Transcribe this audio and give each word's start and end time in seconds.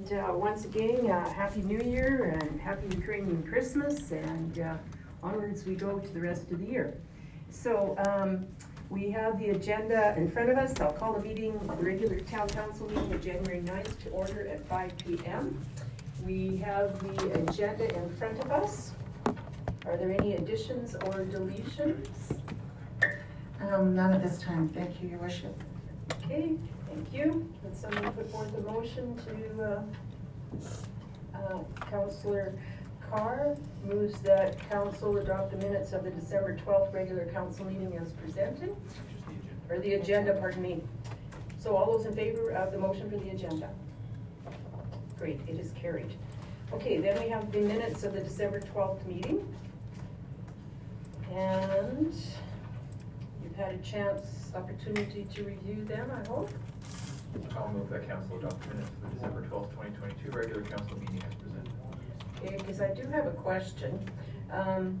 And, 0.00 0.18
uh, 0.18 0.32
once 0.32 0.64
again, 0.64 1.10
uh, 1.10 1.28
Happy 1.28 1.60
New 1.60 1.80
Year 1.80 2.38
and 2.40 2.58
Happy 2.58 2.86
Ukrainian 2.96 3.42
Christmas 3.42 4.12
and 4.12 4.58
uh, 4.58 4.76
onwards 5.22 5.66
we 5.66 5.74
go 5.74 5.98
to 5.98 6.08
the 6.14 6.20
rest 6.20 6.50
of 6.50 6.58
the 6.58 6.64
year. 6.64 6.96
So 7.50 7.96
um, 8.08 8.46
we 8.88 9.10
have 9.10 9.38
the 9.38 9.50
agenda 9.50 10.14
in 10.16 10.30
front 10.30 10.48
of 10.48 10.56
us. 10.56 10.80
I'll 10.80 10.92
call 10.92 11.12
the 11.12 11.20
meeting, 11.20 11.58
the 11.58 11.84
regular 11.84 12.18
town 12.20 12.48
council 12.48 12.88
meeting 12.88 13.12
of 13.12 13.22
January 13.22 13.60
9th 13.60 14.02
to 14.04 14.10
order 14.10 14.48
at 14.48 14.66
5 14.68 14.96
p.m. 14.96 15.62
We 16.24 16.56
have 16.64 16.98
the 17.00 17.32
agenda 17.42 17.94
in 17.94 18.08
front 18.16 18.38
of 18.40 18.50
us. 18.50 18.92
Are 19.84 19.98
there 19.98 20.12
any 20.12 20.36
additions 20.36 20.94
or 20.94 21.26
deletions? 21.26 22.08
Um, 23.60 23.94
none 23.94 24.14
at 24.14 24.22
this 24.22 24.38
time, 24.38 24.66
thank 24.70 25.02
you, 25.02 25.10
your 25.10 25.18
worship. 25.18 25.54
Okay, 26.24 26.54
thank 26.92 27.12
you. 27.12 27.48
Would 27.62 27.76
someone 27.76 28.12
put 28.12 28.30
forth 28.30 28.56
a 28.56 28.60
motion 28.62 29.16
to, 29.26 29.62
uh, 29.62 31.38
uh, 31.38 31.58
Carr 33.10 33.56
moves 33.84 34.20
that 34.20 34.58
council 34.70 35.16
adopt 35.18 35.50
the 35.50 35.56
minutes 35.56 35.92
of 35.92 36.04
the 36.04 36.10
December 36.10 36.56
twelfth 36.56 36.94
regular 36.94 37.26
council 37.26 37.64
meeting 37.64 37.96
as 38.00 38.12
presented, 38.12 38.76
or 39.68 39.78
the 39.80 39.94
agenda, 39.94 40.32
pardon 40.34 40.62
me. 40.62 40.80
So 41.58 41.74
all 41.74 41.90
those 41.96 42.06
in 42.06 42.14
favor 42.14 42.50
of 42.52 42.70
the 42.72 42.78
motion 42.78 43.10
for 43.10 43.16
the 43.16 43.30
agenda? 43.30 43.68
Great, 45.18 45.40
it 45.48 45.58
is 45.58 45.72
carried. 45.72 46.12
Okay, 46.72 46.98
then 46.98 47.20
we 47.20 47.28
have 47.28 47.50
the 47.50 47.60
minutes 47.60 48.04
of 48.04 48.12
the 48.12 48.20
December 48.20 48.60
twelfth 48.60 49.04
meeting. 49.06 49.44
And 51.32 52.14
you've 53.42 53.56
had 53.56 53.74
a 53.74 53.78
chance, 53.78 54.52
opportunity 54.54 55.26
to 55.34 55.44
review 55.44 55.84
them, 55.84 56.10
I 56.10 56.28
hope. 56.28 56.50
I'll 57.56 57.68
move 57.72 57.90
that 57.90 58.08
council 58.08 58.38
adopt 58.38 58.66
minutes 58.68 58.90
for 59.00 59.08
the 59.08 59.14
December 59.14 59.42
twelfth, 59.46 59.74
twenty 59.74 59.90
twenty-two 59.96 60.30
regular 60.30 60.62
council 60.62 60.98
meeting 60.98 61.22
as 61.28 61.34
presented. 61.34 61.72
Okay, 62.42 62.56
because 62.56 62.80
I 62.80 62.92
do 62.94 63.06
have 63.08 63.26
a 63.26 63.30
question. 63.32 64.08
Um, 64.52 65.00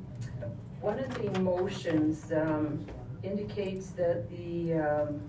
One 0.80 0.98
of 0.98 1.12
the 1.14 1.38
motions 1.40 2.30
um, 2.32 2.86
indicates 3.22 3.90
that 3.90 4.30
the 4.30 4.74
um, 4.74 5.20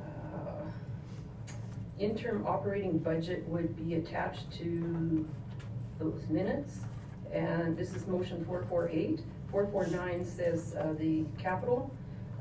uh, 0.00 0.64
interim 1.98 2.46
operating 2.46 2.98
budget 2.98 3.46
would 3.48 3.76
be 3.76 3.94
attached 3.94 4.52
to 4.58 5.26
those 5.98 6.22
minutes. 6.28 6.80
And 7.32 7.76
this 7.76 7.94
is 7.94 8.06
motion 8.06 8.44
448. 8.44 9.20
449 9.50 10.24
says 10.24 10.74
uh, 10.74 10.92
the 10.98 11.24
capital 11.38 11.90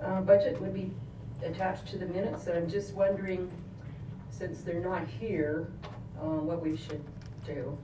uh, 0.04 0.22
budget 0.22 0.60
would 0.62 0.74
be 0.74 0.92
attached 1.44 1.88
to 1.88 1.98
the 1.98 2.06
minutes. 2.06 2.46
So 2.46 2.54
I'm 2.54 2.70
just 2.70 2.94
wondering, 2.94 3.52
since 4.30 4.62
they're 4.62 4.82
not 4.82 5.08
here, 5.08 5.72
uh, 6.20 6.26
what 6.26 6.62
we 6.62 6.76
should 6.76 7.04
do. 7.46 7.78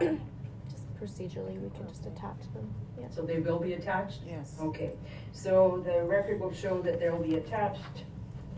Just 0.00 0.94
procedurally, 1.00 1.60
we 1.60 1.70
can 1.70 1.88
just 1.88 2.06
attach 2.06 2.40
them, 2.54 2.72
yeah. 3.00 3.08
So 3.10 3.22
they 3.22 3.40
will 3.40 3.58
be 3.58 3.72
attached? 3.72 4.20
Yes. 4.26 4.54
Okay, 4.60 4.92
so 5.32 5.82
the 5.84 6.04
record 6.04 6.40
will 6.40 6.52
show 6.52 6.80
that 6.82 7.00
they'll 7.00 7.22
be 7.22 7.34
attached 7.34 8.04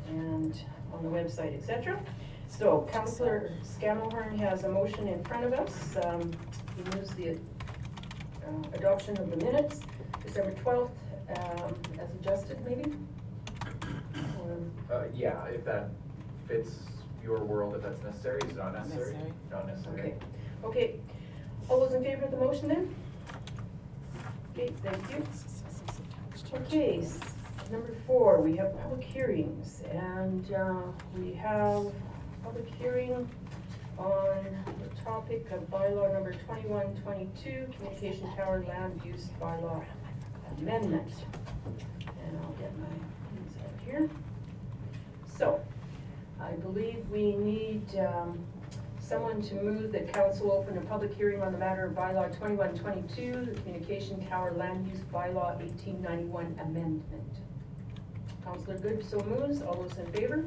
and 0.08 0.60
on 0.92 1.02
the 1.02 1.08
website, 1.08 1.56
etc. 1.56 1.98
So 2.48 2.86
Councilor 2.92 3.52
Scammelhorn 3.62 4.38
has 4.38 4.64
a 4.64 4.68
motion 4.68 5.08
in 5.08 5.22
front 5.24 5.44
of 5.46 5.52
us. 5.54 5.96
Um, 6.04 6.30
He 6.76 6.82
moves 6.96 7.14
the 7.14 7.30
uh, 7.30 7.36
adoption 8.74 9.16
of 9.18 9.30
the 9.30 9.36
minutes, 9.36 9.80
December 10.24 10.52
twelfth, 10.60 10.92
um, 11.36 11.74
as 12.00 12.10
adjusted 12.14 12.58
maybe? 12.64 12.92
Or- 14.40 14.94
Uh, 14.96 15.04
yeah, 15.14 15.44
if 15.46 15.64
that 15.64 15.90
fits 16.46 16.80
your 17.22 17.38
world, 17.44 17.74
if 17.76 17.82
that's 17.82 18.02
necessary, 18.02 18.40
is 18.44 18.50
it 18.50 18.56
not 18.56 18.72
Not 18.72 18.82
necessary? 18.88 19.12
necessary. 19.12 19.32
Not 19.50 19.66
necessary. 19.66 20.00
Okay, 20.00 20.14
okay. 20.64 21.00
All 21.68 21.80
those 21.80 21.94
in 21.94 22.02
favor 22.02 22.24
of 22.24 22.30
the 22.30 22.36
motion 22.36 22.68
then? 22.68 22.94
Okay, 24.52 24.68
thank 24.82 25.10
you. 25.10 25.24
Okay, 26.52 26.98
s- 27.00 27.20
number 27.70 27.94
four, 28.06 28.40
we 28.40 28.56
have 28.56 28.76
public 28.82 29.02
hearings, 29.04 29.82
and 29.92 30.52
uh, 30.52 30.82
we 31.16 31.32
have 31.34 31.92
public 32.42 32.66
hearing 32.74 33.28
on 33.96 34.64
the 34.82 35.02
topic 35.04 35.48
of 35.52 35.70
bylaw 35.70 36.12
number 36.12 36.32
twenty-one 36.46 36.96
twenty-two, 37.04 37.68
communication 37.76 38.26
tower 38.34 38.64
land 38.66 39.00
use 39.04 39.28
bylaw 39.40 39.84
amendment. 40.58 41.12
And 42.06 42.38
I'll 42.42 42.52
get 42.52 42.76
my 42.78 42.86
things 43.34 43.54
out 43.64 43.84
here. 43.84 44.10
So, 45.36 45.60
I 46.40 46.52
believe 46.52 47.04
we 47.10 47.34
need 47.36 47.84
um, 47.98 48.38
someone 49.00 49.42
to 49.42 49.54
move 49.56 49.92
that 49.92 50.12
council 50.12 50.52
open 50.52 50.78
a 50.78 50.80
public 50.82 51.14
hearing 51.14 51.42
on 51.42 51.52
the 51.52 51.58
matter 51.58 51.84
of 51.86 51.92
bylaw 51.94 52.36
twenty-one 52.36 52.78
twenty-two, 52.78 53.46
the 53.52 53.60
communication 53.60 54.24
tower 54.28 54.52
land 54.52 54.86
use 54.86 55.00
bylaw 55.12 55.60
eighteen 55.62 56.00
ninety-one 56.00 56.58
amendment. 56.62 57.34
Councilor 58.44 58.78
Good 58.78 59.04
so 59.08 59.20
moves, 59.24 59.62
all 59.62 59.74
those 59.74 59.96
in 59.98 60.06
favor? 60.12 60.44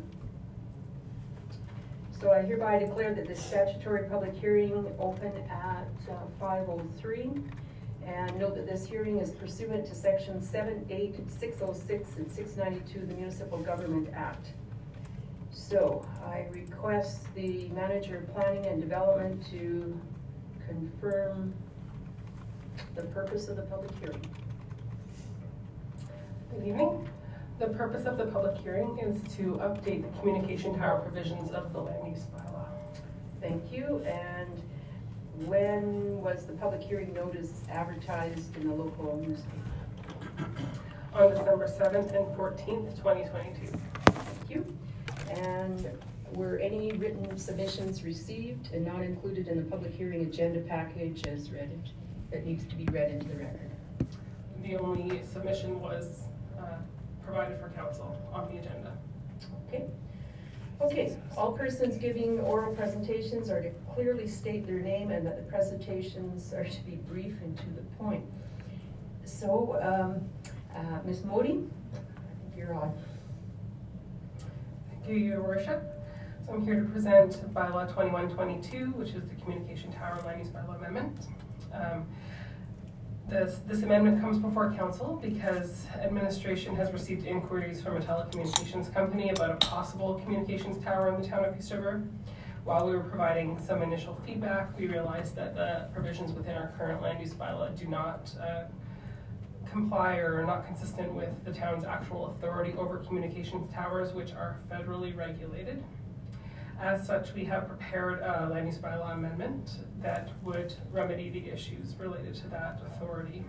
So 2.20 2.32
I 2.32 2.42
hereby 2.42 2.80
declare 2.80 3.14
that 3.14 3.28
the 3.28 3.36
statutory 3.36 4.08
public 4.10 4.34
hearing 4.34 4.74
open 4.98 5.34
at 5.50 5.88
uh, 6.10 6.14
five 6.40 6.70
oh 6.70 6.82
three. 7.00 7.30
And 8.06 8.38
note 8.38 8.56
that 8.56 8.68
this 8.68 8.86
hearing 8.86 9.20
is 9.20 9.32
pursuant 9.32 9.86
to 9.88 9.96
section 9.96 10.42
seven, 10.42 10.86
eight, 10.90 11.16
six 11.32 11.58
oh 11.62 11.74
six, 11.74 12.16
and 12.18 12.30
six 12.32 12.56
ninety-two 12.58 13.00
of 13.00 13.10
the 13.10 13.16
Municipal 13.16 13.58
Government 13.60 14.10
Act. 14.14 14.48
So 15.52 16.06
I 16.26 16.48
request 16.52 17.34
the 17.36 17.70
manager 17.70 18.18
of 18.18 18.34
planning 18.34 18.66
and 18.66 18.82
development 18.82 19.46
to 19.52 20.00
confirm 20.68 21.54
the 22.96 23.04
purpose 23.04 23.48
of 23.48 23.56
the 23.56 23.64
public 23.64 23.92
hearing. 24.00 24.22
Good 26.54 26.68
evening. 26.68 27.10
The 27.60 27.68
purpose 27.68 28.06
of 28.06 28.18
the 28.18 28.26
public 28.26 28.58
hearing 28.58 28.98
is 29.00 29.22
to 29.36 29.54
update 29.62 30.04
the 30.04 30.20
communication 30.20 30.78
tower 30.78 31.00
provisions 31.00 31.52
of 31.52 31.72
the 31.72 31.80
land 31.80 32.16
use 32.16 32.26
bylaw. 32.36 32.68
Thank 33.42 33.72
you, 33.72 34.04
and 34.06 34.62
when 35.46 36.22
was 36.22 36.46
the 36.46 36.54
public 36.54 36.82
hearing 36.82 37.14
notice 37.14 37.64
advertised 37.72 38.56
in 38.58 38.68
the 38.68 38.74
local 38.74 39.18
newspaper? 39.18 39.58
On 41.14 41.30
December 41.30 41.68
seventh 41.68 42.12
and 42.12 42.36
fourteenth, 42.36 43.00
twenty 43.00 43.24
twenty-two. 43.30 43.78
Thank 44.06 44.50
you. 44.50 44.78
And 45.30 45.90
were 46.34 46.58
any 46.58 46.92
written 46.94 47.38
submissions 47.38 48.04
received 48.04 48.74
and 48.74 48.86
not 48.86 49.02
included 49.04 49.48
in 49.48 49.58
the 49.58 49.64
public 49.64 49.94
hearing 49.94 50.22
agenda 50.22 50.62
package 50.62 51.26
as 51.28 51.52
read, 51.52 51.70
that 52.32 52.46
needs 52.46 52.66
to 52.66 52.76
be 52.76 52.86
read 52.86 53.12
into 53.12 53.28
the 53.28 53.36
record? 53.36 53.70
The 54.64 54.78
only 54.78 55.22
submission 55.32 55.80
was 55.80 56.22
uh, 56.60 56.78
provided 57.24 57.60
for 57.60 57.70
council 57.70 58.18
on 58.34 58.52
the 58.52 58.60
agenda. 58.60 58.98
Okay. 59.68 59.86
Okay, 60.82 61.16
all 61.38 61.54
persons 61.54 61.98
giving 61.98 62.40
oral 62.42 62.76
presentations 62.76 63.50
are 63.50 63.62
to 63.62 63.70
clearly 63.94 64.28
state 64.28 64.68
their 64.68 64.80
name 64.80 65.12
and 65.12 65.26
that 65.26 65.38
the 65.38 65.44
presentations 65.44 66.54
are 66.54 66.66
to 66.66 66.82
be 66.82 66.96
brief 66.96 67.36
and 67.42 67.58
to 67.58 67.66
the 67.70 67.82
point. 67.98 68.26
So, 69.24 69.78
um, 69.82 70.30
uh, 70.76 71.00
Ms. 71.06 71.24
Modi, 71.24 71.64
I 71.94 71.96
think 71.96 72.58
you're 72.58 72.74
on. 72.74 72.94
Thank 74.90 75.08
you, 75.08 75.16
your 75.16 75.42
worship. 75.42 75.84
So 76.46 76.54
I'm 76.54 76.66
here 76.66 76.82
to 76.82 76.86
present 76.90 77.54
bylaw 77.54 77.92
twenty-one 77.94 78.30
twenty-two, 78.36 78.88
which 78.92 79.10
is 79.12 79.24
the 79.30 79.36
communication 79.42 79.94
tower 79.94 80.22
land 80.26 80.40
use 80.40 80.50
bylaw 80.50 80.78
amendment. 80.78 81.28
Um, 81.74 82.06
This, 83.28 83.60
this 83.66 83.84
amendment 83.84 84.22
comes 84.22 84.38
before 84.38 84.74
council 84.74 85.18
because 85.22 85.88
administration 85.96 86.76
has 86.76 86.92
received 86.92 87.26
inquiries 87.26 87.82
from 87.82 87.98
a 87.98 88.00
telecommunications 88.00 88.94
company 88.94 89.30
about 89.30 89.52
a 89.52 89.56
possible 89.66 90.16
communications 90.16 90.84
tower 90.84 91.08
in 91.08 91.22
the 91.22 91.28
town 91.28 91.46
of 91.46 91.56
Peace 91.56 91.72
River. 91.72 92.04
While 92.66 92.86
we 92.86 92.94
were 92.94 93.04
providing 93.04 93.60
some 93.60 93.82
initial 93.82 94.20
feedback, 94.26 94.78
we 94.78 94.88
realized 94.88 95.36
that 95.36 95.56
the 95.56 95.88
provisions 95.94 96.34
within 96.34 96.56
our 96.56 96.74
current 96.78 97.02
land 97.02 97.22
use 97.22 97.34
bylaw 97.34 97.78
do 97.78 97.88
not 97.88 98.32
uh, 98.42 98.64
comply 99.70 100.18
or 100.18 100.42
are 100.42 100.46
not 100.46 100.66
consistent 100.66 101.14
with 101.14 101.44
the 101.46 101.52
town's 101.52 101.86
actual 101.86 102.28
authority 102.28 102.74
over 102.78 102.98
communications 103.00 103.74
towers, 103.74 104.14
which 104.14 104.34
are 104.34 104.60
federally 104.72 105.16
regulated. 105.16 105.84
As 106.84 107.08
such, 107.08 107.34
we 107.34 107.46
have 107.46 107.70
prepared 107.70 108.20
a 108.20 108.50
land 108.52 108.66
use 108.66 108.78
bylaw 108.78 109.14
amendment 109.14 109.78
that 110.02 110.32
would 110.44 110.74
remedy 110.92 111.30
the 111.30 111.50
issues 111.50 111.96
related 111.98 112.36
to 112.36 112.48
that 112.50 112.82
authority. 112.86 113.46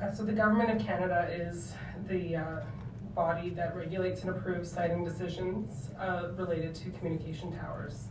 Uh, 0.00 0.12
so 0.12 0.22
the 0.22 0.32
Government 0.32 0.70
of 0.70 0.86
Canada 0.86 1.28
is 1.28 1.74
the 2.06 2.36
uh, 2.36 2.60
body 3.16 3.50
that 3.50 3.74
regulates 3.74 4.20
and 4.20 4.30
approves 4.30 4.70
siting 4.70 5.04
decisions 5.04 5.90
uh, 5.98 6.28
related 6.36 6.72
to 6.76 6.90
communication 6.90 7.50
towers. 7.58 8.04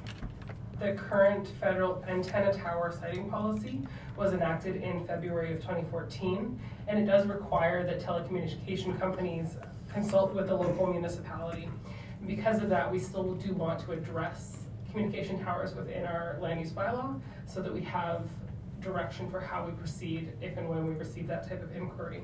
The 0.82 0.92
current 0.92 1.48
federal 1.62 2.04
antenna 2.10 2.54
tower 2.54 2.94
siting 3.00 3.30
policy 3.30 3.88
was 4.18 4.34
enacted 4.34 4.84
in 4.84 5.08
February 5.08 5.54
of 5.54 5.62
2014, 5.62 6.60
and 6.90 7.00
it 7.00 7.06
does 7.06 7.26
require 7.26 7.86
that 7.86 8.02
telecommunication 8.02 9.00
companies 9.00 9.56
consult 9.94 10.34
with 10.34 10.48
the 10.48 10.56
local 10.56 10.88
municipality. 10.88 11.70
And 12.20 12.28
Because 12.28 12.62
of 12.62 12.70
that, 12.70 12.92
we 12.92 13.00
still 13.00 13.34
do 13.36 13.54
want 13.54 13.80
to 13.82 13.92
address 13.92 14.58
communication 14.90 15.44
towers 15.44 15.76
within 15.76 16.06
our 16.06 16.38
land 16.42 16.60
use 16.60 16.72
bylaw 16.72 17.20
so 17.46 17.62
that 17.62 17.74
we 17.74 17.82
have 17.82 18.24
direction 18.82 19.30
for 19.30 19.40
how 19.40 19.66
we 19.66 19.72
proceed 19.74 20.32
if 20.42 20.58
and 20.58 20.68
when 20.70 20.88
we 20.88 20.94
receive 20.94 21.28
that 21.28 21.48
type 21.48 21.62
of 21.62 21.76
inquiry. 21.76 22.22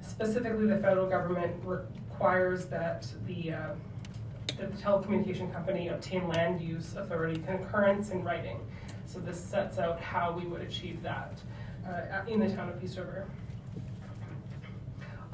Specifically, 0.00 0.66
the 0.66 0.78
federal 0.78 1.08
government 1.08 1.54
requires 1.64 2.66
that 2.66 3.06
the, 3.26 3.52
uh, 3.52 3.68
that 4.58 4.74
the 4.74 4.82
telecommunication 4.82 5.52
company 5.52 5.88
obtain 5.88 6.28
land 6.28 6.60
use 6.60 6.94
authority 6.96 7.40
concurrence 7.46 8.10
in 8.10 8.22
writing. 8.22 8.58
So 9.06 9.18
this 9.18 9.40
sets 9.40 9.78
out 9.78 10.00
how 10.00 10.32
we 10.32 10.46
would 10.46 10.60
achieve 10.60 11.02
that 11.02 11.38
uh, 11.86 12.22
in 12.28 12.40
the 12.40 12.48
town 12.48 12.68
of 12.68 12.80
Peace 12.80 12.96
River. 12.96 13.26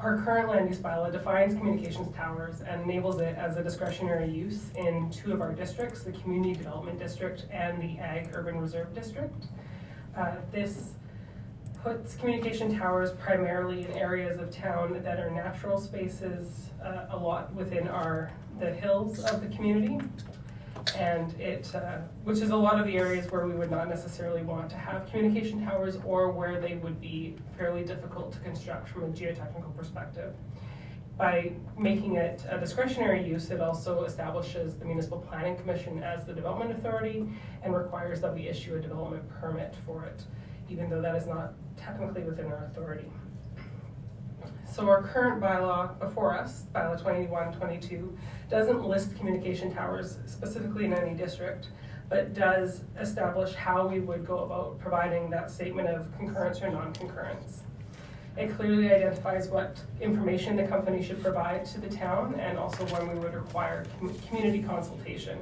Our 0.05 0.21
current 0.21 0.49
land 0.49 0.69
use 0.69 0.77
bylaw 0.77 1.11
defines 1.11 1.55
communications 1.55 2.15
towers 2.15 2.61
and 2.61 2.83
enables 2.83 3.19
it 3.21 3.35
as 3.37 3.57
a 3.57 3.63
discretionary 3.63 4.29
use 4.29 4.69
in 4.77 5.09
two 5.09 5.33
of 5.33 5.41
our 5.41 5.51
districts, 5.51 6.03
the 6.03 6.11
Community 6.11 6.53
Development 6.53 6.99
District 6.99 7.47
and 7.49 7.81
the 7.81 7.97
Ag 7.97 8.29
Urban 8.31 8.59
Reserve 8.59 8.93
District. 8.93 9.33
Uh, 10.15 10.35
This 10.51 10.91
puts 11.83 12.13
communication 12.17 12.77
towers 12.77 13.13
primarily 13.13 13.85
in 13.85 13.93
areas 13.93 14.37
of 14.37 14.51
town 14.51 15.01
that 15.01 15.19
are 15.19 15.31
natural 15.31 15.79
spaces, 15.79 16.69
uh, 16.83 17.07
a 17.09 17.17
lot 17.17 17.51
within 17.55 17.87
our, 17.87 18.29
the 18.59 18.71
hills 18.71 19.23
of 19.23 19.41
the 19.41 19.47
community. 19.55 19.97
And 20.93 21.33
it, 21.39 21.73
uh, 21.73 21.99
which 22.23 22.39
is 22.39 22.51
a 22.51 22.55
lot 22.55 22.79
of 22.79 22.85
the 22.85 22.97
areas 22.97 23.29
where 23.31 23.45
we 23.45 23.53
would 23.53 23.71
not 23.71 23.89
necessarily 23.89 24.43
want 24.43 24.69
to 24.69 24.75
have 24.77 25.09
communication 25.09 25.65
towers 25.65 25.97
or 26.05 26.31
where 26.31 26.61
they 26.61 26.75
would 26.75 27.01
be 27.01 27.35
fairly 27.57 27.83
difficult 27.83 28.31
to 28.33 28.39
construct 28.39 28.89
from 28.89 29.03
a 29.03 29.07
geotechnical 29.07 29.75
perspective. 29.75 30.35
By 31.17 31.53
making 31.77 32.17
it 32.17 32.43
a 32.49 32.59
discretionary 32.59 33.25
use, 33.25 33.49
it 33.49 33.61
also 33.61 34.03
establishes 34.03 34.75
the 34.75 34.85
Municipal 34.85 35.19
Planning 35.19 35.55
Commission 35.55 36.03
as 36.03 36.25
the 36.25 36.33
development 36.33 36.71
authority 36.71 37.27
and 37.63 37.73
requires 37.73 38.21
that 38.21 38.33
we 38.33 38.47
issue 38.47 38.75
a 38.75 38.79
development 38.79 39.23
permit 39.39 39.75
for 39.85 40.03
it, 40.03 40.23
even 40.69 40.89
though 40.89 41.01
that 41.01 41.15
is 41.15 41.25
not 41.25 41.53
technically 41.77 42.21
within 42.23 42.47
our 42.47 42.65
authority. 42.65 43.09
So 44.71 44.89
our 44.89 45.03
current 45.03 45.41
bylaw 45.41 45.97
before 45.99 46.33
us, 46.33 46.63
bylaw 46.73 46.97
2122, 46.97 48.17
doesn't 48.49 48.85
list 48.85 49.15
communication 49.17 49.73
towers 49.73 50.17
specifically 50.25 50.85
in 50.85 50.93
any 50.93 51.15
district, 51.15 51.67
but 52.09 52.33
does 52.33 52.81
establish 52.99 53.53
how 53.53 53.87
we 53.87 53.99
would 53.99 54.25
go 54.25 54.39
about 54.39 54.79
providing 54.79 55.29
that 55.29 55.49
statement 55.49 55.87
of 55.87 56.15
concurrence 56.17 56.61
or 56.61 56.69
non-concurrence. 56.69 57.61
It 58.37 58.53
clearly 58.57 58.91
identifies 58.91 59.47
what 59.47 59.79
information 60.01 60.57
the 60.57 60.67
company 60.67 61.01
should 61.01 61.21
provide 61.21 61.65
to 61.67 61.79
the 61.79 61.89
town 61.89 62.35
and 62.35 62.57
also 62.57 62.85
when 62.87 63.07
we 63.07 63.19
would 63.19 63.33
require 63.33 63.85
com- 63.99 64.13
community 64.27 64.61
consultation. 64.61 65.39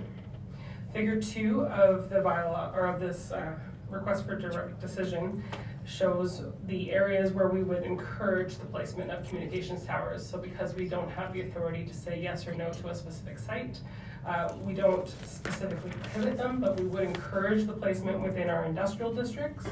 Figure 0.94 1.19
two 1.19 1.66
of 1.66 2.10
the 2.10 2.18
bylaw, 2.18 2.72
or 2.76 2.86
of 2.86 3.00
this 3.00 3.31
uh, 3.31 3.56
request 3.94 4.25
for 4.25 4.36
direct 4.36 4.80
decision, 4.81 5.44
shows 5.86 6.44
the 6.68 6.92
areas 6.92 7.31
where 7.31 7.50
we 7.50 7.62
would 7.62 7.84
encourage 7.84 8.57
the 8.57 8.66
placement 8.66 9.12
of 9.12 9.28
communications 9.28 9.86
towers. 9.86 10.25
So 10.25 10.38
because 10.38 10.74
we 10.74 10.88
don't 10.88 11.10
have 11.12 11.34
the 11.34 11.42
authority 11.42 11.84
to 11.86 11.94
say 11.94 12.22
yes 12.22 12.48
or 12.48 12.54
no 12.56 12.72
to 12.72 12.90
a 12.90 12.95
specific 12.95 13.38
site, 13.38 13.80
uh, 14.25 14.54
we 14.62 14.74
don't 14.74 15.10
specifically 15.25 15.92
prohibit 15.92 16.38
them, 16.38 16.62
but 16.62 16.80
we 16.80 16.86
would 16.88 17.04
encourage 17.04 17.66
the 17.68 17.74
placement 17.74 18.22
within 18.22 18.50
our 18.50 18.63
industrial 18.63 19.13
districts 19.13 19.66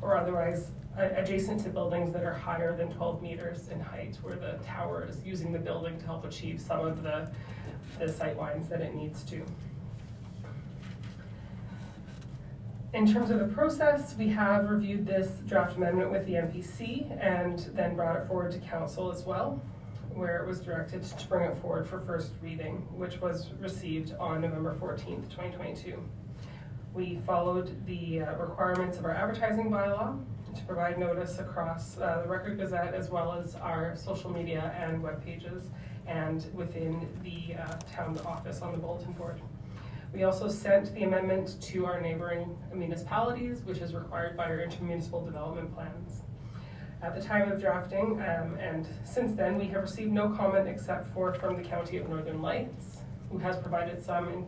or 0.00 0.16
otherwise 0.16 0.72
adjacent 0.98 1.62
to 1.62 1.70
buildings 1.70 2.12
that 2.12 2.24
are 2.24 2.34
higher 2.34 2.76
than 2.76 2.92
twelve 2.92 3.22
meters 3.22 3.68
in 3.68 3.80
height, 3.80 4.18
where 4.22 4.34
the 4.34 4.58
tower 4.64 5.06
is 5.08 5.24
using 5.24 5.52
the 5.52 5.58
building 5.58 5.98
to 5.98 6.04
help 6.04 6.24
achieve 6.24 6.60
some 6.60 6.84
of 6.84 7.02
the, 7.02 7.30
the 7.98 8.12
sight 8.12 8.36
lines 8.36 8.68
that 8.68 8.82
it 8.82 8.94
needs 8.94 9.22
to. 9.22 9.42
In 12.92 13.10
terms 13.10 13.30
of 13.30 13.38
the 13.38 13.46
process, 13.46 14.14
we 14.18 14.28
have 14.28 14.68
reviewed 14.68 15.06
this 15.06 15.40
draft 15.46 15.76
amendment 15.78 16.10
with 16.10 16.26
the 16.26 16.34
MPC 16.34 17.10
and 17.24 17.58
then 17.74 17.96
brought 17.96 18.16
it 18.16 18.26
forward 18.28 18.52
to 18.52 18.58
council 18.58 19.10
as 19.10 19.24
well, 19.24 19.62
where 20.14 20.42
it 20.42 20.46
was 20.46 20.60
directed 20.60 21.02
to 21.02 21.26
bring 21.26 21.50
it 21.50 21.56
forward 21.62 21.88
for 21.88 22.00
first 22.00 22.32
reading, 22.42 22.86
which 22.94 23.18
was 23.22 23.50
received 23.60 24.12
on 24.20 24.42
November 24.42 24.74
fourteenth, 24.74 25.30
twenty 25.30 25.56
twenty-two. 25.56 26.02
We 26.92 27.18
followed 27.26 27.86
the 27.86 28.20
uh, 28.20 28.36
requirements 28.36 28.98
of 28.98 29.06
our 29.06 29.12
advertising 29.12 29.70
bylaw 29.70 30.22
to 30.54 30.62
provide 30.64 30.98
notice 30.98 31.38
across 31.38 31.96
uh, 31.96 32.20
the 32.22 32.28
Record 32.28 32.58
Gazette 32.58 32.92
as 32.92 33.08
well 33.08 33.32
as 33.32 33.54
our 33.54 33.96
social 33.96 34.30
media 34.30 34.74
and 34.78 35.02
web 35.02 35.24
pages 35.24 35.70
and 36.06 36.44
within 36.52 37.08
the 37.22 37.54
uh, 37.54 37.72
town 37.90 38.20
office 38.26 38.60
on 38.60 38.72
the 38.72 38.78
bulletin 38.78 39.12
board. 39.12 39.40
We 40.12 40.24
also 40.24 40.48
sent 40.48 40.94
the 40.94 41.04
amendment 41.04 41.56
to 41.62 41.86
our 41.86 41.98
neighboring 41.98 42.58
municipalities, 42.74 43.62
which 43.64 43.78
is 43.78 43.94
required 43.94 44.36
by 44.36 44.44
our 44.44 44.58
intermunicipal 44.58 45.24
development 45.24 45.74
plans. 45.74 46.20
At 47.00 47.14
the 47.14 47.22
time 47.22 47.50
of 47.50 47.58
drafting, 47.58 48.20
um, 48.20 48.56
and 48.60 48.86
since 49.04 49.34
then, 49.34 49.58
we 49.58 49.66
have 49.68 49.82
received 49.82 50.12
no 50.12 50.28
comment 50.28 50.68
except 50.68 51.08
for 51.14 51.32
from 51.34 51.56
the 51.56 51.66
County 51.66 51.96
of 51.96 52.08
Northern 52.08 52.42
Lights, 52.42 52.98
who 53.30 53.38
has 53.38 53.56
provided 53.56 54.04
some 54.04 54.46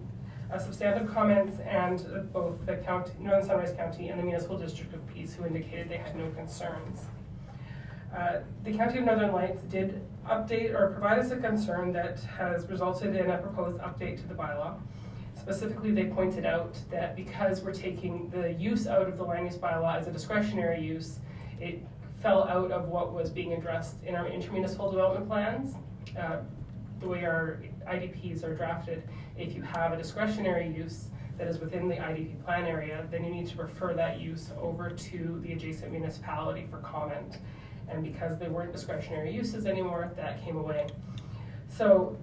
uh, 0.53 0.59
substantive 0.59 1.13
comments, 1.13 1.59
and 1.61 2.01
uh, 2.01 2.19
both 2.21 2.65
the 2.67 2.77
county, 2.77 3.13
Northern 3.19 3.47
Sunrise 3.47 3.73
County 3.73 4.09
and 4.09 4.21
the 4.21 4.25
Municipal 4.25 4.59
District 4.59 4.93
of 4.93 5.05
Peace, 5.15 5.35
who 5.35 5.47
indicated 5.47 5.89
they 5.89 5.97
had 5.97 6.15
no 6.15 6.29
concerns. 6.33 7.01
Uh, 8.15 8.41
The 8.63 8.73
County 8.75 8.99
of 8.99 9.07
Northern 9.07 9.33
Lights 9.33 9.63
did 9.63 10.03
update 10.29 10.75
or 10.75 10.91
provide 10.91 11.19
us 11.19 11.31
a 11.31 11.37
concern 11.37 11.93
that 11.95 12.21
has 12.39 12.69
resulted 12.69 13.17
in 13.17 13.31
a 13.31 13.39
proposed 13.39 13.81
update 13.81 14.21
to 14.21 14.29
the 14.29 14.35
bylaw. 14.35 14.77
Specifically, 15.49 15.91
they 15.91 16.07
pointed 16.07 16.47
out 16.47 16.75
that 16.91 17.15
because 17.15 17.61
we're 17.61 17.75
taking 17.75 18.31
the 18.31 18.55
use 18.55 18.87
out 18.87 19.07
of 19.07 19.19
the 19.19 19.25
land 19.25 19.45
use 19.45 19.59
bylaw 19.59 19.99
as 20.01 20.07
a 20.07 20.11
discretionary 20.11 20.81
use, 20.81 21.19
it 21.61 21.83
fell 22.23 22.45
out 22.45 22.71
of 22.73 22.89
what 22.89 23.13
was 23.13 23.29
being 23.29 23.53
addressed 23.53 24.03
in 24.05 24.15
our 24.15 24.25
intermunicipal 24.25 24.91
development 24.91 25.29
plans. 25.29 25.75
Uh, 26.19 26.39
The 27.01 27.09
way 27.09 27.27
our 27.27 27.61
IDPs 27.87 28.43
are 28.43 28.55
drafted, 28.55 29.03
if 29.37 29.55
you 29.55 29.61
have 29.61 29.93
a 29.93 29.99
discretionary 29.99 30.67
use 30.69 31.09
that 31.37 31.47
is 31.47 31.59
within 31.59 31.89
the 31.89 31.97
IDP 31.97 32.43
plan 32.43 32.65
area, 32.65 33.07
then 33.11 33.23
you 33.23 33.31
need 33.31 33.49
to 33.49 33.59
refer 33.59 33.93
that 33.93 34.21
use 34.23 34.51
over 34.59 34.89
to 34.89 35.41
the 35.43 35.53
adjacent 35.53 35.93
municipality 35.93 36.67
for 36.71 36.79
comment. 36.79 37.37
And 37.91 38.03
because 38.03 38.39
they 38.39 38.49
weren't 38.49 38.73
discretionary 38.73 39.31
uses 39.35 39.67
anymore, 39.67 40.11
that 40.17 40.43
came 40.43 40.57
away. 40.57 40.87
So 41.69 42.17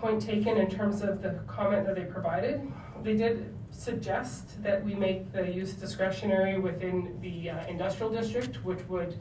point 0.00 0.22
taken 0.22 0.56
in 0.56 0.70
terms 0.70 1.02
of 1.02 1.22
the 1.22 1.40
comment 1.46 1.86
that 1.86 1.96
they 1.96 2.04
provided. 2.04 2.60
They 3.02 3.16
did 3.16 3.54
suggest 3.70 4.62
that 4.62 4.84
we 4.84 4.94
make 4.94 5.32
the 5.32 5.50
use 5.50 5.72
discretionary 5.72 6.58
within 6.58 7.18
the 7.20 7.50
uh, 7.50 7.66
industrial 7.66 8.10
district, 8.12 8.64
which 8.64 8.80
would 8.88 9.18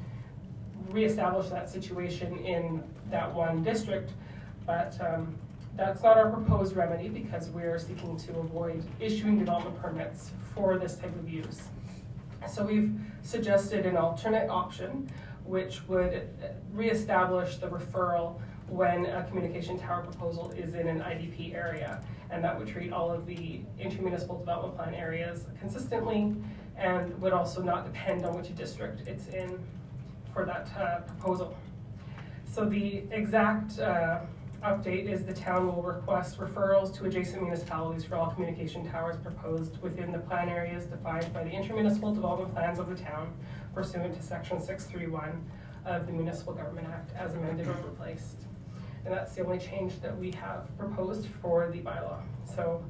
reestablish 0.89 1.49
that 1.49 1.69
situation 1.69 2.37
in 2.39 2.83
that 3.11 3.33
one 3.33 3.63
district. 3.63 4.11
But 4.65 4.97
um, 5.01 5.35
that's 5.75 6.01
not 6.01 6.17
our 6.17 6.29
proposed 6.29 6.75
remedy 6.75 7.09
because 7.09 7.49
we're 7.49 7.77
seeking 7.77 8.17
to 8.17 8.39
avoid 8.39 8.83
issuing 8.99 9.37
development 9.37 9.79
permits 9.81 10.31
for 10.55 10.77
this 10.77 10.95
type 10.95 11.15
of 11.15 11.29
use. 11.29 11.63
So 12.51 12.63
we've 12.63 12.93
suggested 13.23 13.85
an 13.85 13.97
alternate 13.97 14.49
option, 14.49 15.09
which 15.43 15.87
would 15.87 16.27
reestablish 16.73 17.57
the 17.57 17.67
referral 17.67 18.39
when 18.69 19.05
a 19.05 19.23
communication 19.23 19.79
tower 19.79 20.01
proposal 20.03 20.51
is 20.51 20.73
in 20.73 20.87
an 20.87 20.99
IDP 20.99 21.53
area. 21.55 22.01
And 22.29 22.43
that 22.43 22.57
would 22.57 22.67
treat 22.67 22.91
all 22.91 23.11
of 23.11 23.25
the 23.25 23.61
intermunicipal 23.79 24.39
development 24.39 24.75
plan 24.75 24.93
areas 24.93 25.45
consistently 25.59 26.35
and 26.75 27.19
would 27.21 27.33
also 27.33 27.61
not 27.61 27.85
depend 27.85 28.25
on 28.25 28.35
which 28.35 28.53
district 28.55 29.07
it's 29.07 29.27
in 29.29 29.57
for 30.33 30.45
that 30.45 30.69
uh, 30.77 30.99
proposal. 31.01 31.55
So 32.45 32.65
the 32.65 33.03
exact 33.11 33.79
uh, 33.79 34.19
update 34.63 35.09
is 35.09 35.23
the 35.23 35.33
town 35.33 35.67
will 35.67 35.81
request 35.81 36.39
referrals 36.39 36.95
to 36.97 37.05
adjacent 37.05 37.41
municipalities 37.41 38.03
for 38.03 38.15
all 38.15 38.31
communication 38.31 38.89
towers 38.89 39.17
proposed 39.17 39.81
within 39.81 40.11
the 40.11 40.19
plan 40.19 40.49
areas 40.49 40.85
defined 40.85 41.31
by 41.33 41.43
the 41.43 41.49
intermunicipal 41.49 42.13
development 42.13 42.53
plans 42.53 42.79
of 42.79 42.89
the 42.89 42.95
town 42.95 43.31
pursuant 43.73 44.15
to 44.15 44.21
section 44.21 44.59
six 44.59 44.85
three 44.85 45.07
one 45.07 45.45
of 45.85 46.05
the 46.05 46.11
Municipal 46.11 46.53
Government 46.53 46.87
Act 46.87 47.11
as 47.15 47.35
amended 47.35 47.67
or 47.67 47.73
replaced. 47.85 48.46
And 49.07 49.15
that's 49.15 49.35
the 49.35 49.45
only 49.45 49.57
change 49.57 50.01
that 50.01 50.17
we 50.19 50.31
have 50.31 50.67
proposed 50.77 51.27
for 51.41 51.69
the 51.71 51.79
bylaw. 51.79 52.19
So 52.43 52.83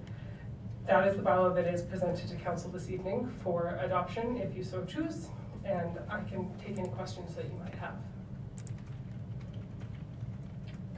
that 0.87 1.07
is 1.07 1.15
the 1.15 1.21
bylaw 1.21 1.53
that 1.53 1.67
is 1.67 1.83
presented 1.83 2.27
to 2.29 2.35
council 2.37 2.71
this 2.71 2.89
evening 2.89 3.31
for 3.43 3.77
adoption, 3.83 4.37
if 4.37 4.55
you 4.57 4.63
so 4.63 4.83
choose. 4.83 5.27
And 5.63 5.99
I 6.09 6.21
can 6.21 6.49
take 6.57 6.79
any 6.79 6.89
questions 6.89 7.35
that 7.35 7.45
you 7.45 7.51
might 7.59 7.75
have. 7.75 7.93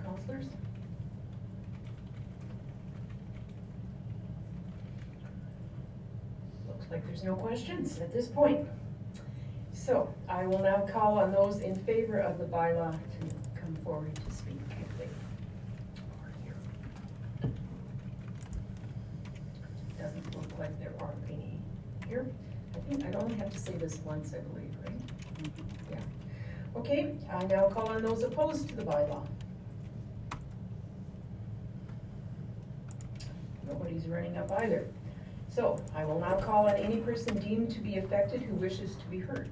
Councilors? 0.05 0.45
Looks 6.65 6.85
like 6.89 7.05
there's 7.05 7.25
no 7.25 7.35
questions 7.35 7.99
at 7.99 8.13
this 8.13 8.29
point. 8.29 8.65
So 9.73 10.13
I 10.29 10.45
will 10.45 10.59
now 10.59 10.87
call 10.89 11.19
on 11.19 11.33
those 11.33 11.59
in 11.59 11.75
favor 11.75 12.19
of 12.19 12.37
the 12.37 12.45
bylaw 12.45 12.91
to 12.93 13.59
come 13.59 13.75
forward 13.83 14.15
to 14.15 14.31
speak. 14.33 14.55
if 14.81 14.97
they 14.97 15.07
like 20.59 20.77
there 20.79 20.93
are 20.99 21.13
any 21.31 21.59
here. 22.07 22.27
I 22.75 22.79
think 22.89 23.05
I'd 23.05 23.15
only 23.15 23.35
have 23.35 23.51
to 23.51 23.57
say 23.57 23.71
this 23.73 23.99
once, 24.03 24.33
I 24.33 24.39
believe, 24.39 24.71
right? 24.83 24.99
Yeah. 25.89 25.99
Okay, 26.75 27.15
I 27.31 27.45
now 27.45 27.69
call 27.69 27.89
on 27.89 28.03
those 28.03 28.23
opposed 28.23 28.67
to 28.69 28.75
the 28.75 28.83
bylaw. 28.83 29.25
Nobody's 33.67 34.05
running 34.07 34.37
up 34.37 34.51
either. 34.51 34.87
So 35.49 35.81
I 35.95 36.05
will 36.05 36.19
now 36.19 36.35
call 36.35 36.67
on 36.67 36.75
any 36.75 36.97
person 36.97 37.37
deemed 37.39 37.71
to 37.71 37.79
be 37.79 37.97
affected 37.97 38.41
who 38.41 38.53
wishes 38.55 38.95
to 38.95 39.05
be 39.07 39.19
heard. 39.19 39.49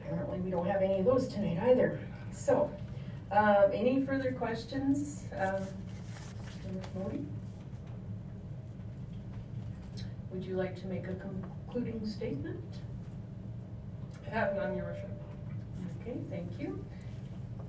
Apparently, 0.00 0.40
we 0.40 0.50
don't 0.50 0.66
have 0.66 0.82
any 0.82 1.00
of 1.00 1.04
those 1.04 1.26
tonight 1.28 1.58
either. 1.62 1.98
So, 2.32 2.70
um, 3.32 3.70
any 3.72 4.04
further 4.06 4.32
questions? 4.32 5.24
Um, 5.38 5.66
Modi? 6.94 7.24
Would 10.32 10.44
you 10.44 10.56
like 10.56 10.78
to 10.80 10.86
make 10.86 11.06
a 11.08 11.14
concluding 11.14 12.06
statement? 12.06 12.62
I 14.26 14.30
have 14.30 14.54
none, 14.56 14.76
your 14.76 14.86
worship. 14.86 15.10
Okay, 16.02 16.18
thank 16.30 16.60
you. 16.60 16.84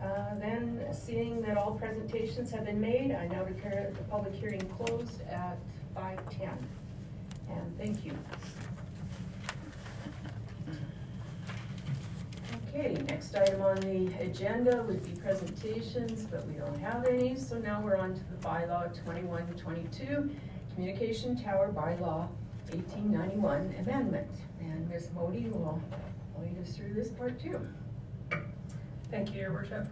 Uh, 0.01 0.35
Then, 0.35 0.85
seeing 0.91 1.41
that 1.41 1.57
all 1.57 1.71
presentations 1.75 2.51
have 2.51 2.65
been 2.65 2.79
made, 2.81 3.11
I 3.11 3.27
now 3.27 3.43
declare 3.43 3.91
the 3.97 4.03
public 4.05 4.33
hearing 4.33 4.61
closed 4.61 5.21
at 5.29 5.57
five 5.95 6.19
ten. 6.29 6.57
And 7.49 7.77
thank 7.77 8.05
you. 8.05 8.13
Okay, 12.79 12.93
next 13.09 13.35
item 13.35 13.61
on 13.61 13.75
the 13.81 14.07
agenda 14.21 14.81
would 14.83 15.03
be 15.03 15.11
presentations, 15.19 16.23
but 16.23 16.47
we 16.47 16.53
don't 16.53 16.79
have 16.79 17.05
any, 17.05 17.35
so 17.35 17.57
now 17.57 17.81
we're 17.81 17.97
on 17.97 18.13
to 18.13 18.21
the 18.31 18.37
bylaw 18.37 18.89
twenty-one 19.03 19.45
twenty-two, 19.57 20.33
Communication 20.73 21.35
Tower 21.35 21.73
Bylaw 21.75 22.29
eighteen 22.71 23.11
ninety-one 23.11 23.75
Amendment. 23.79 24.31
And 24.61 24.89
Ms. 24.89 25.09
Modi 25.13 25.49
will 25.49 25.81
lead 26.39 26.57
us 26.63 26.73
through 26.77 26.93
this 26.93 27.09
part 27.09 27.37
too. 27.37 27.59
Thank 29.11 29.33
you, 29.33 29.41
your 29.41 29.51
worship. 29.51 29.85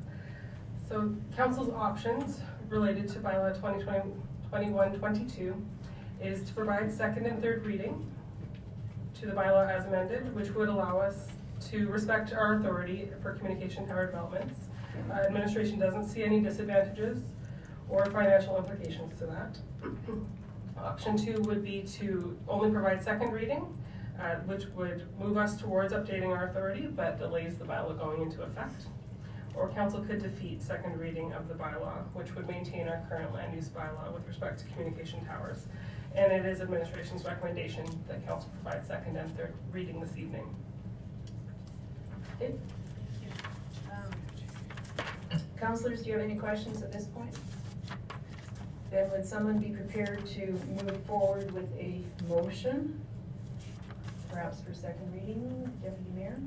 So 0.88 1.14
council's 1.36 1.74
options 1.74 2.40
related 2.70 3.10
to 3.10 3.20
bylaw 3.20 3.60
2021-22 4.50 5.62
is 6.22 6.42
to 6.44 6.54
provide 6.54 6.90
second 6.94 7.26
and 7.26 7.42
third 7.42 7.66
reading 7.66 8.10
to 9.20 9.26
the 9.26 9.34
bylaw 9.34 9.70
as 9.70 9.86
amended, 9.88 10.34
which 10.34 10.52
would 10.52 10.70
allow 10.70 11.00
us 11.00 11.28
to 11.70 11.88
respect 11.88 12.34
our 12.34 12.56
authority 12.56 13.10
for 13.22 13.34
communication 13.34 13.88
tower 13.88 14.06
developments. 14.06 14.60
Uh, 15.10 15.14
Administration 15.14 15.80
doesn't 15.80 16.08
see 16.08 16.24
any 16.24 16.40
disadvantages 16.40 17.20
or 17.90 18.06
financial 18.08 18.58
implications 18.58 19.18
to 19.20 19.26
that. 19.26 19.58
Option 20.78 21.18
two 21.18 21.42
would 21.42 21.64
be 21.64 21.82
to 21.82 22.38
only 22.48 22.70
provide 22.70 23.04
second 23.04 23.32
reading, 23.32 23.66
uh, 24.22 24.36
which 24.46 24.66
would 24.76 25.06
move 25.20 25.38
us 25.38 25.60
towards 25.60 25.94
updating 25.94 26.30
our 26.30 26.48
authority, 26.48 26.88
but 26.88 27.18
delays 27.18 27.58
the 27.58 27.66
bylaw 27.66 27.98
going 27.98 28.22
into 28.22 28.42
effect. 28.44 28.84
Or 29.56 29.70
council 29.70 30.02
could 30.02 30.22
defeat 30.22 30.62
second 30.62 31.00
reading 31.00 31.34
of 31.34 31.48
the 31.48 31.56
bylaw, 31.56 32.04
which 32.14 32.36
would 32.36 32.48
maintain 32.48 32.88
our 32.88 33.04
current 33.10 33.34
land 33.34 33.56
use 33.56 33.70
bylaw 33.70 34.14
with 34.14 34.28
respect 34.28 34.60
to 34.60 34.66
communication 34.68 35.26
towers. 35.26 35.66
And 36.16 36.32
it 36.32 36.46
is 36.46 36.62
administration's 36.62 37.26
recommendation 37.26 37.86
that 38.08 38.26
council 38.28 38.52
provide 38.62 38.86
second 38.86 39.18
and 39.18 39.36
third 39.36 39.54
reading 39.72 40.00
this 40.00 40.16
evening. 40.16 40.48
Okay. 42.40 42.54
Um, 43.92 45.42
counselors, 45.60 46.04
do 46.04 46.10
you 46.10 46.14
have 46.14 46.22
any 46.22 46.36
questions 46.36 46.84
at 46.84 46.92
this 46.92 47.06
point? 47.06 47.36
Then 48.92 49.10
would 49.12 49.26
someone 49.26 49.60
be 49.60 49.70
prepared 49.70 50.26
to 50.28 50.46
move 50.68 51.04
forward 51.06 51.52
with 51.52 51.70
a 51.78 52.04
motion? 52.30 53.02
Perhaps 54.30 54.62
for 54.62 54.74
second 54.74 55.12
reading, 55.14 55.72
Deputy 55.82 56.12
Mayor? 56.16 56.40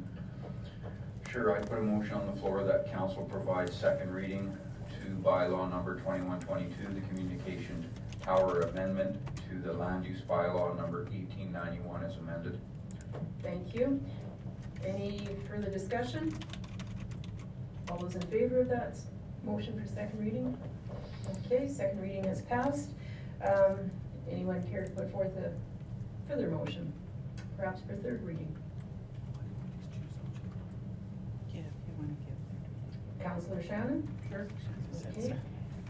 Sure, 1.30 1.56
I 1.56 1.60
put 1.60 1.78
a 1.78 1.82
motion 1.82 2.14
on 2.14 2.26
the 2.32 2.40
floor 2.40 2.62
that 2.64 2.90
council 2.90 3.24
provides 3.24 3.74
second 3.76 4.12
reading 4.12 4.56
to 5.02 5.10
bylaw 5.22 5.68
number 5.70 5.98
twenty-one 6.00 6.40
twenty-two, 6.40 6.94
the 6.94 7.00
communication 7.08 7.88
tower 8.22 8.60
amendment 8.60 9.18
to 9.48 9.58
the 9.58 9.72
land 9.72 10.04
use 10.06 10.20
bylaw 10.22 10.76
number 10.76 11.06
eighteen 11.12 11.52
ninety-one 11.52 12.02
as 12.04 12.16
amended. 12.16 12.60
Thank 13.42 13.74
you. 13.74 14.00
Any 14.84 15.28
further 15.48 15.70
discussion? 15.70 16.34
All 17.90 17.98
those 17.98 18.14
in 18.14 18.22
favor 18.22 18.60
of 18.60 18.68
that 18.68 18.96
motion 19.44 19.78
for 19.80 19.86
second 19.86 20.20
reading? 20.20 20.56
Okay, 21.46 21.68
second 21.68 22.00
reading 22.00 22.24
has 22.24 22.42
passed. 22.42 22.90
Um, 23.44 23.90
anyone 24.30 24.62
care 24.70 24.84
to 24.84 24.90
put 24.90 25.10
forth 25.12 25.36
a 25.36 25.52
further 26.28 26.48
motion, 26.50 26.92
perhaps 27.58 27.80
for 27.82 27.94
third 27.96 28.22
reading? 28.24 28.54
Yeah, 31.52 31.60
you 31.60 31.94
wanna 31.98 32.12
give. 32.20 33.24
Councilor 33.24 33.62
Shannon? 33.62 34.08
Sure. 34.28 34.46
Okay, 35.16 35.34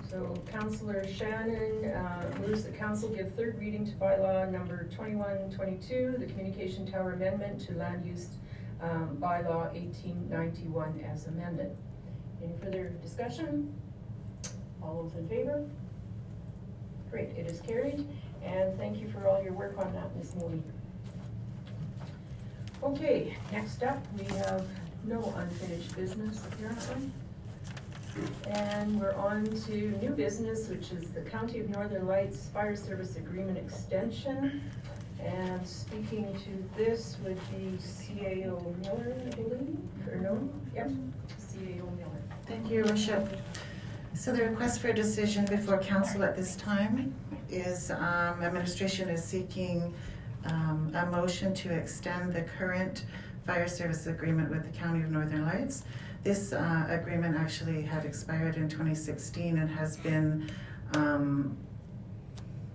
so 0.09 0.35
Councilor 0.50 1.06
Shannon, 1.06 1.85
uh, 1.90 2.30
moves 2.40 2.64
that 2.64 2.76
council 2.76 3.09
give 3.11 3.32
third 3.35 3.59
reading 3.59 3.85
to 3.87 3.92
bylaw 3.92 4.50
number 4.50 4.85
twenty-one 4.94 5.50
twenty-two, 5.54 6.16
the 6.18 6.26
communication 6.26 6.90
tower 6.90 7.12
amendment 7.12 7.61
to 7.66 7.75
land 7.75 8.04
use, 8.06 8.28
um, 8.82 9.18
bylaw 9.20 9.75
eighteen 9.75 10.28
ninety-one 10.30 11.04
as 11.10 11.26
amended. 11.26 11.76
Any 12.42 12.54
further 12.62 12.88
discussion? 13.02 13.75
All 14.82 15.02
those 15.02 15.14
in 15.14 15.28
favor? 15.28 15.68
Great, 17.10 17.30
it 17.30 17.46
is 17.46 17.60
carried, 17.60 18.06
and 18.42 18.78
thank 18.78 18.99
you 19.00 19.08
for 19.10 19.26
all 19.26 19.42
your 19.42 19.52
work 19.52 19.76
on 19.78 19.92
that, 19.94 20.16
Ms. 20.16 20.37
Mooney. 20.37 20.62
Okay, 22.82 23.37
next 23.52 23.82
up, 23.82 23.99
we 24.16 24.25
have 24.37 24.66
no 25.04 25.34
unfinished 25.37 25.94
business 25.96 26.42
apparently. 26.52 27.10
And 28.49 29.00
we're 29.00 29.14
on 29.14 29.44
to 29.44 29.90
new 30.02 30.10
business, 30.10 30.68
which 30.68 30.90
is 30.92 31.10
the 31.10 31.20
County 31.22 31.60
of 31.60 31.68
Northern 31.68 32.06
Lights 32.06 32.49
Fire 32.49 32.75
Service 32.75 33.16
Agreement 33.16 33.56
Extension. 33.58 34.62
And 35.24 35.66
speaking 35.66 36.34
to 36.34 36.64
this 36.76 37.16
would 37.24 37.38
be 37.50 37.76
CAO 37.78 38.76
Miller, 38.82 39.14
I 39.26 39.30
believe, 39.36 39.78
or 40.10 40.16
no? 40.16 40.48
Yep, 40.74 40.88
CAO 40.88 41.96
Miller. 41.98 42.22
Thank 42.46 42.70
you, 42.70 42.76
Your 42.78 42.86
Worship. 42.86 43.36
So 44.14 44.32
the 44.32 44.44
request 44.44 44.80
for 44.80 44.88
a 44.88 44.94
decision 44.94 45.44
before 45.44 45.78
council 45.78 46.24
at 46.24 46.36
this 46.36 46.56
time 46.56 47.14
is, 47.48 47.90
um, 47.90 48.42
administration 48.42 49.08
is 49.08 49.22
seeking, 49.22 49.94
um, 50.46 50.90
a 50.94 51.06
motion 51.06 51.54
to 51.54 51.70
extend 51.72 52.32
the 52.32 52.42
current 52.42 53.04
fire 53.46 53.68
service 53.68 54.06
agreement 54.06 54.50
with 54.50 54.62
the 54.64 54.78
County 54.78 55.02
of 55.02 55.10
Northern 55.10 55.44
Lights. 55.44 55.84
This, 56.24 56.52
uh, 56.52 56.86
agreement 56.88 57.36
actually 57.36 57.82
had 57.82 58.04
expired 58.04 58.56
in 58.56 58.68
twenty 58.68 58.94
sixteen 58.94 59.58
and 59.58 59.70
has 59.70 59.96
been, 59.96 60.50
um, 60.94 61.56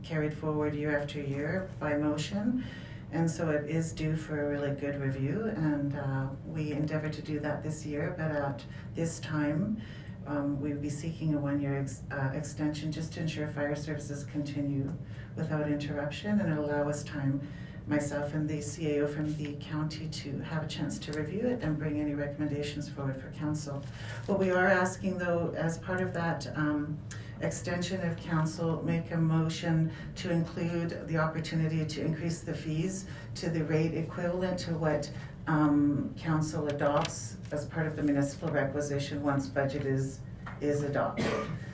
carried 0.06 0.34
forward 0.34 0.76
year 0.76 0.98
after 0.98 1.20
year 1.20 1.68
by 1.80 1.96
motion. 1.98 2.64
And 3.12 3.30
so 3.30 3.50
it 3.50 3.70
is 3.70 3.92
due 3.92 4.16
for 4.16 4.46
a 4.46 4.50
really 4.50 4.72
good 4.76 5.00
review, 5.00 5.52
and 5.56 5.96
uh, 5.96 6.28
we 6.46 6.72
endeavor 6.72 7.10
to 7.10 7.22
do 7.22 7.40
that 7.40 7.64
this 7.64 7.86
year, 7.86 8.14
but 8.18 8.32
at 8.32 8.64
this 8.94 9.20
time, 9.20 9.82
um, 10.28 10.60
we'd 10.60 10.82
be 10.82 10.90
seeking 10.90 11.34
a 11.36 11.38
one-year 11.38 11.78
ex- 11.80 12.02
uh, 12.12 12.32
extension 12.34 12.92
just 12.92 13.14
to 13.14 13.22
ensure 13.22 13.48
fire 13.48 13.76
services 13.76 14.26
continue 14.26 14.92
without 15.36 15.68
interruption 15.70 16.42
and 16.42 16.58
allow 16.58 16.90
us 16.90 17.04
time, 17.04 17.40
myself 17.88 18.34
and 18.34 18.50
the 18.50 18.58
CAO 18.58 19.08
from 19.08 19.34
the 19.38 19.54
county 19.62 20.08
to 20.08 20.40
have 20.40 20.64
a 20.64 20.68
chance 20.68 20.98
to 20.98 21.12
review 21.14 21.46
it 21.46 21.62
and 21.62 21.78
bring 21.78 22.02
any 22.02 22.16
recommendations 22.16 22.90
forward 22.90 23.16
for 23.16 23.30
council. 23.38 23.84
What 24.26 24.40
we 24.40 24.50
are 24.50 24.66
asking 24.68 25.20
though, 25.20 25.54
as 25.56 25.78
part 25.78 26.02
of 26.02 26.12
that, 26.14 26.48
um, 26.56 26.98
extension 27.42 28.02
of 28.08 28.16
council 28.18 28.82
make 28.86 29.12
a 29.12 29.18
motion 29.18 29.92
to 30.16 30.32
include 30.32 31.08
the 31.08 31.18
opportunity 31.18 31.86
to 31.86 32.02
increase 32.02 32.42
the 32.42 32.54
fees 32.54 33.06
to 33.36 33.50
the 33.50 33.64
rate 33.66 33.94
equivalent 33.94 34.58
to 34.60 34.72
what 34.72 35.10
um, 35.48 36.14
council 36.18 36.68
adopts 36.68 37.38
as 37.52 37.66
part 37.66 37.86
of 37.86 37.96
the 37.96 38.04
municipal 38.04 38.50
requisition 38.50 39.22
once 39.22 39.48
budget 39.48 39.86
is, 39.86 40.20
is 40.62 40.84
adopted. 40.84 41.26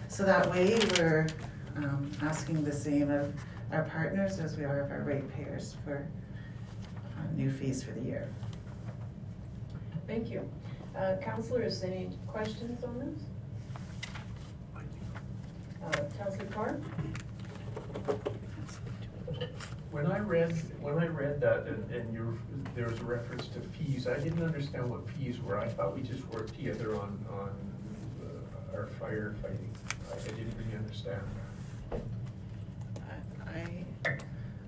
So 0.08 0.24
that 0.26 0.50
way, 0.52 0.78
we're 0.98 1.28
um, 1.78 2.12
asking 2.22 2.64
the 2.66 2.74
same 2.74 3.10
of 3.10 3.34
our 3.72 3.84
partners 3.84 4.40
as 4.40 4.58
we 4.58 4.66
are 4.66 4.82
of 4.82 4.92
our 4.92 5.04
ratepayers 5.04 5.78
for 5.86 6.06
uh, 7.18 7.34
new 7.34 7.50
fees 7.50 7.82
for 7.82 7.92
the 7.92 8.02
year. 8.02 8.28
Thank 10.08 10.30
you. 10.30 10.50
Uh, 10.98 11.16
Councilors, 11.22 11.84
any 11.84 12.10
questions 12.28 12.84
on 12.84 13.00
this? 13.00 13.31
Uh, 15.84 15.92
Councilor 16.18 16.46
Carr? 16.46 16.78
When 19.92 20.06
I 20.08 20.20
read, 20.20 20.52
when 20.80 20.98
I 21.00 21.08
read 21.08 21.42
that 21.42 21.66
and, 21.68 21.92
and 21.92 22.14
you, 22.14 22.40
there 22.76 22.88
was 22.88 23.00
a 23.00 23.04
reference 23.04 23.48
to 23.50 23.60
fees, 23.60 24.08
I 24.08 24.18
didn't 24.20 24.42
understand 24.44 24.90
what 24.90 25.10
fees 25.10 25.40
were. 25.42 25.60
I 25.60 25.68
thought 25.68 25.96
we 25.96 26.02
just 26.04 26.26
worked 26.30 26.56
together 26.56 26.96
on, 26.96 27.24
on 27.30 27.50
uh, 28.24 28.76
our 28.78 28.88
firefighting. 29.00 29.68
I 30.12 30.16
I 30.16 30.28
didn't 30.28 30.54
really 30.58 30.78
understand. 30.78 31.22
I, 33.48 33.86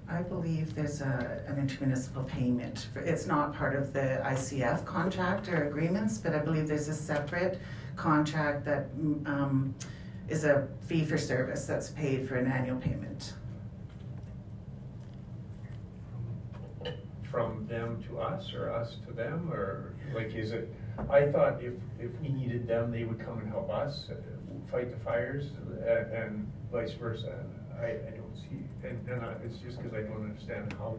I 0.10 0.22
believe 0.24 0.76
there's 0.76 1.00
a, 1.02 1.42
an 1.48 1.56
intermunicipal 1.56 2.28
payment. 2.28 2.88
for- 2.94 3.00
It's 3.00 3.26
not 3.26 3.54
part 3.56 3.76
of 3.76 3.94
the 3.94 4.22
ICF 4.26 4.84
contract 4.86 5.48
or 5.48 5.68
agreements, 5.68 6.18
but 6.18 6.34
I 6.36 6.40
believe 6.40 6.68
there's 6.68 6.90
a 6.90 6.94
separate 6.94 7.60
contract 7.96 8.66
that, 8.66 8.94
mm, 8.98 9.26
um, 9.28 9.74
is 10.30 10.44
a 10.46 10.68
fee 10.88 11.04
for 11.06 11.18
service 11.18 11.66
that's 11.66 11.90
paid 11.92 12.28
for 12.28 12.36
an 12.36 12.48
annual 12.52 12.78
payment. 12.78 13.34
From 17.30 17.66
them 17.68 18.04
to 18.08 18.20
us 18.20 18.54
or 18.54 18.72
us 18.72 18.98
to 19.08 19.14
them, 19.14 19.52
or 19.52 19.96
like, 20.14 20.36
is 20.36 20.52
it, 20.52 20.72
I 21.10 21.32
thought 21.32 21.64
if, 21.64 21.74
if 22.00 22.12
we 22.22 22.30
needed 22.30 22.68
them, 22.68 22.92
they 22.92 23.06
would 23.06 23.20
come 23.20 23.40
and 23.40 23.50
help 23.50 23.72
us 23.72 24.06
uh, 24.12 24.16
fight 24.72 24.92
the 24.92 25.04
fires 25.04 25.46
uh, 25.88 26.16
and 26.16 26.52
vice 26.72 26.94
versa. 26.94 27.44
I, 27.82 27.86
I 27.88 28.12
don't 28.18 28.36
see, 28.36 28.64
and, 28.88 29.08
and 29.10 29.26
I- 29.26 29.36
it's 29.44 29.58
just 29.58 29.82
because 29.82 29.94
I 29.98 30.02
don't 30.04 30.24
understand 30.24 30.74
how, 30.74 30.96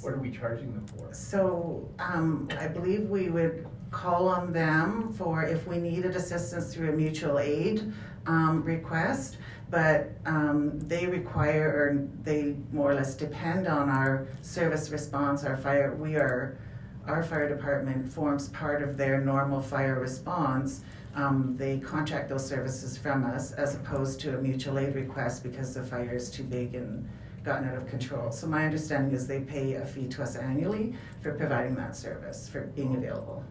what 0.00 0.12
are 0.12 0.18
we 0.18 0.32
charging 0.32 0.72
them 0.74 0.86
for? 0.88 1.12
So, 1.14 1.88
um, 2.00 2.48
I 2.58 2.66
believe 2.66 3.08
we 3.08 3.28
would 3.28 3.66
call 3.92 4.26
on 4.26 4.52
them 4.52 5.12
for 5.12 5.44
if 5.44 5.68
we 5.68 5.78
needed 5.78 6.16
assistance 6.16 6.74
through 6.74 6.90
a 6.90 6.96
mutual 6.96 7.38
aid, 7.38 7.92
um, 8.26 8.62
request. 8.62 9.38
But, 9.70 10.12
um, 10.24 10.78
they 10.80 11.06
require, 11.06 11.68
or 11.68 12.08
they 12.22 12.56
more 12.72 12.92
or 12.92 12.94
less 12.94 13.14
depend 13.14 13.66
on 13.66 13.88
our 13.88 14.26
service 14.42 14.90
response, 14.90 15.42
our 15.44 15.56
fire, 15.56 15.94
we 15.94 16.16
are, 16.16 16.58
our 17.06 17.22
fire 17.22 17.48
department 17.48 18.12
forms 18.12 18.48
part 18.50 18.82
of 18.82 18.96
their 18.96 19.20
normal 19.20 19.60
fire 19.60 19.98
response. 19.98 20.82
Um, 21.14 21.56
they 21.56 21.78
contract 21.78 22.28
those 22.28 22.46
services 22.46 22.96
from 22.98 23.24
us 23.24 23.52
as 23.52 23.74
opposed 23.74 24.20
to 24.20 24.36
a 24.36 24.40
mutual 24.40 24.78
aid 24.78 24.94
request 24.94 25.42
because 25.42 25.74
the 25.74 25.82
fire 25.82 26.14
is 26.14 26.30
too 26.30 26.44
big 26.44 26.74
and 26.74 27.08
gotten 27.44 27.68
out 27.68 27.76
of 27.76 27.86
control. 27.86 28.32
So 28.32 28.46
my 28.46 28.64
understanding 28.64 29.12
is 29.14 29.26
they 29.26 29.40
pay 29.40 29.74
a 29.74 29.84
fee 29.84 30.08
to 30.08 30.22
us 30.22 30.34
annually 30.34 30.94
for 31.22 31.34
providing 31.34 31.74
that 31.76 31.94
service, 31.94 32.48
for 32.48 32.62
being 32.62 32.96
available. 32.96 33.44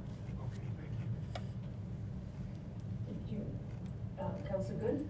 Thank 3.05 3.31
you. 3.31 3.45
Uh, 4.63 4.69
Councilor 4.69 4.89
Good? 4.91 5.09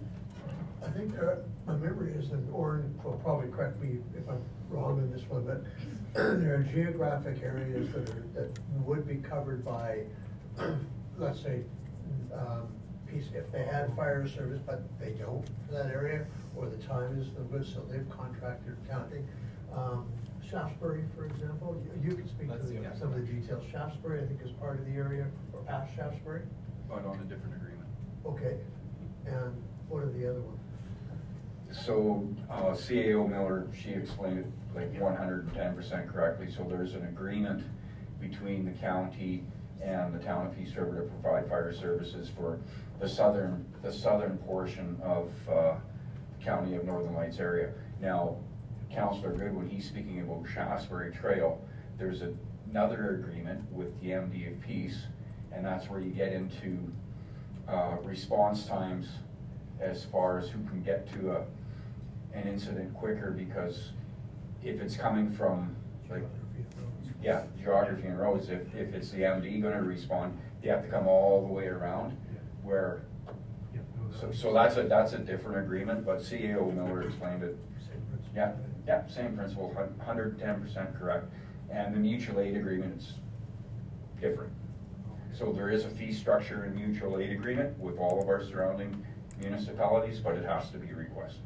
I 0.86 0.90
think 0.90 1.14
there, 1.14 1.44
my 1.66 1.76
memory 1.76 2.12
is, 2.14 2.32
and 2.32 2.52
Orin 2.54 2.94
will 3.04 3.14
probably 3.24 3.50
correct 3.50 3.80
me 3.82 4.00
if 4.18 4.28
I'm 4.28 4.42
wrong 4.70 4.98
in 5.00 5.12
this 5.12 5.24
one, 5.30 5.46
but 5.46 5.64
there 6.14 6.56
are 6.56 6.64
geographic 6.74 7.42
areas 7.42 7.90
that 7.94 8.10
are, 8.10 8.26
that 8.36 8.60
would 8.86 9.08
be 9.08 9.16
covered 9.16 9.64
by, 9.64 10.04
let's 11.18 11.42
say, 11.42 11.64
um, 12.34 12.68
Peace, 13.08 13.26
if 13.36 13.52
they 13.52 13.64
had 13.64 13.96
fire 13.96 14.28
service, 14.28 14.60
but 14.66 14.82
they 15.00 15.12
don't 15.12 15.46
for 15.68 15.74
that 15.74 15.92
area, 15.92 16.26
or 16.56 16.68
the 16.68 16.78
time 16.78 17.20
is 17.20 17.28
the 17.34 17.42
good, 17.42 17.66
so 17.66 17.82
they've 17.90 18.10
contracted 18.10 18.76
counting. 18.90 19.28
Um, 19.72 20.12
Shaftesbury, 20.50 21.04
for 21.16 21.26
example, 21.26 21.80
you, 22.02 22.10
you 22.10 22.16
can 22.16 22.28
speak 22.28 22.52
to 22.52 22.58
the- 22.58 22.74
yeah. 22.74 22.94
some 22.98 23.14
of 23.14 23.16
the 23.16 23.22
details. 23.22 23.64
Shaftesbury, 23.72 24.24
I 24.24 24.26
think, 24.26 24.42
is 24.44 24.52
part 24.54 24.80
of 24.80 24.86
the 24.86 24.94
area, 24.94 25.28
or 25.54 25.62
past 25.62 25.96
Shaftesbury. 25.96 26.42
But 26.90 27.06
on 27.06 27.20
a 27.20 27.24
different 27.24 27.56
agreement. 27.56 27.88
Okay, 28.26 28.58
and 29.26 29.62
what 29.90 30.04
are 30.04 30.12
the 30.12 30.30
other 30.30 30.42
ones? 30.42 30.60
So, 31.72 32.28
uh, 32.52 32.76
CAO 32.76 33.28
Miller, 33.28 33.68
she 33.76 33.90
explained 33.90 34.40
it 34.40 34.48
like 34.76 35.02
one 35.02 35.16
hundred 35.16 35.46
and 35.46 35.54
ten 35.54 35.76
percent 35.76 36.08
correctly, 36.08 36.52
so 36.52 36.64
there's 36.64 36.94
an 36.94 37.06
agreement 37.06 37.64
between 38.20 38.66
the 38.66 38.72
county 38.72 39.44
and 39.82 40.14
the 40.14 40.20
town 40.20 40.48
of 40.48 40.56
Peace 40.56 40.76
River 40.76 41.02
to 41.02 41.10
provide 41.10 41.50
fire 41.50 41.74
services 41.74 42.30
for 42.30 42.60
the 43.00 43.10
southern, 43.10 43.66
the 43.82 43.92
southern 43.92 44.38
portion 44.40 44.98
of, 45.04 45.32
uh, 45.50 45.76
county 46.44 46.76
of 46.76 46.86
Northern 46.86 47.14
Lights 47.16 47.40
area. 47.40 47.74
Now, 48.02 48.38
Councilor 48.92 49.34
Good, 49.34 49.56
when 49.56 49.68
he's 49.68 49.88
speaking 49.88 50.22
about 50.22 50.46
Shaftesbury 50.54 51.12
Trail, 51.12 51.60
there's 51.98 52.22
another 52.70 53.16
agreement 53.16 53.72
with 53.72 54.00
the 54.02 54.10
MD 54.12 54.54
of 54.54 54.62
Peace, 54.62 55.04
and 55.52 55.66
that's 55.66 55.90
where 55.90 56.00
you 56.00 56.12
get 56.12 56.34
into, 56.34 56.78
uh, 57.68 57.98
response 58.04 58.66
times 58.66 59.08
as 59.80 60.06
far 60.06 60.38
as 60.40 60.50
who 60.50 60.64
can 60.70 60.82
get 60.82 61.12
to 61.14 61.32
a, 61.32 61.46
an 62.34 62.48
incident 62.48 62.94
quicker, 62.94 63.32
because 63.32 63.92
if 64.64 64.80
it's 64.80 64.96
coming 64.96 65.32
from, 65.32 65.76
like, 66.10 66.24
yeah, 67.22 67.44
geography 67.62 68.08
and 68.08 68.20
roads, 68.20 68.50
if, 68.50 68.74
if 68.76 68.94
it's 68.94 69.12
the 69.12 69.20
MD 69.22 69.62
gonna 69.62 69.82
respond, 69.82 70.38
they 70.62 70.70
have 70.70 70.84
to 70.84 70.90
come 70.90 71.08
all 71.08 71.46
the 71.46 71.52
way 71.52 71.68
around, 71.68 72.18
where, 72.64 73.04
so, 74.20 74.32
so 74.32 74.54
that's 74.54 74.78
a, 74.78 74.84
that's 74.84 75.14
a 75.14 75.20
different 75.20 75.58
agreement, 75.58 76.06
but 76.06 76.20
CAO 76.20 76.74
Miller 76.74 77.04
explained 77.04 77.44
it. 77.44 77.58
Yeah, 78.36 78.54
yeah, 78.88 79.08
same 79.08 79.36
principle, 79.36 79.76
hundred 80.04 80.34
and 80.34 80.40
ten 80.40 80.62
percent 80.62 80.98
correct, 80.98 81.26
and 81.70 81.94
the 81.94 82.00
mutual 82.00 82.40
aid 82.40 82.58
agreement 82.58 83.00
is 83.00 83.14
different. 84.20 84.52
So 85.34 85.52
there 85.52 85.70
is 85.70 85.86
a 85.86 85.90
fee 85.90 86.14
structure 86.14 86.66
in 86.66 86.76
mutual 86.76 87.18
aid 87.20 87.32
agreement 87.32 87.78
with 87.80 87.98
all 87.98 88.22
of 88.22 88.28
our 88.30 88.44
surrounding 88.44 89.04
municipalities, 89.40 90.20
but 90.20 90.36
it 90.36 90.46
has 90.46 90.70
to 90.70 90.78
be 90.78 90.94
requested. 90.94 91.42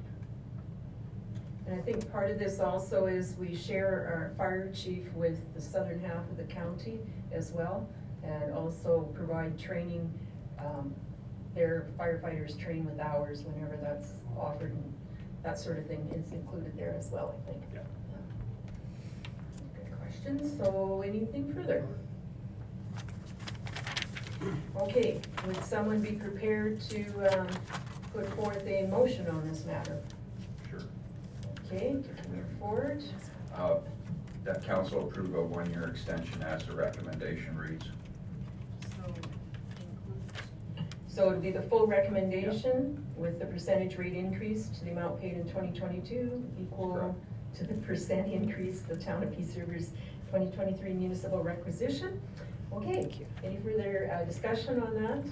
And 1.66 1.80
I 1.80 1.82
think 1.82 2.10
part 2.12 2.30
of 2.30 2.38
this 2.38 2.60
also 2.60 3.08
is 3.08 3.36
we 3.40 3.56
share 3.56 3.88
our 3.88 4.34
fire 4.38 4.72
chief 4.74 5.12
with 5.14 5.40
the 5.54 5.62
southern 5.62 6.02
half 6.02 6.30
of 6.30 6.38
the 6.38 6.44
county 6.44 7.00
as 7.32 7.52
well, 7.52 7.88
and 8.24 8.54
also 8.54 9.10
provide 9.14 9.58
training. 9.58 10.14
um, 10.60 10.94
Their 11.56 11.88
firefighters 11.98 12.60
train 12.60 12.86
with 12.86 13.00
ours 13.00 13.44
whenever 13.44 13.78
that's 13.78 14.14
offered, 14.38 14.72
and 14.72 14.94
that 15.44 15.58
sort 15.58 15.80
of 15.80 15.88
thing 15.88 16.08
is 16.14 16.32
included 16.34 16.78
there 16.78 16.94
as 16.98 17.10
well, 17.10 17.36
I 17.48 17.52
think. 17.52 17.64
Yeah. 17.74 17.82
Good 19.76 20.00
questions, 20.00 20.58
so 20.58 21.02
anything 21.06 21.54
further? 21.54 21.88
Okay, 24.80 25.20
would 25.46 25.64
someone 25.64 26.02
be 26.02 26.12
prepared 26.14 26.80
to 26.90 27.40
um, 27.40 27.48
put 28.14 28.28
forth 28.36 28.66
a 28.68 28.86
motion 28.88 29.28
on 29.28 29.48
this 29.48 29.66
matter? 29.66 30.00
Sure. 30.70 30.82
Okay, 31.66 31.94
to 31.94 32.30
move 32.30 32.46
forward. 32.60 33.04
Uh, 33.56 33.78
That 34.44 34.64
council 34.66 35.08
approve 35.08 35.36
a 35.36 35.44
one-year 35.44 35.88
extension 35.90 36.42
as 36.44 36.64
the 36.66 36.74
recommendation 36.74 37.58
reads. 37.58 37.86
So 41.08 41.30
it'd 41.32 41.42
be 41.42 41.52
the 41.52 41.64
full 41.64 41.88
recommendation 41.88 43.04
with 43.18 43.40
the 43.40 43.46
percentage 43.46 43.98
rate 43.98 44.14
increase 44.14 44.68
to 44.70 44.86
the 44.86 44.92
amount 44.92 45.20
paid 45.20 45.34
in 45.34 45.50
twenty 45.50 45.78
twenty-two 45.78 46.44
equal 46.62 46.94
Correct. 46.94 47.16
to 47.56 47.64
the 47.66 47.74
percent 47.86 48.32
increase 48.32 48.82
the 48.82 48.96
town 48.96 49.24
of 49.24 49.36
Peace 49.36 49.56
River's 49.58 49.90
twenty 50.30 50.52
twenty-three 50.52 50.94
municipal 50.94 51.42
requisition. 51.42 52.22
Okay, 52.74 52.94
thank 52.94 53.20
you. 53.20 53.26
any 53.44 53.58
further 53.58 54.12
uh, 54.14 54.24
discussion 54.26 54.82
on 54.82 54.94
that? 55.02 55.24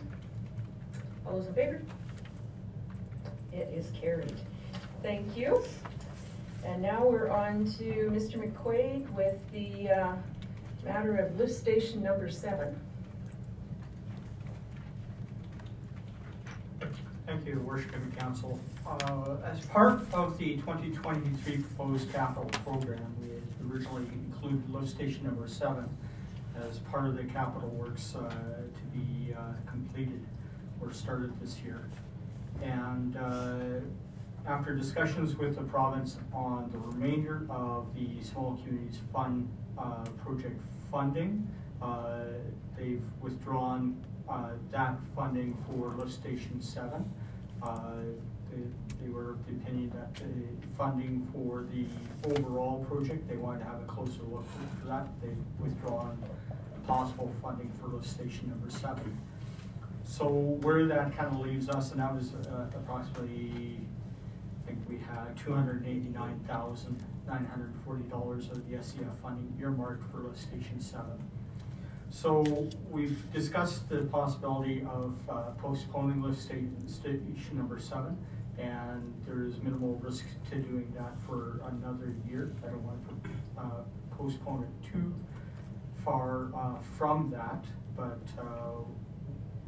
All 1.25 1.37
those 1.37 1.47
in 1.47 1.53
favor? 1.53 1.81
It 3.51 3.69
is 3.73 3.87
carried. 3.99 4.33
Thank 5.03 5.35
you. 5.37 5.63
And 6.63 6.81
now 6.81 7.05
we're 7.05 7.29
on 7.29 7.65
to 7.77 8.09
Mr. 8.11 8.37
McQuaid 8.37 9.09
with 9.11 9.37
the 9.51 9.89
uh, 9.89 10.15
matter 10.83 11.17
of 11.17 11.37
lift 11.37 11.53
station 11.53 12.01
number 12.01 12.29
seven. 12.29 12.79
Thank 17.25 17.45
you, 17.47 17.59
Worship 17.59 17.93
and 17.95 18.17
Council. 18.17 18.59
Uh, 18.85 19.37
As 19.43 19.59
part 19.65 19.99
of 20.13 20.37
the 20.37 20.55
2023 20.57 21.57
proposed 21.57 22.11
capital 22.13 22.45
program, 22.63 23.03
we 23.21 23.71
originally 23.73 24.05
included 24.13 24.67
lift 24.71 24.89
station 24.89 25.23
number 25.23 25.47
seven 25.47 25.89
as 26.69 26.79
part 26.79 27.05
of 27.05 27.15
the 27.17 27.23
capital 27.23 27.69
works 27.69 28.15
uh, 28.15 28.29
to 28.29 28.97
be 28.97 29.33
uh, 29.33 29.39
completed 29.69 30.25
or 30.81 30.91
started 30.91 31.31
this 31.41 31.59
year. 31.59 31.81
And 32.63 33.17
uh, 33.17 33.79
after 34.47 34.75
discussions 34.75 35.35
with 35.35 35.55
the 35.55 35.63
province 35.63 36.17
on 36.33 36.69
the 36.71 36.77
remainder 36.77 37.45
of 37.49 37.87
the 37.95 38.23
Small 38.23 38.57
Communities 38.63 38.99
Fund 39.13 39.49
project 40.23 40.59
funding, 40.91 41.47
they've 42.77 43.01
withdrawn 43.21 43.97
uh, 44.29 44.49
that 44.71 44.95
funding 45.15 45.57
for 45.67 45.93
lift 45.97 46.11
station 46.11 46.61
seven. 46.61 47.11
Uh, 47.61 47.79
They 48.51 48.61
they 49.03 49.09
were 49.11 49.31
of 49.31 49.45
the 49.47 49.53
opinion 49.53 49.91
that 49.95 50.13
the 50.15 50.67
funding 50.77 51.27
for 51.33 51.65
the 51.73 51.85
overall 52.31 52.85
project, 52.85 53.27
they 53.27 53.37
wanted 53.37 53.59
to 53.59 53.65
have 53.65 53.81
a 53.81 53.85
closer 53.85 54.23
look 54.31 54.45
for 54.79 54.87
that. 54.87 55.07
They've 55.21 55.45
withdrawn 55.59 56.17
possible 56.87 57.33
funding 57.41 57.71
for 57.79 57.87
lift 57.87 58.05
station 58.07 58.49
number 58.49 58.69
seven. 58.69 59.17
So 60.03 60.27
where 60.27 60.85
that 60.85 61.17
kind 61.17 61.33
of 61.33 61.39
leaves 61.39 61.69
us, 61.69 61.91
and 61.91 61.99
that 61.99 62.13
was 62.13 62.33
uh, 62.33 62.67
approximately, 62.75 63.79
I 64.63 64.67
think 64.67 64.79
we 64.87 64.97
had 64.97 65.35
two 65.35 65.53
hundred 65.53 65.77
and 65.77 65.87
eighty-nine 65.87 66.39
thousand, 66.47 67.03
nine 67.27 67.45
hundred 67.45 67.73
and 67.73 67.83
forty 67.83 68.03
dollars 68.03 68.49
of 68.49 68.69
the 68.69 68.77
SCF 68.77 69.17
funding 69.21 69.51
earmarked 69.59 70.03
for 70.11 70.19
lift 70.19 70.37
station 70.39 70.79
seven. 70.79 71.17
So 72.11 72.69
we've 72.89 73.19
discussed 73.33 73.89
the 73.89 74.03
possibility 74.03 74.85
of 74.89 75.17
uh, 75.27 75.41
postponing 75.57 76.21
lift 76.21 76.39
station, 76.41 76.87
station 76.87 77.57
number 77.57 77.79
seven 77.79 78.17
And 78.57 79.13
there 79.25 79.43
is 79.43 79.57
minimal 79.61 79.95
risk 79.95 80.23
to 80.51 80.55
doing 80.55 80.93
that 80.95 81.19
for 81.27 81.59
another 81.67 82.15
year. 82.29 82.53
I 82.63 82.67
don't 82.67 82.83
want 82.83 83.23
to 83.23 83.29
uh, 83.59 83.63
postpone 84.15 84.63
it 84.63 84.91
too 84.93 85.13
far 86.05 86.51
uh, 86.55 86.79
from 86.97 87.31
that, 87.31 87.65
but 87.97 88.21
uh, 88.39 88.83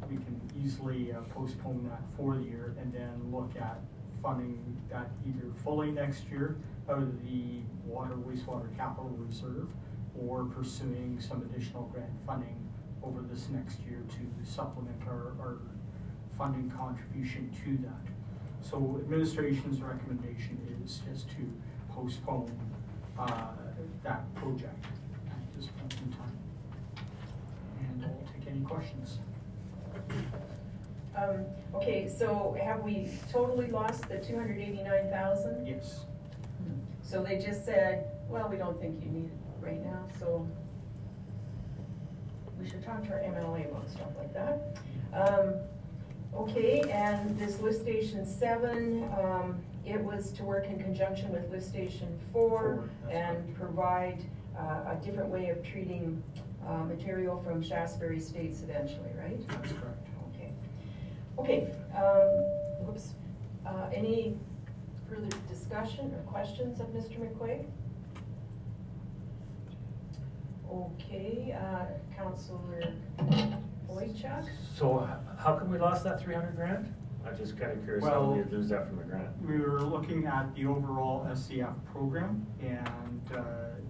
we 0.08 0.16
can 0.16 0.40
easily 0.64 1.12
uh, 1.12 1.20
postpone 1.34 1.86
that 1.90 2.00
for 2.16 2.36
the 2.36 2.42
year 2.42 2.74
and 2.80 2.92
then 2.92 3.12
look 3.32 3.50
at 3.60 3.80
funding 4.22 4.76
that 4.88 5.10
either 5.26 5.52
fully 5.64 5.90
next 5.90 6.24
year 6.30 6.56
out 6.88 7.02
of 7.02 7.24
the 7.24 7.60
water 7.84 8.14
wastewater 8.14 8.74
capital 8.76 9.10
reserve 9.18 9.68
or 10.18 10.44
pursuing 10.44 11.18
some 11.20 11.42
additional 11.42 11.84
grant 11.92 12.10
funding 12.26 12.56
over 13.02 13.20
this 13.22 13.48
next 13.50 13.80
year 13.80 14.02
to 14.08 14.50
supplement 14.50 14.96
our, 15.06 15.34
our 15.40 15.58
funding 16.36 16.70
contribution 16.70 17.50
to 17.64 17.76
that. 17.82 18.12
So 18.60 18.98
administration's 19.00 19.80
recommendation 19.82 20.58
is 20.84 21.00
just 21.10 21.28
to 21.30 21.52
postpone 21.90 22.50
uh, 23.18 23.48
that 24.02 24.32
project 24.34 24.84
at 25.98 26.06
this 26.10 26.12
point 26.12 26.12
in 26.12 26.12
time. 26.12 26.32
And 27.80 28.04
I'll 28.04 28.32
take 28.32 28.48
any 28.50 28.60
questions. 28.64 29.18
Um, 31.16 31.44
okay, 31.74 32.08
so 32.08 32.56
have 32.62 32.82
we 32.82 33.10
totally 33.32 33.68
lost 33.68 34.08
the 34.08 34.18
two 34.18 34.36
hundred 34.36 34.58
eighty-nine 34.60 35.10
thousand? 35.10 35.66
Yes. 35.66 36.00
So 37.02 37.22
they 37.22 37.38
just 37.38 37.64
said, 37.64 38.06
well, 38.28 38.48
we 38.50 38.56
don't 38.58 38.78
think 38.80 39.02
you 39.02 39.10
need 39.10 39.24
it 39.24 39.32
right 39.64 39.82
now, 39.82 40.06
so 40.20 40.46
we 42.60 42.68
should 42.68 42.84
talk 42.84 43.02
to 43.06 43.12
our 43.14 43.20
MLA 43.20 43.70
about 43.70 43.88
stuff 43.88 44.10
like 44.18 44.34
that. 44.34 44.76
Um, 45.14 45.54
okay, 46.34 46.82
and 46.90 47.38
this 47.38 47.60
lift 47.60 47.80
station 47.80 48.26
seven, 48.26 49.04
um, 49.18 49.58
it 49.86 49.98
was 49.98 50.32
to 50.32 50.44
work 50.44 50.66
in 50.66 50.78
conjunction 50.78 51.32
with 51.32 51.50
lift 51.50 51.66
station 51.66 52.18
four 52.30 52.90
and 53.10 53.38
correct. 53.38 53.58
provide, 53.58 54.24
uh, 54.58 54.92
a 54.92 54.98
different 55.04 55.28
way 55.30 55.48
of 55.50 55.62
treating, 55.62 56.22
uh, 56.66 56.78
material 56.84 57.40
from 57.42 57.62
Shaftesbury 57.62 58.20
States 58.20 58.62
eventually, 58.62 59.10
right? 59.18 59.46
That's 59.48 59.72
correct. 59.72 60.06
Okay. 60.34 60.52
Okay, 61.38 61.72
um, 61.94 62.84
whoops, 62.86 63.14
uh, 63.66 63.88
any 63.94 64.36
further 65.08 65.28
discussion 65.48 66.12
or 66.14 66.18
questions 66.30 66.80
of 66.80 66.88
Mr. 66.88 67.18
McQuaig? 67.18 67.64
Okay, 70.70 71.56
uh, 71.58 71.86
Councilor 72.16 72.82
Boychuk? 73.88 74.48
So 74.74 75.08
how 75.38 75.56
come 75.56 75.70
we 75.70 75.78
lost 75.78 76.04
that 76.04 76.20
three 76.20 76.34
hundred 76.34 76.56
grand? 76.56 76.94
I'm 77.26 77.36
just 77.36 77.58
kinda 77.58 77.76
curious 77.84 78.04
how 78.04 78.10
Well- 78.20 78.32
we 78.34 78.42
lose 78.44 78.68
that 78.68 78.86
from 78.86 78.96
the 78.98 79.04
grant. 79.04 79.28
We 79.42 79.58
were 79.60 79.80
looking 79.80 80.26
at 80.26 80.54
the 80.54 80.66
overall 80.66 81.26
SCF 81.26 81.74
program 81.86 82.46
and 82.60 83.20
uh, 83.32 83.40
the 83.40 83.87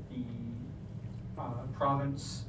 uh, 1.38 1.50
province 1.76 2.44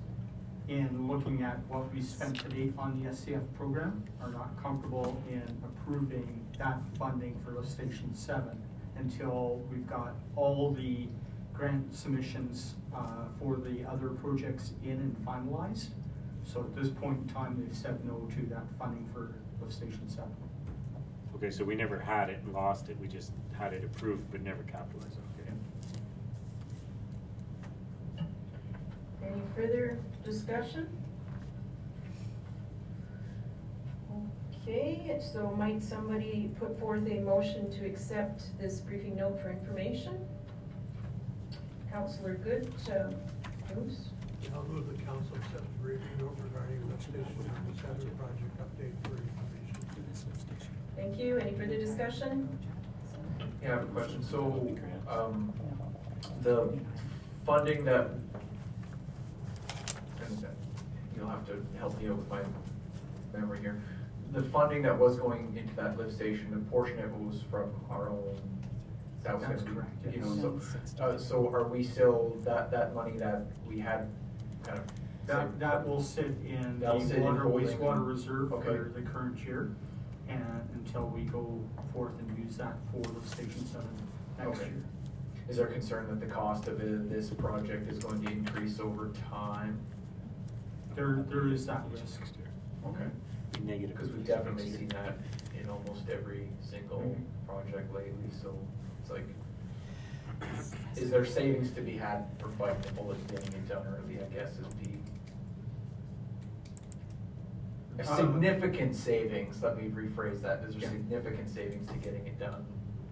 in 0.67 1.07
looking 1.07 1.41
at 1.41 1.57
what 1.67 1.91
we 1.93 2.01
spent 2.01 2.39
to 2.39 2.47
date 2.49 2.73
on 2.77 3.01
the 3.01 3.09
SCF 3.09 3.43
program 3.55 4.03
are 4.21 4.29
not 4.29 4.61
comfortable 4.61 5.21
in 5.29 5.41
approving 5.63 6.45
that 6.57 6.79
funding 6.97 7.39
for 7.43 7.51
lift 7.51 7.69
station 7.69 8.13
seven 8.13 8.61
until 8.97 9.61
we've 9.71 9.87
got 9.87 10.13
all 10.35 10.71
the 10.71 11.07
grant 11.53 11.93
submissions 11.93 12.75
uh, 12.95 13.25
for 13.39 13.57
the 13.57 13.83
other 13.89 14.09
projects 14.09 14.73
in 14.83 14.91
and 14.91 15.15
finalized. 15.25 15.89
So 16.43 16.61
at 16.61 16.75
this 16.75 16.89
point 16.89 17.19
in 17.21 17.27
time, 17.27 17.57
they've 17.59 17.75
said 17.75 18.03
no 18.05 18.27
to 18.35 18.45
that 18.49 18.63
funding 18.77 19.07
for 19.13 19.33
lift 19.59 19.73
station 19.73 20.07
seven. 20.07 20.31
Okay, 21.35 21.49
so 21.49 21.63
we 21.63 21.75
never 21.75 21.97
had 21.97 22.29
it 22.29 22.41
and 22.43 22.53
lost 22.53 22.89
it, 22.89 22.97
we 22.99 23.07
just 23.07 23.31
had 23.57 23.73
it 23.73 23.83
approved 23.83 24.29
but 24.31 24.41
never 24.41 24.63
capitalized, 24.63 25.13
okay? 25.13 25.28
Any 29.31 29.41
further 29.55 29.99
discussion? 30.23 30.87
Okay, 34.61 35.19
so 35.21 35.51
might 35.57 35.83
somebody 35.83 36.51
put 36.59 36.79
forth 36.79 37.05
a 37.07 37.19
motion 37.19 37.71
to 37.71 37.85
accept 37.85 38.43
this 38.59 38.79
briefing 38.79 39.15
note 39.15 39.39
for 39.41 39.49
information? 39.51 40.25
Councilor 41.91 42.35
Good, 42.35 42.71
uh, 42.91 43.11
Bruce? 43.73 44.09
I'll 44.53 44.63
move 44.63 44.87
the 44.87 45.03
council 45.03 45.35
to 45.35 45.39
accept 45.41 45.63
the 45.63 45.83
briefing 45.83 46.07
note 46.19 46.37
regarding 46.43 46.87
the 46.87 47.01
station 47.01 47.23
number 47.37 47.81
seven 47.81 48.09
project 48.17 48.57
update 48.61 48.93
for 49.03 49.17
information. 49.17 50.31
Thank 50.95 51.17
you. 51.17 51.37
Any 51.37 51.51
further 51.51 51.77
discussion? 51.77 52.47
Yeah, 53.61 53.67
I 53.67 53.71
have 53.75 53.83
a 53.83 53.87
question. 53.87 54.23
So, 54.23 54.75
um, 55.07 55.53
the 56.41 56.77
funding 57.45 57.83
that, 57.85 58.09
and 58.09 58.29
you'll 61.19 61.29
have 61.29 61.45
to 61.47 61.63
help 61.77 61.99
me 62.01 62.07
out 62.09 62.15
with 62.17 62.29
my 62.29 62.41
memory 63.33 63.59
here. 63.59 63.81
The 64.31 64.43
funding 64.43 64.81
that 64.83 64.97
was 64.97 65.17
going 65.17 65.55
into 65.57 65.75
that 65.75 65.97
lift 65.97 66.13
station, 66.13 66.53
a 66.53 66.71
portion 66.71 66.99
of 66.99 67.05
it 67.05 67.11
was 67.17 67.41
from 67.49 67.71
our 67.89 68.09
own, 68.09 68.37
that 69.23 69.35
was 69.35 69.43
gonna 69.43 69.55
That's 69.55 69.67
be, 69.67 69.75
correct, 69.75 70.15
you 70.15 70.21
know, 70.21 70.35
so, 70.35 71.03
uh, 71.03 71.17
so 71.17 71.49
are 71.49 71.67
we 71.67 71.83
still, 71.83 72.37
that, 72.43 72.71
that 72.71 72.93
money 72.95 73.17
that 73.17 73.47
we 73.67 73.79
had 73.79 74.07
kind 74.63 74.79
of. 74.79 74.85
That, 75.25 75.59
that 75.59 75.87
will 75.87 76.01
sit 76.01 76.25
in 76.47 76.79
the 76.79 76.85
That'll 76.85 77.01
sit 77.01 77.17
in 77.17 77.23
water 77.23 77.41
holding. 77.41 77.67
wastewater 77.67 78.07
reserve 78.07 78.53
Okay. 78.53 78.65
for 78.77 78.91
the 78.95 79.01
current 79.01 79.37
year. 79.45 79.71
And 80.27 80.69
until 80.75 81.07
we 81.07 81.23
go 81.23 81.59
forth 81.93 82.13
and 82.19 82.37
use 82.37 82.55
that 82.57 82.77
for 82.91 83.01
the 83.01 83.27
station 83.27 83.65
seven 83.65 83.87
next 84.37 84.59
Okay. 84.59 84.69
year. 84.69 84.83
Is 85.47 85.57
there 85.57 85.65
concern 85.67 86.07
that 86.09 86.19
the 86.19 86.31
cost 86.31 86.67
of 86.67 86.79
it- 86.81 87.09
this 87.09 87.29
project 87.31 87.91
is 87.91 87.97
going 88.03 88.21
to 88.23 88.31
increase 88.31 88.79
over 88.79 89.09
time? 89.31 89.79
There, 90.99 91.23
there 91.29 91.47
is 91.47 91.65
that 91.67 91.83
risk. 91.93 92.19
Okay. 92.85 93.05
Negative. 93.63 93.95
Because 93.95 94.11
we've 94.11 94.27
definitely 94.27 94.69
seen 94.69 94.89
that 94.89 95.17
in 95.57 95.69
almost 95.69 96.09
every 96.09 96.49
single 96.59 96.99
Mhm. 96.99 97.23
project 97.47 97.93
lately, 97.93 98.29
so 98.29 98.53
it's 98.99 99.09
like, 99.09 99.23
is 100.97 101.09
there 101.09 101.23
savings 101.23 101.71
to 101.71 101.81
be 101.81 101.95
had 101.95 102.25
for 102.37 102.49
biting 102.49 102.81
the 102.81 102.91
bullet 102.91 103.17
and 103.17 103.27
getting 103.29 103.53
it 103.53 103.69
done 103.69 103.87
early, 103.87 104.21
I 104.21 104.25
guess 104.25 104.57
is 104.59 104.67
the. 104.75 104.89
A 108.03 108.09
Um, 108.11 108.17
significant 108.17 108.93
savings, 108.93 109.63
let 109.63 109.77
me 109.77 109.89
rephrase 109.89 110.41
that, 110.41 110.63
is 110.65 110.73
there 110.75 110.83
Yeah. 110.83 110.89
significant 110.89 111.49
savings 111.49 111.89
to 111.91 111.97
getting 111.97 112.27
it 112.27 112.37
done? 112.39 112.65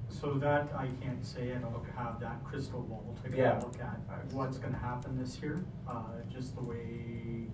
So 0.09 0.33
that 0.39 0.73
I 0.75 0.87
can't 1.01 1.25
say, 1.25 1.55
I 1.55 1.59
don't 1.59 1.85
have 1.95 2.19
that 2.19 2.43
crystal 2.43 2.81
ball 2.81 3.15
to 3.23 3.29
go 3.29 3.37
Yeah. 3.37 3.59
look 3.59 3.79
at 3.79 4.33
what's 4.33 4.57
gonna 4.57 4.77
happen 4.77 5.17
this 5.17 5.41
year. 5.41 5.63
Uh, 5.87 6.03
just 6.29 6.55
the 6.55 6.63
way 6.63 7.49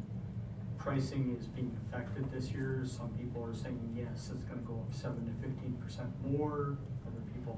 pricing 0.87 1.35
is 1.39 1.47
being 1.47 1.75
affected 1.87 2.29
this 2.31 2.51
year, 2.51 2.83
some 2.85 3.07
people 3.11 3.41
are 3.43 3.53
saying, 3.55 3.79
yes, 3.95 4.29
it's 4.35 4.43
gonna 4.43 4.59
go 4.61 4.73
up 4.85 4.93
seven 4.93 5.25
to 5.25 5.31
fifteen 5.41 5.73
percent 5.81 6.09
more, 6.29 6.77
other 7.07 7.21
people, 7.33 7.57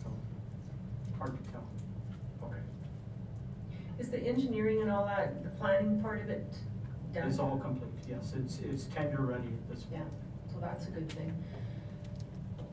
so, 0.00 0.08
hard 1.18 1.36
to 1.44 1.50
tell. 1.50 1.64
Okay. 2.44 2.60
Is 3.98 4.08
the 4.10 4.20
engineering 4.20 4.82
and 4.82 4.90
all 4.90 5.04
that, 5.04 5.42
the 5.42 5.50
planning 5.50 6.00
part 6.00 6.22
of 6.22 6.30
it 6.30 6.54
done? 7.12 7.26
It's 7.28 7.40
all 7.40 7.58
complete, 7.58 7.90
yes, 8.08 8.34
it's, 8.36 8.60
it's 8.60 8.84
tender 8.84 9.22
ready 9.22 9.48
at 9.48 9.68
this 9.68 9.86
Yeah, 9.90 9.98
point. 9.98 10.12
so 10.52 10.58
that's 10.60 10.86
a 10.86 10.90
good 10.90 11.10
thing. 11.10 11.32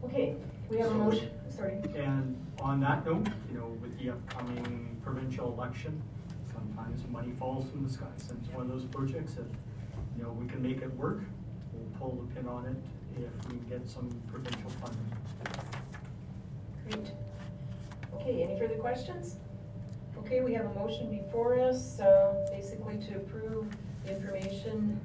Okay, 0.03 0.35
we 0.69 0.77
have 0.77 0.87
a 0.87 0.89
So- 0.91 0.95
motion, 0.97 1.29
sorry. 1.49 1.79
And 1.95 2.35
on 2.61 2.79
that 2.81 3.03
note, 3.03 3.27
you 3.51 3.57
know, 3.57 3.67
with 3.81 3.97
the 3.97 4.11
upcoming 4.11 4.95
provincial 5.03 5.51
election, 5.51 6.01
sometimes 6.79 7.07
money 7.11 7.31
falls 7.39 7.69
from 7.69 7.83
the 7.83 7.89
sky. 7.91 8.05
And 8.29 8.39
it's 8.43 8.53
one 8.53 8.63
of 8.63 8.69
those 8.69 8.85
projects 8.85 9.33
that, 9.33 9.45
you 10.17 10.23
know, 10.23 10.31
we 10.31 10.47
can 10.47 10.61
make 10.61 10.81
it 10.81 10.93
work. 10.95 11.21
We'll 11.73 11.99
pull 11.99 12.25
the 12.25 12.35
pin 12.35 12.47
on 12.47 12.65
it 12.65 12.75
if 13.21 13.51
we 13.51 13.57
get 13.69 13.89
some 13.89 14.09
provincial 14.31 14.69
funding. 14.81 15.13
Great. 16.89 17.11
Okay, 18.15 18.43
any 18.43 18.59
further 18.59 18.75
questions? 18.75 19.35
Okay, 20.17 20.41
we 20.41 20.53
have 20.53 20.65
a 20.65 20.73
motion 20.73 21.09
before 21.09 21.59
us, 21.59 21.99
uh, 21.99 22.45
basically 22.51 22.97
to 22.97 23.15
approve 23.17 23.65
the 24.05 24.15
information, 24.15 24.99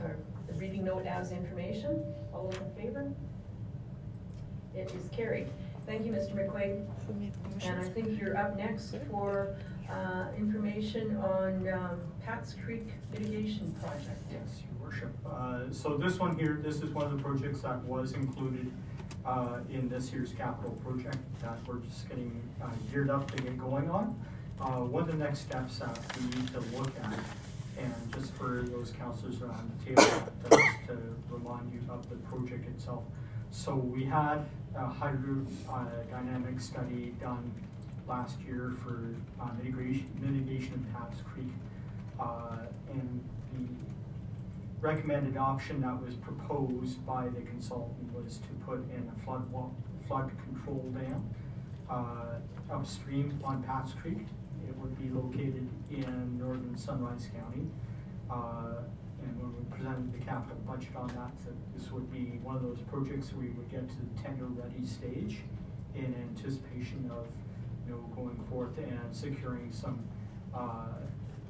or 0.00 0.16
the 0.48 0.54
reading 0.54 0.84
note 0.84 1.06
as 1.06 1.32
information. 1.32 2.04
All 2.32 2.48
those 2.48 2.60
in 2.60 2.74
favor? 2.74 3.12
It 4.74 4.92
is 4.92 5.08
carried. 5.10 5.48
Thank 5.86 6.06
you, 6.06 6.12
Mr. 6.12 6.34
McQuaig. 6.34 6.84
And 7.64 7.80
I 7.80 7.88
think 7.88 8.20
you're 8.20 8.36
up 8.36 8.56
next 8.56 8.94
for 9.10 9.56
uh, 9.90 10.26
information 10.38 11.16
on 11.18 11.68
um, 11.68 12.00
Pat's 12.24 12.54
Creek 12.64 12.86
mitigation 13.12 13.72
project. 13.82 14.20
Yes, 14.30 14.62
your 14.62 14.88
worship. 14.88 15.12
Uh, 15.26 15.72
So 15.72 15.96
this 15.96 16.18
one 16.18 16.38
here, 16.38 16.60
this 16.62 16.76
is 16.82 16.90
one 16.90 17.06
of 17.06 17.12
the 17.16 17.22
projects 17.22 17.60
that 17.62 17.82
was 17.84 18.12
included 18.12 18.70
uh, 19.24 19.58
in 19.70 19.88
this 19.88 20.12
year's 20.12 20.32
capital 20.32 20.72
project 20.84 21.18
that 21.42 21.58
we're 21.66 21.78
just 21.80 22.08
getting 22.08 22.40
uh, 22.62 22.66
geared 22.90 23.10
up 23.10 23.30
to 23.32 23.42
get 23.42 23.58
going 23.58 23.90
on. 23.90 24.18
Uh, 24.60 24.80
One 24.84 25.02
of 25.02 25.08
the 25.08 25.14
next 25.24 25.40
steps 25.40 25.78
that 25.78 25.98
we 26.18 26.26
need 26.40 26.48
to 26.52 26.60
look 26.76 26.92
at, 27.02 27.18
and 27.78 27.94
just 28.14 28.32
for 28.34 28.62
those 28.62 28.92
councilors 28.92 29.40
around 29.42 29.70
the 29.78 29.84
table, 29.86 30.02
just 30.50 30.86
to 30.88 30.96
remind 31.30 31.72
you 31.72 31.80
of 31.90 32.08
the 32.10 32.16
project 32.30 32.68
itself. 32.68 33.04
So 33.50 33.74
we 33.74 34.04
had 34.04 34.44
a 34.76 34.84
hydrodynamic 34.86 36.60
study 36.60 37.14
done 37.20 37.50
last 38.10 38.40
year 38.40 38.72
for 38.82 39.14
uh, 39.40 39.48
mitigation, 39.62 40.10
mitigation 40.20 40.74
of 40.74 40.92
Pat's 40.92 41.22
Creek. 41.32 41.52
Uh, 42.18 42.66
And 42.90 43.22
the 43.54 43.68
recommended 44.80 45.36
option 45.36 45.80
that 45.82 45.96
was 46.04 46.14
proposed 46.16 47.04
by 47.06 47.28
the 47.28 47.42
consultant 47.42 48.12
was 48.12 48.38
to 48.38 48.48
put 48.66 48.78
in 48.96 49.10
a 49.14 49.24
flood 49.24 49.44
flood 50.08 50.30
control 50.44 50.84
dam 50.98 51.22
uh, 51.88 52.74
upstream 52.76 53.38
on 53.44 53.62
Pat's 53.62 53.92
Creek. 54.02 54.26
It 54.68 54.76
would 54.78 54.94
be 55.00 55.08
located 55.08 55.68
in 55.90 56.38
northern 56.38 56.76
Sunrise 56.76 57.28
County. 57.38 57.66
Uh, 58.28 58.82
And 59.22 59.36
when 59.42 59.52
we 59.56 59.62
presented 59.76 60.08
the 60.16 60.22
capital 60.24 60.56
budget 60.66 60.94
on 60.96 61.08
that, 61.18 61.32
that 61.44 61.56
this 61.74 61.86
would 61.92 62.08
be 62.10 62.24
one 62.48 62.56
of 62.56 62.62
those 62.62 62.80
projects 62.92 63.26
we 63.42 63.48
would 63.56 63.70
get 63.70 63.84
to 63.94 63.98
the 64.08 64.14
tender-ready 64.24 64.82
stage 64.96 65.34
in 65.94 66.08
anticipation 66.28 67.00
of, 67.18 67.24
you 67.90 67.96
know, 67.96 68.02
going 68.14 68.38
forth 68.48 68.78
and 68.78 69.00
securing 69.10 69.72
some 69.72 69.98
uh, 70.54 70.86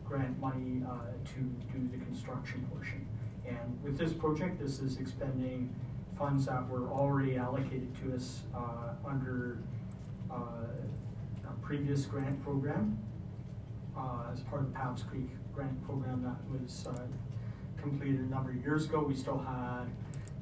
grant 0.05 0.39
money 0.41 0.83
uh, 0.89 1.13
to 1.25 1.41
do 1.73 1.89
the 1.93 2.03
construction 2.05 2.67
portion. 2.73 3.07
And 3.47 3.79
with 3.83 3.99
this 3.99 4.13
project, 4.13 4.59
this 4.59 4.81
is 4.81 4.99
expending 4.99 5.75
funds 6.19 6.47
that 6.47 6.67
were 6.69 6.89
already 6.89 7.37
allocated 7.37 7.95
to 8.03 8.15
us 8.15 8.41
uh, 8.55 8.95
under 9.07 9.59
a 10.31 11.53
previous 11.63 12.05
grant 12.07 12.43
program 12.43 12.99
as 14.33 14.41
part 14.43 14.63
of 14.63 14.73
the 14.73 14.79
Pounds 14.79 15.03
Creek 15.03 15.29
grant 15.55 15.85
program 15.85 16.23
that 16.23 16.37
was 16.51 16.87
completed 17.81 18.21
a 18.21 18.31
number 18.31 18.51
of 18.51 18.57
years 18.57 18.87
ago. 18.87 19.05
We 19.07 19.15
still 19.15 19.39
had 19.39 19.87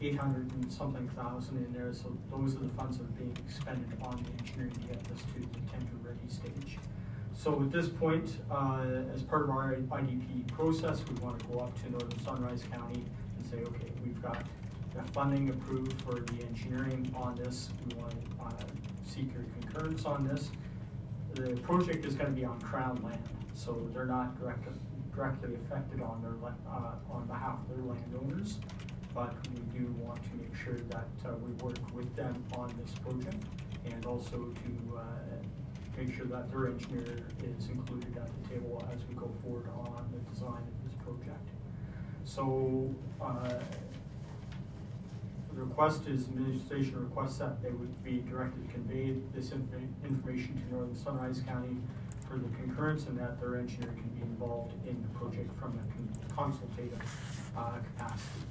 eight 0.00 0.16
hundred 0.16 0.50
and 0.52 0.72
something 0.72 1.08
thousand 1.10 1.64
in 1.64 1.72
there, 1.72 1.92
so 1.92 2.16
those 2.30 2.54
are 2.54 2.60
the 2.60 2.68
funds 2.70 2.98
that 2.98 3.04
are 3.04 3.18
being 3.18 3.36
expended 3.46 3.90
on 4.02 4.24
the 4.24 4.42
engineering 4.42 4.70
to 4.72 4.80
get 4.80 5.04
this 5.04 5.20
to 5.20 5.40
the 5.40 5.72
tender-ready 5.72 6.28
stage. 6.28 6.78
So 7.34 7.60
at 7.62 7.70
this 7.70 7.88
point, 7.88 8.30
uh, 8.50 8.84
as 9.14 9.22
part 9.22 9.42
of 9.42 9.50
our 9.50 9.74
IDP 9.74 10.48
process, 10.48 11.02
we 11.08 11.14
want 11.16 11.38
to 11.38 11.46
go 11.46 11.60
up 11.60 11.82
to 11.82 11.90
Northern 11.90 12.24
Sunrise 12.24 12.64
County 12.70 13.04
and 13.36 13.46
say, 13.50 13.58
okay, 13.58 13.92
we've 14.04 14.20
got 14.20 14.44
the 14.94 15.02
funding 15.12 15.48
approved 15.50 16.00
for 16.02 16.14
the 16.14 16.44
engineering 16.44 17.12
on 17.16 17.36
this. 17.36 17.68
We 17.88 17.94
want 17.94 18.10
to 18.10 18.44
uh, 18.44 18.50
seek 19.06 19.32
your 19.32 19.44
concurrence 19.60 20.04
on 20.04 20.26
this. 20.26 20.50
The 21.34 21.56
project 21.60 22.04
is 22.04 22.14
going 22.14 22.30
to 22.30 22.36
be 22.36 22.44
on 22.44 22.60
Crown 22.60 23.00
land, 23.04 23.22
so 23.54 23.88
they're 23.92 24.04
not 24.04 24.38
directly, 24.40 24.72
directly 25.14 25.54
affected 25.54 26.02
on 26.02 26.20
their, 26.22 26.50
uh, 26.68 27.14
on 27.14 27.26
behalf 27.26 27.58
of 27.60 27.68
their 27.68 27.84
landowners. 27.84 28.58
But 29.18 29.34
we 29.52 29.80
do 29.80 29.92
want 29.98 30.22
to 30.22 30.36
make 30.36 30.54
sure 30.54 30.78
that 30.90 31.08
uh, 31.26 31.34
we 31.44 31.50
work 31.54 31.76
with 31.92 32.14
them 32.14 32.44
on 32.54 32.72
this 32.80 32.94
project 33.00 33.42
and 33.84 34.06
also 34.06 34.36
to 34.36 34.96
uh, 34.96 35.02
make 35.96 36.14
sure 36.14 36.26
that 36.26 36.48
their 36.52 36.68
engineer 36.68 37.26
is 37.42 37.68
included 37.68 38.16
at 38.16 38.30
the 38.40 38.48
table 38.48 38.88
as 38.94 39.00
we 39.08 39.16
go 39.16 39.28
forward 39.42 39.66
on 39.70 40.08
the 40.12 40.20
design 40.32 40.62
of 40.62 40.84
this 40.84 40.94
project. 41.02 41.48
So, 42.24 42.94
uh, 43.20 43.58
the 45.52 45.62
request 45.64 46.06
is, 46.06 46.28
administration 46.28 47.02
requests 47.02 47.38
that 47.38 47.60
they 47.60 47.70
would 47.70 48.04
be 48.04 48.18
directed 48.18 48.68
to 48.68 48.72
convey 48.72 49.16
this 49.34 49.50
infor- 49.50 49.82
information 50.04 50.62
to 50.62 50.74
Northern 50.76 50.94
Sunrise 50.94 51.42
County 51.44 51.78
for 52.30 52.36
the 52.38 52.46
concurrence 52.54 53.06
and 53.06 53.18
that 53.18 53.40
their 53.40 53.56
engineer 53.56 53.90
can 53.90 54.10
be 54.10 54.22
involved 54.22 54.74
in 54.86 55.02
the 55.02 55.18
project 55.18 55.50
from 55.58 55.72
a 55.72 55.82
con- 55.92 56.52
consultative 56.52 57.02
uh, 57.56 57.78
capacity. 57.96 58.44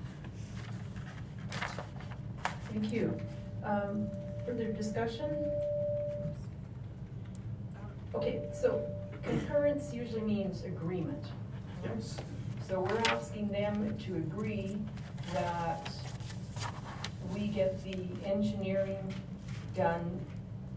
Thank 2.71 2.91
you. 2.91 3.19
Um, 3.63 4.07
Further 4.45 4.71
discussion? 4.71 5.29
Okay, 8.15 8.41
so 8.53 8.81
concurrence 9.23 9.93
usually 9.93 10.21
means 10.21 10.63
agreement. 10.63 11.23
Yes. 11.83 12.15
So 12.67 12.79
we're 12.81 13.13
asking 13.13 13.49
them 13.49 13.97
to 14.05 14.15
agree 14.15 14.77
that 15.33 15.89
we 17.33 17.47
get 17.47 17.83
the 17.83 17.97
engineering 18.25 19.13
done 19.75 20.19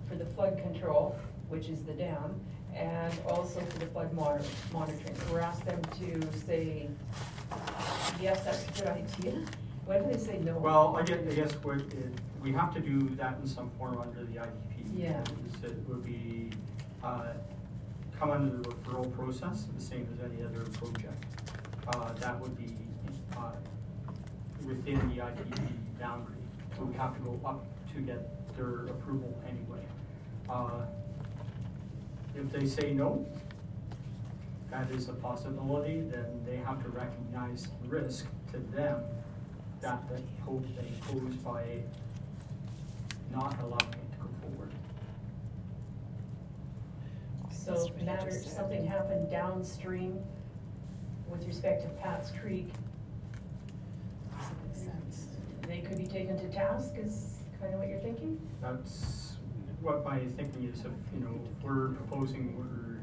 for 0.09 0.17
the 0.17 0.25
flood 0.27 0.59
control, 0.63 1.17
which 1.49 1.69
is 1.69 1.85
the 1.85 1.93
dam, 1.93 2.41
and 2.75 3.15
also 3.29 3.61
for 3.61 3.79
the 3.79 3.87
flood 3.87 4.13
monitor- 4.13 4.49
monitoring. 4.73 5.17
We're 5.33 5.41
asking 5.41 5.67
them 5.67 5.83
to 6.01 6.39
say, 6.45 6.89
yes, 8.21 8.45
that's 8.45 8.67
a 8.69 8.83
good 8.83 8.89
idea. 8.89 9.45
What 9.91 10.03
if 10.03 10.13
they 10.13 10.19
say 10.19 10.39
no? 10.39 10.57
Well, 10.57 10.97
I 10.97 11.03
guess, 11.03 11.19
I 11.29 11.35
guess 11.35 11.53
what, 11.65 11.79
it- 11.79 12.21
we 12.41 12.53
have 12.53 12.73
to 12.75 12.81
do 12.81 13.09
that 13.17 13.39
in 13.43 13.47
some 13.49 13.71
form 13.71 13.99
under 13.99 14.23
the 14.23 14.39
IDP. 14.39 14.87
Yeah. 14.95 15.21
It 15.65 15.77
would 15.89 16.05
be, 16.05 16.51
uh, 17.03 17.33
come 18.17 18.31
under 18.31 18.57
the 18.59 18.69
referral 18.69 19.13
process, 19.13 19.65
the 19.75 19.81
same 19.81 20.07
as 20.13 20.25
any 20.25 20.45
other 20.45 20.63
project. 20.79 21.25
Uh, 21.89 22.13
that 22.13 22.39
would 22.39 22.57
be, 22.57 22.73
uh, 23.37 23.51
within 24.65 24.97
the 25.09 25.23
IDP 25.23 25.73
boundary. 25.99 26.37
So 26.77 26.85
we 26.85 26.95
have 26.95 27.17
to 27.17 27.23
go 27.25 27.41
up 27.45 27.67
to 27.93 28.01
get 28.01 28.57
their 28.57 28.85
approval 28.87 29.37
anyway. 29.45 29.85
Uh, 30.49 30.87
If 32.37 32.53
they 32.53 32.65
say 32.65 32.95
no, 32.95 33.27
that 34.71 34.89
is 34.93 35.09
a 35.09 35.15
possibility, 35.15 36.03
then 36.03 36.45
they 36.47 36.59
have 36.59 36.81
to 36.85 36.89
recognize 36.91 37.67
the 37.83 37.89
risk 37.89 38.27
to 38.53 38.59
them 38.59 39.03
that 39.81 40.09
they 40.09 40.23
pose, 40.45 40.65
they 40.77 40.91
pose 41.01 41.35
by 41.37 41.65
not 43.33 43.59
allowing 43.61 43.95
it 43.95 44.13
to 44.13 44.19
go 44.19 44.29
forward. 44.43 44.73
So 47.51 47.91
no 47.99 48.05
matter 48.05 48.29
if 48.29 48.47
something 48.47 48.85
happened 48.87 49.31
downstream 49.31 50.19
with 51.29 51.47
respect 51.47 51.83
to 51.83 51.89
Pat's 52.03 52.31
Creek, 52.43 52.69
they 55.67 55.79
could 55.81 55.99
be 55.99 56.07
taken 56.07 56.37
to 56.39 56.49
task, 56.49 56.95
is 56.97 57.37
kind 57.61 57.73
of 57.73 57.79
what 57.79 57.89
you're 57.89 58.01
thinking? 58.01 58.41
That's 58.61 59.37
what 59.81 60.05
my 60.05 60.19
thinking 60.37 60.65
is, 60.65 60.81
if, 60.81 60.87
you 61.15 61.21
know, 61.21 61.39
we're 61.63 61.91
proposing, 61.91 62.57
we're 62.59 62.99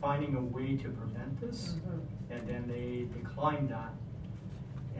finding 0.00 0.34
a 0.34 0.40
way 0.40 0.76
to 0.76 0.88
prevent 0.88 1.40
this, 1.40 1.74
Mhm. 1.86 2.00
and 2.30 2.48
then 2.48 2.66
they 2.66 3.06
decline 3.16 3.68
that, 3.68 3.92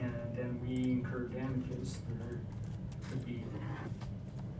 and 0.00 0.36
then 0.36 0.60
we 0.66 0.92
incur 0.92 1.24
damages, 1.24 1.98
there 2.18 2.40
could 3.10 3.24
be, 3.26 3.42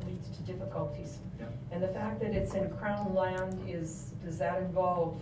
Leads 0.07 0.29
to 0.37 0.43
difficulties. 0.43 1.19
yeah. 1.39 1.47
And 1.71 1.83
the 1.83 1.89
fact 1.89 2.21
that 2.21 2.33
it's 2.33 2.55
in 2.55 2.71
Crown 2.71 3.15
land 3.15 3.59
is, 3.69 4.13
does 4.25 4.39
that 4.39 4.63
involve 4.63 5.21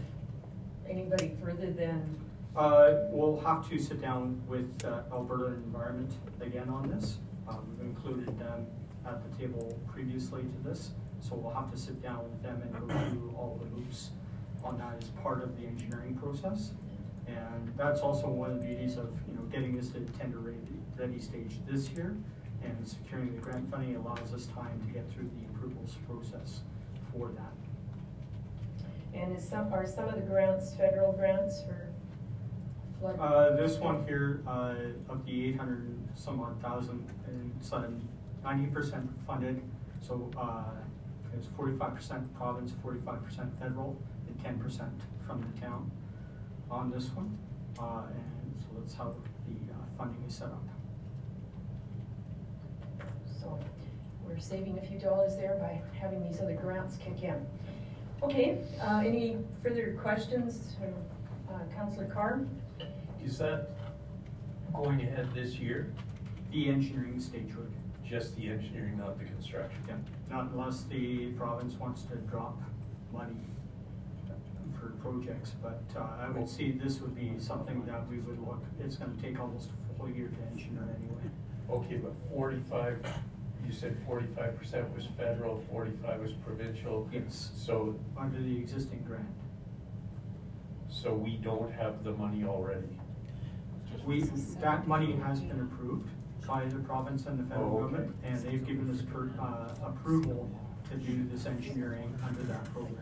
anybody 0.88 1.36
further 1.42 1.70
than, 1.70 2.16
Uh, 2.56 2.94
we'll 3.10 3.40
have 3.40 3.68
to 3.68 3.78
sit 3.78 4.00
down 4.00 4.40
with 4.48 4.68
uh, 4.84 5.02
Alberta 5.12 5.54
Environment 5.54 6.12
again 6.40 6.68
on 6.68 6.88
this. 6.88 7.18
Uh, 7.48 7.54
we've 7.68 7.86
included 7.88 8.38
them 8.38 8.66
at 9.06 9.20
the 9.30 9.38
table 9.38 9.78
previously 9.86 10.42
to 10.42 10.68
this, 10.68 10.90
so 11.20 11.34
we'll 11.34 11.52
have 11.54 11.70
to 11.70 11.76
sit 11.78 12.00
down 12.02 12.22
with 12.24 12.42
them 12.42 12.60
and 12.62 12.72
go 12.72 12.94
through 13.10 13.34
all 13.36 13.60
the 13.62 13.76
loops 13.76 14.10
on 14.64 14.78
that 14.78 14.94
as 15.02 15.08
part 15.22 15.42
of 15.42 15.58
the 15.60 15.66
engineering 15.66 16.14
process. 16.16 16.70
And 17.28 17.72
that's 17.76 18.00
also 18.00 18.28
one 18.28 18.50
of 18.50 18.60
the 18.60 18.66
beauties 18.66 18.96
of, 18.96 19.10
you 19.28 19.34
know, 19.34 19.42
getting 19.52 19.76
this 19.76 19.90
to 19.90 20.00
tender 20.18 20.38
ready, 20.38 21.20
stage 21.20 21.60
this 21.66 21.90
year 21.90 22.16
and 22.64 22.86
securing 22.86 23.34
the 23.34 23.40
grant 23.40 23.70
funding 23.70 23.96
allows 23.96 24.32
us 24.34 24.46
time 24.46 24.80
to 24.86 24.92
get 24.92 25.10
through 25.12 25.30
the 25.38 25.46
approvals 25.54 25.96
process 26.08 26.60
for 27.12 27.30
that. 27.30 27.52
and 29.14 29.36
is 29.36 29.46
some, 29.48 29.72
are 29.72 29.86
some 29.86 30.08
of 30.08 30.14
the 30.14 30.20
grants 30.20 30.74
federal 30.74 31.12
grants 31.12 31.62
for 31.62 31.88
flood? 32.98 33.18
Uh, 33.20 33.56
this 33.56 33.76
one 33.78 34.04
here, 34.06 34.42
uh, 34.46 34.74
of 35.08 35.24
the 35.24 35.46
eight 35.46 35.56
hundred 35.56 35.80
and 35.80 36.08
some 36.14 36.40
odd 36.40 36.60
thousand, 36.60 37.08
and 37.26 37.52
it's 37.60 37.72
ninety 38.42 38.66
percent 38.66 39.08
funded, 39.26 39.62
so, 40.00 40.30
uh, 40.36 40.64
it's 41.34 41.46
forty-five 41.56 41.94
percent 41.94 42.34
province, 42.36 42.72
forty-five 42.82 43.22
percent 43.24 43.50
federal, 43.60 43.96
and 44.26 44.42
ten 44.42 44.58
percent 44.58 45.00
from 45.26 45.40
the 45.40 45.60
town 45.60 45.90
on 46.70 46.90
this 46.90 47.08
one. 47.10 47.36
Uh, 47.78 48.02
and 48.10 48.54
so 48.60 48.66
that's 48.78 48.94
how 48.94 49.14
the, 49.46 49.72
uh, 49.72 49.76
funding 49.96 50.22
is 50.26 50.34
set 50.34 50.48
up. 50.48 50.62
So 53.40 53.58
we're 54.26 54.38
saving 54.38 54.78
a 54.78 54.82
few 54.86 54.98
dollars 54.98 55.36
there 55.36 55.54
by 55.60 55.80
having 55.98 56.22
these 56.28 56.40
other 56.40 56.54
grants 56.54 56.96
kick 56.96 57.22
in. 57.22 57.46
Okay, 58.22 58.58
uh, 58.82 58.98
any 59.04 59.38
further 59.62 59.96
questions, 60.02 60.76
uh, 61.50 61.58
Councilor 61.74 62.06
Carr? 62.06 62.40
Is 63.24 63.38
that 63.38 63.70
going 64.74 65.00
ahead 65.02 65.28
this 65.34 65.54
year? 65.54 65.92
The 66.50 66.68
engineering 66.68 67.20
stage 67.20 67.54
would, 67.54 67.72
Just 68.04 68.34
the 68.36 68.48
engineering, 68.48 68.98
not 68.98 69.18
the 69.18 69.24
construction? 69.24 69.76
yeah, 69.86 69.94
not 70.30 70.50
unless 70.52 70.82
the 70.84 71.26
province 71.32 71.74
wants 71.74 72.02
to 72.04 72.16
drop 72.16 72.58
money 73.12 73.36
for 73.54 73.57
projects, 75.00 75.52
but, 75.62 75.82
uh, 75.96 76.26
I 76.26 76.30
would 76.30 76.48
see 76.48 76.72
this 76.72 77.00
would 77.00 77.14
be 77.14 77.32
something 77.38 77.84
that 77.86 78.08
we 78.08 78.18
would 78.18 78.40
look, 78.46 78.62
it's 78.80 78.96
gonna 78.96 79.12
take 79.20 79.38
almost 79.40 79.70
a 79.70 79.98
full 79.98 80.10
year 80.10 80.28
to 80.28 80.42
engineer 80.52 80.82
anyway. 80.98 81.30
Okay, 81.70 81.96
but 81.96 82.12
forty-five, 82.30 83.04
you 83.66 83.72
said 83.72 83.96
forty-five 84.06 84.56
percent 84.58 84.94
was 84.94 85.06
federal, 85.16 85.62
forty-five 85.70 86.20
was 86.20 86.32
provincial. 86.44 87.08
Yes. 87.12 87.50
So, 87.56 87.98
Under 88.16 88.40
the 88.40 88.56
existing 88.56 89.04
grant. 89.06 89.26
so 90.88 91.12
we 91.14 91.36
don't 91.36 91.70
have 91.72 92.02
the 92.04 92.12
money 92.12 92.44
already? 92.44 92.88
We, 94.06 94.22
that 94.60 94.86
money 94.88 95.12
has 95.22 95.40
been 95.40 95.60
approved 95.60 96.08
by 96.46 96.64
the 96.64 96.78
province 96.78 97.26
and 97.26 97.38
the 97.38 97.44
Oh, 97.44 97.58
federal 97.58 97.76
okay. 97.76 97.82
government, 97.96 98.16
and 98.24 98.38
they've 98.42 98.66
given 98.66 98.90
us 98.90 99.02
per, 99.02 99.30
uh, 99.38 99.74
approval 99.86 100.48
to 100.90 100.96
do 100.96 101.24
this 101.30 101.44
engineering 101.44 102.14
under 102.26 102.42
that 102.44 102.64
program. 102.72 102.96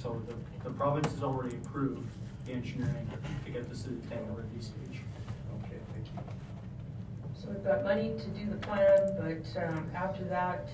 So 0.00 0.22
the, 0.28 0.64
the 0.64 0.70
province 0.70 1.12
has 1.12 1.22
already 1.22 1.56
approved 1.56 2.08
the 2.46 2.52
engineering 2.52 3.10
to 3.44 3.50
get 3.50 3.68
this 3.68 3.82
to 3.82 3.90
the 3.90 4.06
tank 4.08 4.22
ready 4.30 4.48
stage. 4.60 5.02
Okay, 5.64 5.76
thank 5.92 6.06
you. 6.06 6.22
So 7.34 7.48
we've 7.50 7.64
got 7.64 7.82
money 7.82 8.14
to 8.16 8.26
do 8.28 8.50
the 8.50 8.56
plan, 8.58 9.16
but 9.18 9.62
um, 9.62 9.90
after 9.94 10.24
that, 10.24 10.68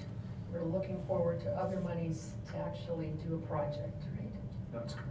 we're 0.52 0.64
looking 0.64 1.02
forward 1.06 1.40
to 1.40 1.50
other 1.52 1.80
monies 1.80 2.32
to 2.50 2.58
actually 2.58 3.12
do 3.26 3.34
a 3.36 3.46
project, 3.46 4.02
right? 4.18 4.30
That's 4.72 4.92
correct. 4.94 5.10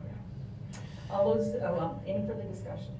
All 1.09 1.33
those, 1.33 1.55
oh, 1.55 1.73
well, 1.73 2.03
any 2.07 2.25
further 2.27 2.43
discussion? 2.43 2.93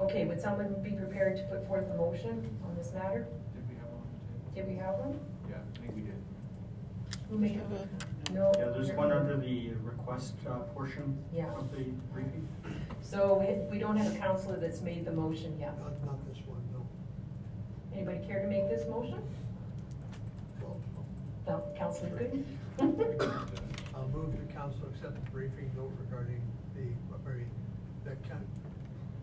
Okay, 0.00 0.24
would 0.26 0.40
someone 0.40 0.74
be 0.82 0.90
prepared 0.90 1.36
to 1.38 1.42
put 1.44 1.66
forth 1.66 1.88
a 1.90 1.96
motion 1.96 2.48
on 2.64 2.76
this 2.76 2.92
matter? 2.92 3.26
Did 3.54 3.68
we 3.68 3.74
have 3.76 3.88
one? 3.88 4.54
Did 4.54 4.68
we 4.68 4.76
have 4.76 4.94
one? 4.94 5.20
Yeah, 5.48 5.56
I 5.56 5.78
think 5.78 5.96
we 5.96 6.02
did. 6.02 6.14
Who 7.30 7.38
made 7.38 7.56
it? 7.56 8.32
No. 8.32 8.52
Yeah, 8.58 8.66
there's 8.70 8.92
one 8.92 9.12
under 9.12 9.36
the 9.36 9.70
request 9.82 10.34
uh, 10.48 10.60
portion 10.74 11.18
Yeah. 11.34 11.46
of 11.54 11.70
the 11.70 11.84
briefing. 12.12 12.48
So 13.00 13.38
we, 13.40 13.76
we 13.76 13.78
don't 13.78 13.96
have 13.96 14.14
a 14.14 14.18
councilor 14.18 14.56
that's 14.56 14.80
made 14.80 15.04
the 15.04 15.12
motion 15.12 15.58
yet. 15.58 15.78
Not, 15.80 15.92
not 16.04 16.18
this 16.28 16.38
one, 16.46 16.60
no. 16.72 16.86
Anybody 17.94 18.20
care 18.26 18.40
to 18.42 18.48
make 18.48 18.68
this 18.68 18.88
motion? 18.88 19.18
Well, 20.62 20.80
No, 21.46 21.62
Councilor 21.76 22.10
Good? 22.10 22.44
I'll 23.94 24.08
move 24.08 24.32
the 24.32 24.52
council 24.52 24.88
accept 24.94 25.14
the 25.14 25.30
briefing 25.30 25.70
note 25.76 25.92
regarding 26.08 26.40
the, 26.74 26.88
what, 27.12 27.20
very, 27.20 27.44
that 28.04 28.16
can, 28.24 28.40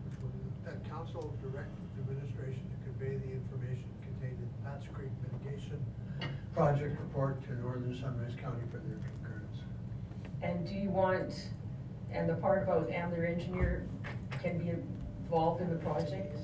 which 0.06 0.14
one 0.22 0.30
is 0.38 0.46
it? 0.46 0.64
that 0.70 0.78
council 0.88 1.34
direct 1.42 1.74
administration 1.98 2.62
to 2.70 2.76
convey 2.86 3.18
the 3.18 3.32
information 3.34 3.90
contained 4.06 4.38
in 4.38 4.48
Pat's 4.62 4.86
Creek 4.94 5.10
mitigation 5.26 5.82
project 6.54 6.98
report 7.00 7.42
to 7.46 7.54
Northern 7.60 7.96
Sunrise 8.00 8.34
County 8.40 8.62
for 8.70 8.78
their 8.78 8.98
concurrence. 9.22 9.58
And 10.42 10.66
do 10.66 10.74
you 10.74 10.90
want, 10.90 11.32
and 12.12 12.28
the 12.28 12.34
part 12.34 12.62
about 12.62 12.90
and 12.90 13.12
their 13.12 13.26
engineer 13.26 13.86
can 14.42 14.58
be 14.58 14.70
involved 14.70 15.60
in 15.60 15.70
the 15.70 15.76
project 15.76 16.36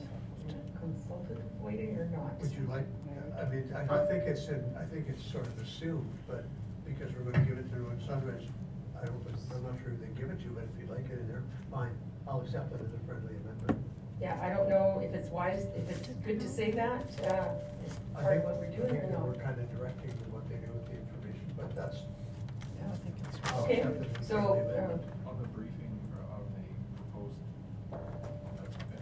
consultative 0.81 1.43
way 1.61 1.97
or 1.99 2.09
not? 2.15 2.39
Would 2.41 2.53
you 2.53 2.67
like, 2.69 2.87
I 3.41 3.49
mean, 3.49 3.65
I, 3.75 4.03
I 4.03 4.07
think 4.07 4.25
it's 4.25 4.47
in, 4.49 4.65
I 4.79 4.85
think 4.85 5.07
it's 5.09 5.25
sort 5.31 5.47
of 5.47 5.59
assumed, 5.59 6.11
but 6.29 6.45
because 6.85 7.13
we're 7.15 7.31
gonna 7.33 7.45
give 7.45 7.59
it 7.59 7.69
to 7.71 7.79
Northern 7.79 8.07
Sunrise, 8.07 8.47
I 9.01 9.07
don't, 9.07 9.27
I'm 9.53 9.63
not 9.63 9.75
sure 9.83 9.93
if 9.93 10.01
they 10.01 10.21
give 10.21 10.31
it 10.31 10.39
to 10.39 10.45
you, 10.45 10.51
but 10.55 10.65
if 10.65 10.81
you'd 10.81 10.91
like 10.91 11.11
it 11.11 11.19
in 11.19 11.29
there, 11.29 11.43
fine, 11.71 11.93
I'll 12.29 12.41
accept 12.41 12.73
it 12.73 12.81
as 12.81 12.93
a 12.95 13.01
friendly 13.07 13.37
amendment. 13.37 13.86
Yeah, 14.21 14.39
I 14.43 14.49
don't 14.49 14.69
know 14.69 15.01
if 15.05 15.13
it's 15.15 15.29
wise, 15.29 15.67
if 15.77 15.91
it's 15.91 16.09
good 16.25 16.41
to 16.41 16.49
say 16.49 16.71
that, 16.73 17.05
uh, 17.25 17.27
as 17.85 17.93
I 18.17 18.23
part 18.23 18.37
of 18.39 18.43
think- 18.43 18.45
what 18.45 18.57
we're 18.61 18.67
I 18.67 18.77
doing 18.77 18.89
think 18.89 19.05
or 19.05 19.07
that. 19.09 19.21
We're 19.21 19.35
kind 19.35 19.61
of 19.61 19.71
directing 19.79 20.11
them 20.11 20.33
what 20.33 20.49
they 20.49 20.57
do 20.57 20.73
with 20.73 20.87
the 20.87 20.97
information, 20.97 21.47
but 21.57 21.75
that's. 21.77 21.97
Yeah, 22.79 22.93
I 22.93 22.97
think 22.97 23.15
it's 23.29 23.53
I'll 23.53 23.65
Okay, 23.65 23.81
accept 23.83 24.01
it 24.03 24.17
as 24.21 24.27
so, 24.27 24.37
friendly 24.37 24.61
uh, 24.61 24.79
amendment. 24.79 25.03
On 25.29 25.37
the 25.43 25.49
briefing 25.49 25.93
or 26.17 26.23
of 26.33 26.45
the 26.57 26.65
proposed, 26.97 27.41
uh, 27.93 27.97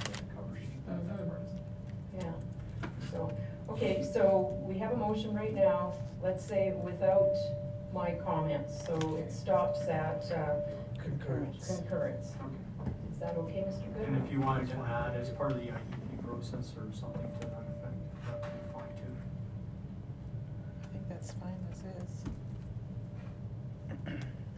the 0.03 0.35
cover 0.35 0.57
sheet, 0.59 0.87
that, 0.87 1.07
that 1.07 1.19
Mhm. 1.21 1.29
part 1.31 1.43
is. 1.47 1.55
Yeah, 2.19 2.33
so, 3.13 3.31
okay, 3.71 4.03
so 4.03 4.59
we 4.67 4.79
have 4.79 4.93
a 4.93 4.97
motion 4.97 5.33
right 5.35 5.55
now, 5.55 5.93
let's 6.23 6.45
say 6.45 6.73
without 6.83 7.35
my 7.93 8.15
comments, 8.27 8.85
so 8.85 8.97
it 9.17 9.31
stops 9.31 9.87
at 9.87 10.29
uh, 10.33 10.57
Concurrence. 10.99 11.77
concurrence. 11.79 12.33
Okay. 12.41 12.64
Is 13.25 13.31
that 13.31 13.39
okay, 13.39 13.65
Mr. 13.67 13.95
Good? 13.95 14.09
And 14.09 14.23
if 14.23 14.31
you 14.31 14.41
wanted 14.43 14.69
to 14.69 14.77
add 14.81 15.17
as 15.17 15.31
part 15.31 15.53
of 15.53 15.57
the 15.57 15.69
IDP 15.69 16.23
process 16.27 16.75
or 16.77 16.93
something 16.93 17.23
to 17.41 17.47
that 17.47 17.65
effect, 17.73 17.97
that 18.27 18.43
would 18.43 18.53
be 18.53 18.59
fine 18.71 18.93
too. 19.01 19.17
I 20.83 20.87
think 20.93 21.09
that's 21.09 21.33
fine 21.33 21.57
as 21.71 21.79
is. 21.79 22.25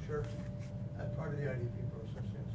Sure, 0.05 0.25
that's 0.99 1.15
part 1.15 1.33
of 1.33 1.39
the 1.39 1.45
IDP 1.45 1.89
process, 1.93 2.29
yes. 2.35 2.51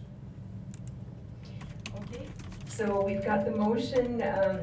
Okay, 2.01 2.25
so 2.67 3.01
we've 3.05 3.23
got 3.23 3.45
the 3.45 3.51
motion 3.51 4.21
um, 4.21 4.59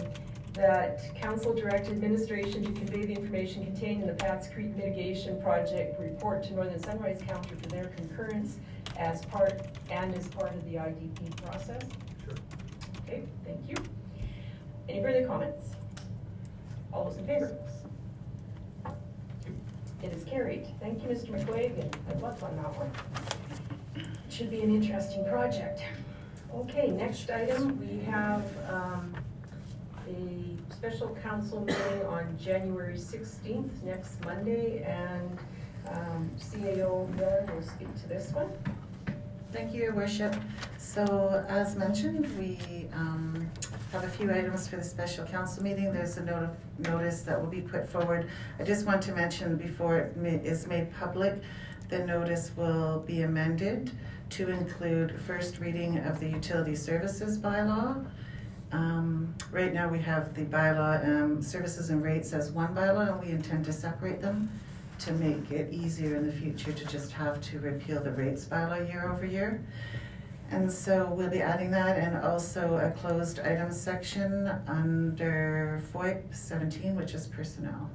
that 0.52 1.14
council 1.18 1.54
direct 1.54 1.88
administration 1.88 2.62
to 2.62 2.72
convey 2.72 3.06
the 3.06 3.14
information 3.14 3.64
contained 3.64 4.02
in 4.02 4.08
the 4.08 4.14
Pat's 4.14 4.48
Creek 4.48 4.76
mitigation 4.76 5.40
project 5.40 5.98
report 5.98 6.42
to 6.44 6.52
Northern 6.52 6.78
Sunrise 6.82 7.22
County 7.26 7.54
for 7.62 7.68
their 7.68 7.86
concurrence 7.86 8.58
as 8.98 9.24
part, 9.26 9.60
and 9.90 10.14
as 10.14 10.26
part 10.28 10.54
of 10.54 10.64
the 10.64 10.76
IDP 10.76 11.36
process. 11.42 11.82
Sure. 12.24 12.34
Okay, 13.06 13.22
thank 13.44 13.68
you. 13.68 13.76
Any 14.88 15.02
further 15.02 15.26
comments? 15.26 15.70
All 16.92 17.04
those 17.04 17.16
in 17.18 17.26
favor? 17.26 17.56
It 20.02 20.12
is 20.12 20.24
carried. 20.24 20.66
Thank 20.80 21.02
you, 21.02 21.08
Mr. 21.08 21.30
McQuaig, 21.30 21.80
and 21.80 21.96
good 22.06 22.22
luck 22.22 22.42
on 22.42 22.56
that 22.56 22.76
one. 22.76 22.90
It 23.96 24.32
should 24.32 24.50
be 24.50 24.62
an 24.62 24.74
interesting 24.74 25.24
project. 25.24 25.82
Okay, 26.54 26.88
next 26.90 27.30
item, 27.30 27.78
we 27.80 28.04
have 28.04 28.44
um, 28.68 29.14
a 30.08 30.72
special 30.72 31.16
council 31.22 31.60
meeting 31.60 32.06
on 32.06 32.36
January 32.40 32.94
16th, 32.96 33.82
next 33.82 34.24
Monday, 34.24 34.82
and 34.84 35.38
um, 35.90 36.30
CAO 36.38 37.08
Miller 37.16 37.48
will 37.54 37.62
speak 37.62 37.94
to 38.02 38.08
this 38.08 38.32
one. 38.32 38.50
Thank 39.50 39.72
you, 39.72 39.82
Your 39.82 39.94
Worship. 39.94 40.36
So 40.76 41.44
as 41.48 41.74
mentioned, 41.74 42.26
we 42.38 42.86
um, 42.92 43.50
have 43.92 44.04
a 44.04 44.08
few 44.08 44.30
items 44.30 44.68
for 44.68 44.76
the 44.76 44.84
special 44.84 45.24
council 45.24 45.62
meeting. 45.62 45.92
There's 45.92 46.18
a 46.18 46.24
note 46.24 46.50
notice 46.78 47.22
that 47.22 47.40
will 47.40 47.48
be 47.48 47.62
put 47.62 47.88
forward. 47.88 48.28
I 48.58 48.64
just 48.64 48.84
want 48.84 49.02
to 49.04 49.12
mention 49.12 49.56
before 49.56 49.96
it 49.98 50.44
is 50.44 50.66
made 50.66 50.92
public, 50.98 51.40
the 51.88 52.00
notice 52.00 52.52
will 52.56 53.00
be 53.00 53.22
amended 53.22 53.90
to 54.30 54.50
include 54.50 55.18
first 55.22 55.58
reading 55.58 55.98
of 55.98 56.20
the 56.20 56.28
utility 56.28 56.76
services 56.76 57.38
bylaw. 57.38 58.04
Um, 58.70 59.34
Right 59.50 59.72
now, 59.72 59.88
we 59.88 59.98
have 60.00 60.34
the 60.34 60.44
bylaw, 60.44 61.02
um, 61.08 61.40
services 61.40 61.88
and 61.88 62.02
rates 62.02 62.34
as 62.34 62.52
one 62.52 62.74
bylaw, 62.74 63.12
and 63.12 63.20
we 63.26 63.30
intend 63.30 63.64
to 63.64 63.72
separate 63.72 64.20
them 64.20 64.50
to 64.98 65.12
make 65.12 65.50
it 65.50 65.72
easier 65.72 66.16
in 66.16 66.26
the 66.26 66.32
future 66.32 66.72
to 66.72 66.84
just 66.86 67.12
have 67.12 67.40
to 67.40 67.60
repeal 67.60 68.02
the 68.02 68.10
rates 68.12 68.44
bylaw 68.44 68.86
year 68.88 69.10
over 69.10 69.24
year. 69.24 69.64
And 70.50 70.72
so 70.72 71.12
we'll 71.14 71.28
be 71.28 71.42
adding 71.42 71.70
that 71.72 71.98
and 71.98 72.16
also 72.16 72.76
a 72.76 72.90
closed 72.98 73.38
items 73.40 73.78
section 73.78 74.50
under 74.66 75.82
FOIP 75.92 76.34
seventeen, 76.34 76.96
which 76.96 77.12
is 77.12 77.26
personnel. 77.26 77.90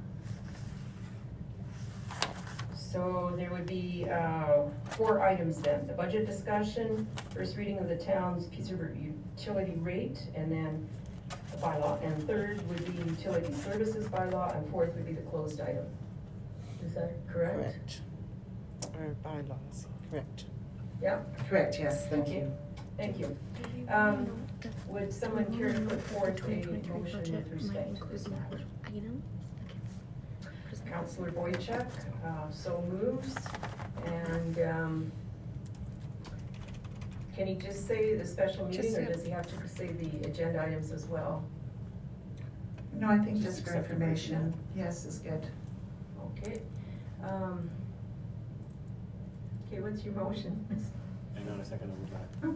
So 2.76 3.34
there 3.36 3.50
would 3.50 3.66
be 3.66 4.06
uh, 4.08 4.68
four 4.90 5.20
items 5.20 5.60
then. 5.60 5.84
The 5.88 5.94
budget 5.94 6.26
discussion, 6.26 7.08
first 7.34 7.56
reading 7.56 7.78
of 7.78 7.88
the 7.88 7.96
town's 7.96 8.46
piece 8.46 8.70
of 8.70 8.78
utility 8.96 9.74
rate, 9.78 10.20
and 10.36 10.52
then 10.52 10.88
the 11.50 11.56
bylaw. 11.56 12.00
And 12.04 12.24
third 12.24 12.66
would 12.68 12.84
be 12.86 13.10
utility 13.10 13.52
services 13.52 14.06
bylaw, 14.06 14.56
and 14.56 14.70
fourth 14.70 14.94
would 14.94 15.06
be 15.06 15.12
the 15.12 15.22
closed 15.22 15.60
item. 15.60 15.86
Is 16.84 16.94
that 16.94 17.12
correct? 17.28 18.00
Or 18.98 19.14
bylaws, 19.22 19.86
correct. 20.10 20.44
Yeah, 21.02 21.20
Correct, 21.48 21.76
yes, 21.78 22.06
thank 22.08 22.28
you. 22.28 22.50
thank 22.96 23.18
you. 23.18 23.36
Um, 23.88 24.30
Would 24.88 25.12
someone 25.12 25.44
care 25.56 25.72
to 25.72 25.80
put 25.80 26.00
forth 26.00 26.42
a 26.44 26.48
motion 26.48 27.36
with 27.36 27.52
respect 27.52 27.96
to 27.98 28.04
this 28.06 28.28
matter? 28.28 28.60
Councilor 30.86 31.30
Boychuk, 31.32 31.86
uh, 32.24 32.50
so 32.50 32.80
moves, 32.88 33.34
and, 34.04 34.58
um, 34.60 35.12
can 37.34 37.48
he 37.48 37.54
just 37.56 37.88
say 37.88 38.14
the 38.16 38.24
special 38.24 38.66
meeting, 38.66 38.92
or 38.92 38.94
say- 39.06 39.12
does 39.12 39.24
he 39.24 39.30
have 39.30 39.46
to 39.46 39.68
say 39.68 39.88
the 39.88 40.24
agenda 40.28 40.62
items 40.62 40.92
as 40.92 41.06
well? 41.06 41.42
No, 42.92 43.08
I 43.08 43.18
think 43.18 43.38
Just 43.42 43.56
just 43.56 43.64
for 43.64 43.70
accept 43.70 43.88
the 43.88 43.94
information, 43.94 44.54
yes, 44.76 45.04
is 45.04 45.18
good. 45.18 45.48
Okay. 46.38 46.60
Um, 47.22 47.70
Okay, 49.74 49.80
what's 49.82 50.04
your 50.04 50.14
motion? 50.14 50.64
Hang 51.34 51.48
on 51.50 51.58
a 51.58 51.64
second, 51.64 51.90
I'll 51.90 52.48
go 52.48 52.54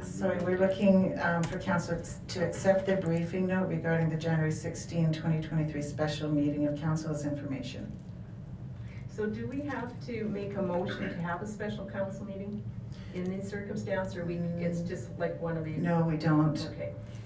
back. 0.00 0.04
Sorry, 0.04 0.38
we're 0.42 0.58
looking 0.58 1.16
um, 1.20 1.44
for 1.44 1.58
council 1.60 2.00
to 2.28 2.44
accept 2.44 2.86
the 2.86 2.96
briefing 2.96 3.46
note 3.46 3.68
regarding 3.68 4.08
the 4.08 4.16
January 4.16 4.50
16, 4.50 5.12
2023 5.12 5.80
special 5.82 6.28
meeting 6.28 6.66
of 6.66 6.76
council's 6.80 7.24
information. 7.24 7.92
So 9.08 9.26
do 9.26 9.46
we 9.46 9.60
have 9.60 9.92
to 10.06 10.24
make 10.24 10.56
a 10.56 10.62
motion 10.62 11.08
to 11.08 11.20
have 11.20 11.40
a 11.40 11.46
special 11.46 11.86
council 11.88 12.24
meeting 12.24 12.64
in 13.14 13.24
this 13.36 13.48
circumstance, 13.48 14.16
or 14.16 14.24
we, 14.24 14.34
it's 14.58 14.80
just 14.80 15.16
like 15.18 15.40
one 15.40 15.56
of 15.56 15.64
these? 15.64 15.78
No, 15.78 16.00
we 16.02 16.16
don't. 16.16 16.58
Okay, 16.72 16.92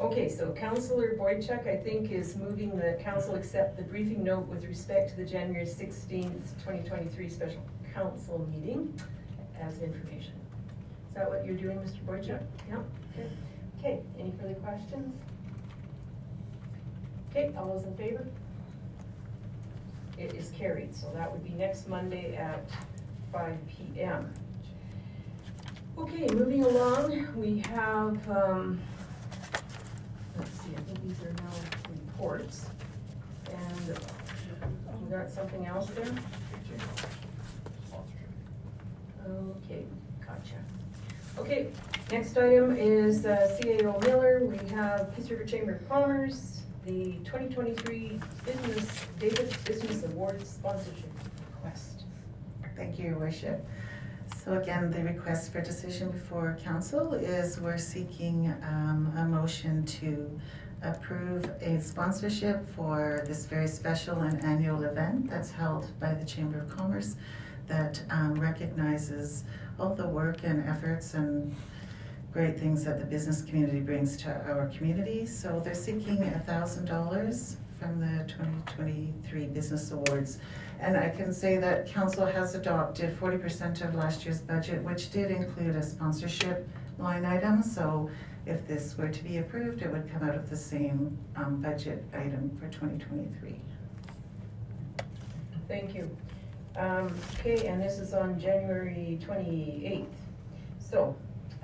Okay, 0.00 0.28
so 0.28 0.52
Councillor 0.52 1.16
Boychuk, 1.18 1.66
I 1.66 1.76
think, 1.76 2.12
is 2.12 2.36
moving 2.36 2.76
the 2.76 2.96
council 3.02 3.34
accept 3.34 3.76
the 3.76 3.82
briefing 3.82 4.22
note 4.22 4.46
with 4.46 4.64
respect 4.64 5.10
to 5.10 5.16
the 5.16 5.24
January 5.24 5.66
sixteenth, 5.66 6.54
twenty 6.62 6.88
twenty-three 6.88 7.28
special 7.28 7.60
council 7.92 8.46
meeting 8.52 8.94
as 9.60 9.80
information. 9.82 10.34
Is 11.08 11.14
that 11.16 11.28
what 11.28 11.44
you're 11.44 11.56
doing, 11.56 11.78
Mr. 11.78 11.98
Boychuk? 12.06 12.40
Yeah, 12.68 12.76
okay. 13.12 13.28
Okay, 13.80 14.00
any 14.20 14.32
further 14.40 14.54
questions? 14.54 15.20
Okay, 17.30 17.52
all 17.56 17.74
those 17.74 17.84
in 17.84 17.96
favor? 17.96 18.24
It 20.16 20.34
is 20.34 20.52
carried, 20.56 20.94
so 20.94 21.10
that 21.14 21.30
would 21.30 21.42
be 21.42 21.50
next 21.50 21.88
Monday 21.88 22.36
at 22.36 22.70
five 23.32 23.58
P 23.66 24.00
M. 24.00 24.32
Okay, 25.96 26.28
moving 26.28 26.62
along, 26.62 27.26
we 27.34 27.58
have, 27.58 28.30
um, 28.30 28.80
let's 30.38 30.60
see, 30.60 30.70
I 30.76 30.80
think 30.80 31.02
these 31.06 31.26
are 31.26 31.32
now 31.32 31.52
reports. 31.90 32.66
And 33.50 33.98
we 35.02 35.10
got 35.10 35.30
something 35.30 35.66
else 35.66 35.88
there? 35.90 36.06
Okay, 39.26 39.84
gotcha. 40.26 40.54
Okay, 41.38 41.68
next 42.10 42.36
item 42.36 42.76
is 42.76 43.26
uh, 43.26 43.58
CAO 43.60 44.00
Miller. 44.06 44.44
We 44.44 44.56
have 44.70 45.14
Peace 45.14 45.30
River 45.30 45.44
Chamber 45.44 45.74
of 45.74 45.88
Commerce, 45.88 46.62
the 46.86 47.12
2023 47.24 48.18
Business, 48.46 49.06
Davis 49.18 49.56
Business 49.64 50.02
Awards 50.04 50.48
sponsorship 50.48 51.12
request. 51.56 52.04
Thank 52.76 52.98
you, 52.98 53.06
Your 53.06 53.18
Worship. 53.18 53.66
So 54.48 54.54
again, 54.54 54.90
the 54.90 55.02
request 55.02 55.52
for 55.52 55.60
decision 55.60 56.08
before 56.10 56.56
council 56.64 57.12
is 57.12 57.60
we're 57.60 57.76
seeking 57.76 58.50
um, 58.62 59.12
a 59.18 59.24
motion 59.26 59.84
to 59.84 60.40
approve 60.80 61.44
a 61.60 61.78
sponsorship 61.82 62.66
for 62.74 63.24
this 63.26 63.44
very 63.44 63.68
special 63.68 64.20
and 64.20 64.42
annual 64.42 64.84
event 64.84 65.28
that's 65.28 65.50
held 65.50 65.90
by 66.00 66.14
the 66.14 66.24
Chamber 66.24 66.60
of 66.60 66.74
Commerce 66.74 67.16
that 67.66 68.00
um, 68.08 68.36
recognizes 68.36 69.44
all 69.78 69.94
the 69.94 70.08
work 70.08 70.38
and 70.44 70.66
efforts 70.66 71.12
and 71.12 71.54
great 72.32 72.58
things 72.58 72.82
that 72.84 73.00
the 73.00 73.04
business 73.04 73.42
community 73.42 73.80
brings 73.80 74.16
to 74.16 74.30
our 74.50 74.68
community. 74.74 75.26
So 75.26 75.60
they're 75.62 75.74
seeking 75.74 76.22
a 76.22 76.38
thousand 76.38 76.86
dollars 76.86 77.58
from 77.78 78.00
the 78.00 78.24
twenty 78.32 78.56
twenty-three 78.74 79.46
Business 79.46 79.90
Awards. 79.92 80.38
And 80.80 80.96
I 80.96 81.08
can 81.08 81.32
say 81.32 81.56
that 81.58 81.86
council 81.88 82.26
has 82.26 82.54
adopted 82.54 83.16
forty 83.18 83.38
percent 83.38 83.80
of 83.82 83.94
last 83.94 84.24
year's 84.24 84.40
budget, 84.40 84.82
which 84.82 85.10
did 85.10 85.30
include 85.30 85.76
a 85.76 85.82
sponsorship 85.82 86.68
line 86.98 87.24
item. 87.24 87.62
So 87.62 88.10
if 88.46 88.66
this 88.66 88.96
were 88.96 89.08
to 89.08 89.24
be 89.24 89.38
approved, 89.38 89.82
it 89.82 89.92
would 89.92 90.10
come 90.10 90.22
out 90.28 90.34
of 90.34 90.48
the 90.50 90.56
same 90.56 91.16
um, 91.36 91.60
budget 91.62 92.04
item 92.14 92.56
for 92.60 92.68
twenty 92.68 92.98
twenty-three. 92.98 93.60
Thank 95.68 95.94
you. 95.94 96.10
Um, 96.76 97.10
Okay, 97.40 97.66
and 97.66 97.80
this 97.82 97.98
is 97.98 98.14
on 98.14 98.38
January 98.38 99.18
28th. 99.26 100.06
So, 100.80 101.14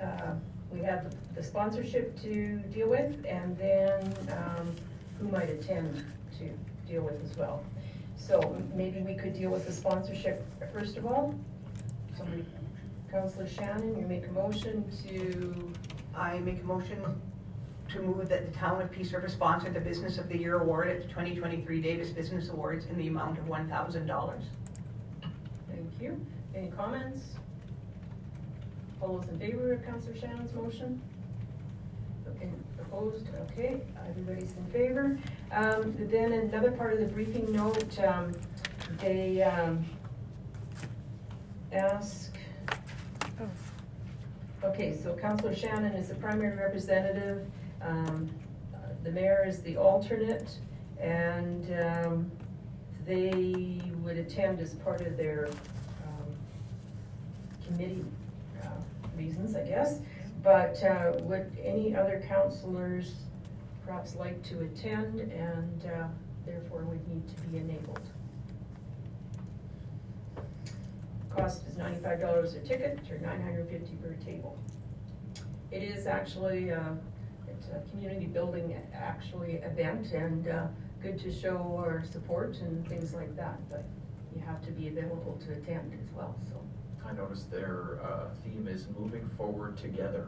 uh, 0.01 0.33
we 0.71 0.81
have 0.81 1.13
the 1.35 1.43
sponsorship 1.43 2.19
to 2.21 2.57
deal 2.73 2.89
with, 2.89 3.25
and 3.27 3.57
then 3.57 4.13
um, 4.31 4.75
who 5.19 5.27
might 5.29 5.49
attend 5.49 6.05
to 6.39 6.49
deal 6.91 7.03
with 7.03 7.23
as 7.23 7.37
well. 7.37 7.63
So 8.17 8.61
maybe 8.73 9.01
we 9.01 9.15
could 9.15 9.33
deal 9.33 9.49
with 9.51 9.65
the 9.65 9.73
sponsorship 9.73 10.45
first 10.73 10.97
of 10.97 11.05
all. 11.05 11.35
Somebody, 12.17 12.45
Councillor 13.11 13.47
Shannon, 13.47 13.97
you 13.99 14.05
make 14.07 14.27
a 14.27 14.31
motion 14.31 14.85
to, 15.07 15.71
I 16.15 16.39
make 16.39 16.61
a 16.61 16.65
motion 16.65 17.03
to 17.89 18.01
move 18.01 18.27
that 18.29 18.51
the 18.51 18.57
town 18.57 18.81
of 18.81 18.91
Peace 18.91 19.13
River 19.13 19.29
sponsor 19.29 19.69
the 19.69 19.79
Business 19.79 20.17
of 20.17 20.27
the 20.27 20.37
Year 20.37 20.59
Award 20.61 20.87
at 20.89 21.01
the 21.03 21.07
twenty 21.13 21.35
twenty-three 21.35 21.81
Davis 21.81 22.09
Business 22.09 22.49
Awards 22.49 22.85
in 22.87 22.97
the 22.97 23.07
amount 23.07 23.37
of 23.37 23.47
one 23.47 23.69
thousand 23.69 24.07
dollars. 24.07 24.43
thank 25.69 25.89
you. 26.01 26.19
Any 26.55 26.69
comments? 26.69 27.21
All 29.01 29.17
those 29.19 29.29
in 29.29 29.39
favor 29.39 29.73
of 29.73 29.85
Councillor 29.85 30.15
Shannon's 30.17 30.53
motion? 30.53 31.01
Okay, 32.95 33.07
Opposed? 33.07 33.27
Okay, 33.51 33.81
everybody's 34.07 34.55
in 34.57 34.65
favor. 34.71 35.17
Um, 35.51 35.93
Then 36.09 36.33
another 36.33 36.71
part 36.71 36.93
of 36.93 36.99
the 36.99 37.07
briefing 37.07 37.51
note, 37.51 37.99
um, 37.99 38.33
they 38.99 39.41
um, 39.43 39.85
ask, 41.71 42.33
okay, 44.63 44.95
so 44.95 45.15
Councillor 45.15 45.55
Shannon 45.55 45.93
is 45.93 46.09
the 46.09 46.15
primary 46.15 46.55
representative, 46.57 47.45
um, 47.81 48.29
the 49.03 49.11
mayor 49.11 49.45
is 49.47 49.61
the 49.61 49.77
alternate, 49.77 50.57
and 50.99 51.65
um, 51.81 52.31
they 53.05 53.81
would 54.01 54.17
attend 54.17 54.59
as 54.59 54.73
part 54.75 55.01
of 55.01 55.17
their 55.17 55.49
um, 56.07 56.35
committee 57.67 58.05
uh, 58.63 58.67
reasons, 59.17 59.55
I 59.55 59.63
guess. 59.67 59.99
But 60.45 60.81
uh, 60.83 61.13
would 61.21 61.57
any 61.63 61.95
other 61.95 62.23
councilors 62.27 63.15
perhaps 63.83 64.15
like 64.15 64.43
to 64.43 64.61
attend 64.61 65.19
and 65.19 65.85
uh, 65.85 66.07
therefore 66.45 66.83
would 66.83 67.07
need 67.07 67.27
to 67.35 67.41
be 67.47 67.57
enabled? 67.57 68.07
Cost 71.35 71.65
is 71.67 71.77
ninety-five 71.77 72.21
dollars 72.21 72.53
a 72.53 72.59
ticket 72.59 72.99
or 73.09 73.17
nine 73.17 73.41
hundred 73.41 73.67
fifty 73.69 73.95
per 73.95 74.13
table. 74.23 74.55
It 75.71 75.81
is 75.81 76.05
actually, 76.05 76.71
uh, 76.71 76.93
it's 77.47 77.67
a 77.69 77.81
community 77.89 78.27
building 78.27 78.79
actually 78.93 79.53
event 79.55 80.11
and 80.11 80.47
uh, 80.47 80.67
good 81.01 81.19
to 81.21 81.33
show 81.33 81.75
our 81.79 82.03
support 82.11 82.57
and 82.61 82.87
things 82.87 83.15
like 83.15 83.35
that, 83.35 83.57
but 83.67 83.83
you 84.35 84.43
have 84.45 84.63
to 84.65 84.71
be 84.71 84.89
available 84.89 85.41
to 85.47 85.53
attend 85.53 85.91
as 85.93 86.13
well, 86.13 86.35
so. 86.47 86.61
I 87.07 87.13
noticed 87.13 87.51
their 87.51 87.99
uh, 88.03 88.29
theme 88.43 88.67
is 88.67 88.87
moving 88.97 89.29
forward 89.37 89.77
together. 89.77 90.27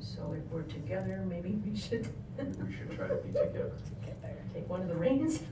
So 0.00 0.34
if 0.36 0.44
we're 0.50 0.62
together, 0.62 1.24
maybe 1.28 1.50
we 1.64 1.76
should. 1.76 2.08
We 2.38 2.72
should 2.74 2.90
try 2.96 3.08
to 3.08 3.16
be 3.16 3.28
together. 3.32 3.72
Take 4.54 4.68
one 4.68 4.82
of 4.82 4.88
the 4.88 4.94
reins. 4.94 5.40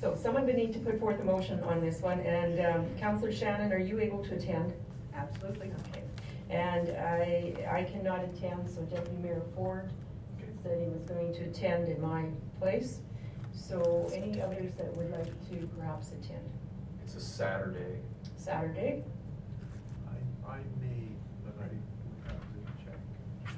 So 0.00 0.14
someone 0.22 0.44
would 0.44 0.56
need 0.56 0.74
to 0.74 0.78
put 0.80 1.00
forth 1.00 1.18
a 1.20 1.24
motion 1.24 1.60
on 1.60 1.80
this 1.80 2.02
one, 2.02 2.20
and 2.20 2.60
um, 2.66 2.86
Councilor 2.98 3.32
Shannon, 3.32 3.72
are 3.72 3.78
you 3.78 3.98
able 4.00 4.22
to 4.24 4.34
attend? 4.34 4.74
Absolutely. 5.14 5.72
Okay. 5.88 6.02
And 6.50 6.90
I, 6.90 7.54
I 7.78 7.84
cannot 7.84 8.22
attend, 8.22 8.68
so 8.68 8.82
Deputy 8.82 9.16
Mayor 9.22 9.40
Ford 9.56 9.90
Okay. 10.36 10.52
said 10.62 10.78
he 10.82 10.88
was 10.88 11.00
going 11.04 11.32
to 11.32 11.44
attend 11.44 11.88
in 11.88 12.02
my 12.02 12.26
place. 12.60 12.98
So 13.54 14.10
any 14.14 14.42
others 14.42 14.74
that 14.74 14.94
would 14.94 15.10
like 15.10 15.24
to 15.50 15.66
perhaps 15.78 16.08
attend? 16.08 16.44
It's 17.14 17.22
a 17.22 17.28
Saturday. 17.28 18.00
Saturday? 18.36 19.04
I, 20.08 20.50
I 20.50 20.56
may, 20.80 21.14
but 21.44 21.54
I 21.62 21.68
would 21.68 22.26
have 22.26 22.40
to 22.40 22.84
check. 22.84 23.54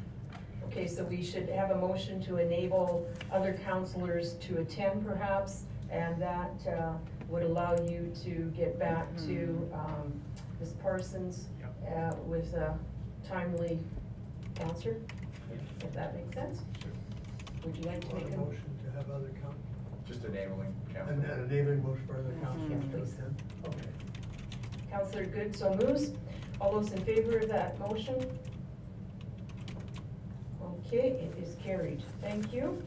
Okay, 0.67 0.87
so 0.87 1.05
we 1.05 1.25
should 1.25 1.49
have 1.49 1.71
a 1.71 1.77
motion 1.77 2.23
to 2.25 2.37
enable 2.37 3.09
other 3.33 3.59
councilors 3.65 4.35
to 4.35 4.59
attend 4.59 5.07
perhaps, 5.07 5.63
and 5.91 6.21
that 6.21 6.53
uh, 6.69 6.93
would 7.31 7.45
allow 7.45 7.75
you 7.81 8.13
to 8.25 8.53
get 8.55 8.79
back 8.79 9.17
to 9.27 9.71
um, 9.73 10.13
Ms. 10.61 10.75
Parsons 10.83 11.47
uh, 11.97 12.15
with 12.27 12.53
a 12.53 12.79
timely 13.27 13.79
answer, 14.61 15.01
if 15.81 15.95
that 15.95 16.15
makes 16.15 16.35
sense. 16.35 16.61
Would 17.65 17.75
you 17.79 17.85
like 17.85 18.03
to 18.03 18.09
Want 18.09 18.25
make 18.25 18.35
a 18.35 18.37
a 18.37 18.45
motion 18.45 18.79
to 18.85 18.91
have 18.99 19.11
other 19.11 19.33
coun, 19.43 19.55
Just 20.17 20.29
enabling 20.29 20.75
and 20.89 20.97
council. 20.97 21.15
an 21.15 21.45
enabling 21.51 21.83
motion 21.83 22.07
for 22.07 22.19
other 22.19 22.33
councilors 22.43 22.71
Yes, 22.71 22.91
to 22.91 22.97
please. 22.99 23.13
attend? 23.19 23.43
Okay. 23.67 24.91
Councilor 24.91 25.27
Good 25.27 25.55
so 25.55 25.75
moves. 25.75 26.13
All 26.59 26.73
those 26.73 26.91
in 26.93 27.05
favor 27.05 27.37
of 27.39 27.49
that 27.49 27.79
motion? 27.79 28.15
Okay, 30.87 31.09
it 31.09 31.35
is 31.43 31.55
carried. 31.63 32.03
Thank 32.23 32.51
you. 32.55 32.83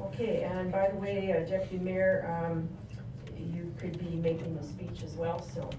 Okay, 0.00 0.42
and 0.42 0.72
by 0.72 0.88
the 0.90 0.96
way, 0.96 1.32
uh, 1.32 1.48
Deputy 1.48 1.78
Mayor, 1.78 2.26
um, 2.44 2.68
you 3.38 3.72
could 3.78 3.98
be 4.00 4.16
making 4.16 4.56
the 4.56 4.64
speech 4.66 5.04
as 5.04 5.12
well, 5.14 5.46
so 5.54 5.70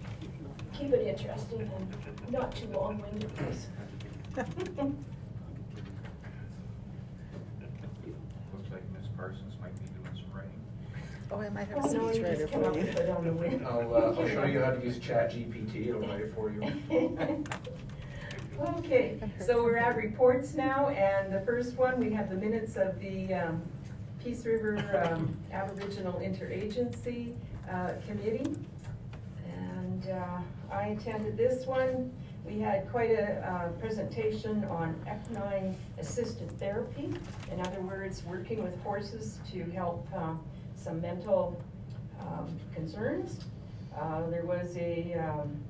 keep 0.73 0.93
it 0.93 1.05
interesting 1.07 1.69
and 1.75 2.31
not 2.31 2.55
too 2.55 2.67
long-winded, 2.67 3.35
please. 3.35 3.67
Looks 8.53 8.71
like 8.71 8.83
Ms. 8.93 9.07
Parsons 9.17 9.53
might 9.61 9.73
be 9.75 9.85
doing 9.89 10.15
some 10.15 10.31
writing. 10.35 10.61
Oh, 11.31 11.39
I 11.39 11.49
might 11.49 11.69
no, 11.93 12.11
you 12.11 12.21
just 12.21 12.51
come 12.51 12.65
up 12.65 12.75
with 12.75 12.99
it 12.99 13.09
on 13.09 13.23
the 13.23 13.31
wind. 13.31 13.65
I'll, 13.65 13.95
uh, 13.95 13.99
I'll 13.99 14.27
show 14.27 14.43
you 14.43 14.59
how 14.59 14.71
to 14.71 14.83
use 14.83 14.99
ChatGPT, 14.99 15.87
it'll 15.87 16.01
write 16.01 16.21
it 16.21 16.33
for 16.35 16.51
you. 16.51 17.43
Okay, 18.77 19.19
so 19.43 19.63
we're 19.63 19.77
at 19.77 19.95
reports 19.95 20.53
now, 20.53 20.89
and 20.89 21.33
the 21.33 21.41
first 21.41 21.75
one, 21.77 21.99
we 21.99 22.13
have 22.13 22.29
the 22.29 22.35
minutes 22.35 22.75
of 22.77 22.99
the 22.99 23.33
um, 23.33 23.63
Peace 24.23 24.45
River 24.45 24.77
um, 25.11 25.35
Aboriginal 25.51 26.13
Interagency 26.19 27.33
uh, 27.67 27.93
Committee. 28.05 28.55
And 29.57 30.09
uh, 30.09 30.41
I 30.71 30.87
attended 30.89 31.37
this 31.37 31.65
one. 31.65 32.13
We 32.45 32.59
had 32.59 32.87
quite 32.91 33.09
a, 33.11 33.39
uh, 33.49 33.69
presentation 33.79 34.63
on 34.65 34.95
equine 35.07 35.75
assisted 35.97 36.51
therapy. 36.59 37.11
In 37.51 37.61
other 37.61 37.81
words, 37.81 38.23
working 38.25 38.61
with 38.61 38.79
horses 38.83 39.39
to 39.51 39.63
help, 39.71 40.07
um, 40.15 40.39
some 40.81 41.01
mental, 41.01 41.61
um, 42.19 42.47
concerns. 42.73 43.39
Uh, 43.97 44.27
there 44.29 44.45
was 44.45 44.75
a, 44.77 45.13
um, 45.13 45.61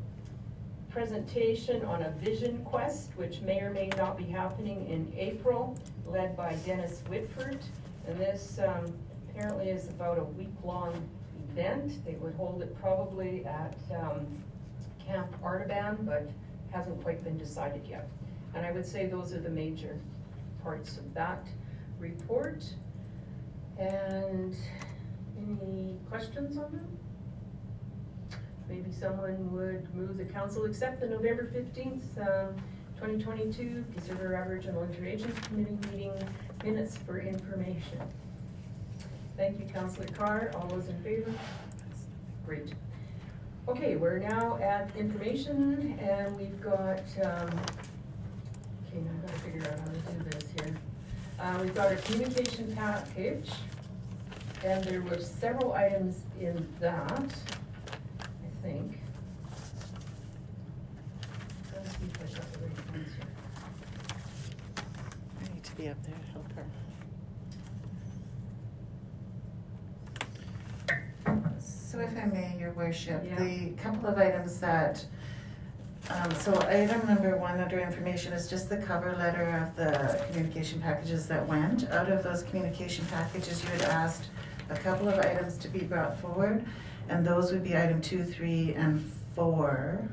presentation 0.91 1.83
on 1.85 2.03
a 2.03 2.11
vision 2.11 2.63
quest, 2.65 3.11
which 3.15 3.39
may 3.41 3.61
or 3.61 3.71
may 3.71 3.87
not 3.97 4.17
be 4.17 4.25
happening 4.25 4.87
in 4.89 5.11
April, 5.17 5.77
led 6.05 6.35
by 6.35 6.53
Dennis 6.65 7.01
Whitford. 7.07 7.59
And 8.07 8.19
this 8.19 8.59
um, 8.59 8.93
apparently 9.29 9.69
is 9.69 9.87
about 9.87 10.19
a 10.19 10.23
week-long 10.23 10.93
event. 11.51 12.03
They 12.05 12.15
would 12.15 12.33
hold 12.35 12.61
it 12.61 12.77
probably 12.81 13.45
at 13.45 13.77
um, 14.01 14.27
Camp 15.05 15.33
Artaban, 15.41 16.05
but 16.05 16.29
hasn't 16.71 17.01
quite 17.01 17.23
been 17.23 17.37
decided 17.37 17.85
yet. 17.87 18.07
And 18.53 18.65
I 18.65 18.71
would 18.71 18.85
say 18.85 19.05
those 19.05 19.33
are 19.33 19.39
the 19.39 19.49
major 19.49 19.97
parts 20.61 20.97
of 20.97 21.13
that 21.13 21.45
report. 21.99 22.65
And 23.77 24.55
any 25.41 25.97
questions 26.09 26.57
on 26.57 26.71
that? 26.71 28.37
Maybe 28.69 28.91
someone 28.91 29.51
would 29.51 29.93
move 29.95 30.17
the 30.17 30.25
council 30.25 30.65
accept 30.65 31.01
the 31.01 31.07
November 31.07 31.49
fifteenth, 31.51 32.17
um, 32.19 32.55
twenty 32.97 33.21
twenty-two 33.21 33.83
Peace 33.93 34.07
River 34.09 34.35
Aboriginal 34.35 34.83
Interagency 34.83 35.41
Committee 35.43 35.77
meeting 35.91 36.13
minutes 36.63 36.97
for 36.97 37.19
information. 37.19 37.99
Thank 39.35 39.59
you, 39.59 39.65
Councillor 39.65 40.07
Carr. 40.07 40.51
All 40.55 40.67
those 40.67 40.87
in 40.87 41.01
favor? 41.03 41.33
Great. 42.45 42.73
Okay, 43.67 43.95
we're 43.95 44.19
now 44.19 44.57
at 44.57 44.95
information 44.95 45.97
and 45.99 46.37
we've 46.37 46.61
got, 46.61 46.99
um, 47.23 47.49
okay, 48.87 48.99
now 48.99 49.11
I've 49.15 49.27
got 49.27 49.33
to 49.33 49.39
figure 49.39 49.61
out 49.71 49.79
how 49.79 49.85
to 49.85 49.91
do 49.91 50.29
this 50.29 50.51
here. 50.55 50.75
Uh, 51.39 51.59
we've 51.61 51.73
got 51.75 51.87
our 51.87 51.95
communication 51.97 52.75
package 52.75 53.49
and 54.63 54.83
there 54.83 55.01
were 55.01 55.19
several 55.19 55.73
items 55.73 56.21
in 56.39 56.67
that, 56.79 57.33
I 58.19 58.61
think. 58.61 58.99
Let's 61.73 61.89
see 61.97 62.05
if 62.05 62.21
I 62.21 62.25
got 62.37 62.53
the 62.53 62.59
right 62.59 62.91
ones 62.91 63.09
here. 63.15 63.27
I 65.39 65.53
need 65.53 65.63
to 65.63 65.75
be 65.75 65.89
up 65.89 65.97
there 66.03 66.15
to 66.15 66.31
help 66.31 66.51
her. 66.53 66.65
So 71.59 71.99
if 71.99 72.15
I 72.17 72.25
may, 72.25 72.55
your 72.59 72.71
worship, 72.71 73.23
Yeah. 73.25 73.35
the 73.35 73.71
couple 73.81 74.07
of 74.09 74.17
items 74.17 74.59
that, 74.59 75.03
um, 76.09 76.31
so 76.35 76.57
item 76.67 77.05
number 77.07 77.35
one 77.35 77.59
under 77.59 77.79
information 77.79 78.31
is 78.33 78.49
just 78.49 78.69
the 78.69 78.77
cover 78.77 79.13
letter 79.17 79.43
of 79.67 79.75
the 79.75 80.23
communication 80.31 80.79
packages 80.81 81.27
that 81.27 81.45
went. 81.47 81.89
Out 81.91 82.09
of 82.09 82.23
those 82.23 82.43
communication 82.43 83.05
packages, 83.07 83.61
you 83.63 83.69
had 83.71 83.81
asked 83.83 84.29
a 84.71 84.77
couple 84.77 85.09
of 85.09 85.19
items 85.19 85.57
to 85.57 85.67
be 85.67 85.79
brought 85.79 86.19
forward, 86.19 86.65
and 87.09 87.25
those 87.25 87.51
would 87.51 87.63
be 87.63 87.75
item 87.75 88.01
two, 88.01 88.23
three, 88.23 88.73
and 88.73 89.01
four. 89.35 90.09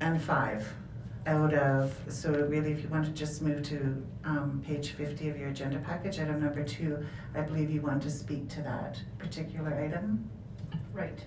And 0.00 0.20
five 0.20 0.70
out 1.26 1.54
of, 1.54 1.98
so 2.08 2.30
really 2.30 2.70
if 2.70 2.82
you 2.82 2.88
want 2.88 3.04
to 3.06 3.10
just 3.10 3.42
move 3.42 3.62
to, 3.64 4.06
um, 4.24 4.62
page 4.64 4.90
fifty 4.90 5.28
of 5.28 5.38
your 5.38 5.48
agenda 5.48 5.78
package, 5.78 6.20
item 6.20 6.40
number 6.40 6.62
two, 6.62 7.04
I 7.34 7.40
believe 7.40 7.70
you 7.70 7.80
want 7.80 8.02
to 8.02 8.10
speak 8.10 8.48
to 8.50 8.62
that 8.62 9.00
particular 9.18 9.74
item. 9.74 10.28
Right. 10.92 11.18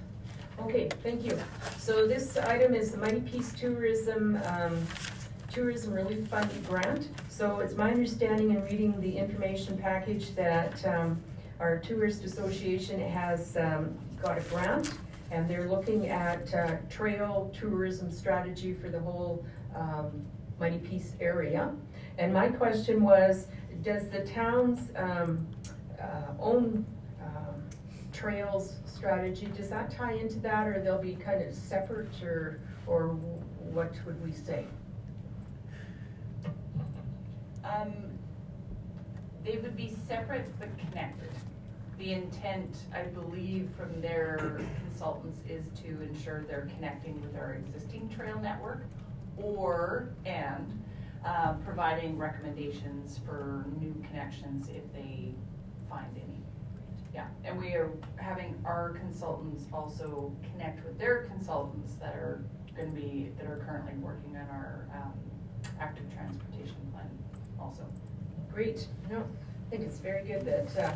Okay, 0.62 0.88
thank 1.04 1.26
you. 1.26 1.38
So 1.78 2.06
this 2.08 2.38
item 2.38 2.74
is 2.76 2.92
the 2.92 2.98
Mighty 2.98 3.22
Peace 3.22 3.54
Tourism, 3.54 4.40
um, 4.46 4.86
Tourism 5.50 5.94
Relief 5.94 6.28
Fund 6.28 6.50
grant. 6.68 7.10
So 7.28 7.60
it's 7.60 7.76
my 7.76 7.92
understanding 7.92 8.52
in 8.52 8.64
reading 8.66 9.00
the 9.02 9.18
information 9.18 9.78
package 9.78 10.36
that, 10.36 10.86
um, 10.86 11.22
our 11.60 11.80
tourist 11.80 12.24
association 12.24 13.00
has, 13.00 13.58
um, 13.58 13.98
got 14.22 14.38
a 14.38 14.42
grant 14.42 14.94
and 15.32 15.50
they're 15.50 15.68
looking 15.68 16.10
at, 16.10 16.54
uh, 16.54 16.78
trail 16.90 17.52
tourism 17.54 18.12
strategy 18.12 18.74
for 18.74 18.90
the 18.90 19.00
whole, 19.00 19.44
um, 19.76 20.26
Mighty 20.60 20.78
Peace 20.78 21.16
area. 21.20 21.74
And 22.18 22.34
my 22.34 22.50
question 22.50 23.02
was, 23.02 23.48
does 23.82 24.10
the 24.10 24.26
town's, 24.26 24.92
um, 24.96 25.48
uh, 26.00 26.34
own, 26.40 26.86
um, 27.22 27.64
trails 28.12 28.76
strategy, 28.86 29.48
does 29.58 29.70
that 29.70 29.90
tie 29.90 30.14
into 30.14 30.40
that, 30.42 30.68
or 30.68 30.82
they'll 30.82 31.02
be 31.02 31.16
kind 31.16 31.42
of 31.42 31.54
separate, 31.54 32.22
or, 32.22 32.60
or 32.88 33.08
what 33.72 33.94
would 34.06 34.24
we 34.24 34.32
say? 34.32 34.66
Um, 37.70 37.94
they 39.44 39.58
would 39.58 39.76
be 39.76 39.96
separate 40.08 40.48
but 40.60 40.70
connected. 40.78 41.30
The 41.98 42.14
intent, 42.14 42.78
I 42.94 43.04
believe, 43.04 43.70
from 43.78 44.02
their 44.02 44.60
consultants 44.80 45.40
is 45.48 45.66
to 45.82 46.02
ensure 46.02 46.44
they're 46.48 46.70
connecting 46.76 47.22
with 47.22 47.36
our 47.36 47.54
existing 47.54 48.10
trail 48.10 48.40
network 48.40 48.84
or, 49.38 50.10
and, 50.26 50.84
uh, 51.26 51.54
providing 51.66 52.18
recommendations 52.18 53.20
for 53.26 53.66
new 53.80 53.94
connections 54.08 54.70
if 54.70 54.92
they 54.94 55.34
find 55.90 56.16
any. 56.16 56.42
Yeah, 57.14 57.28
and 57.44 57.60
we 57.60 57.74
are 57.74 57.92
having 58.16 58.56
our 58.64 58.92
consultants 58.92 59.66
also 59.74 60.32
connect 60.52 60.86
with 60.86 60.98
their 60.98 61.24
consultants 61.24 61.96
that 61.96 62.16
are 62.16 62.42
gonna 62.78 62.92
be, 62.92 63.32
that 63.38 63.46
are 63.46 63.58
currently 63.58 63.96
working 63.96 64.38
on 64.38 64.48
our, 64.50 64.88
um, 64.94 65.14
active 65.80 66.06
transportation 66.14 66.76
plan 66.94 67.10
also. 67.62 67.84
Great, 68.54 68.88
no, 69.10 69.20
I 69.20 69.70
think 69.70 69.84
it's 69.84 69.98
very 70.00 70.24
good 70.24 70.46
that, 70.46 70.78
uh, 70.78 70.96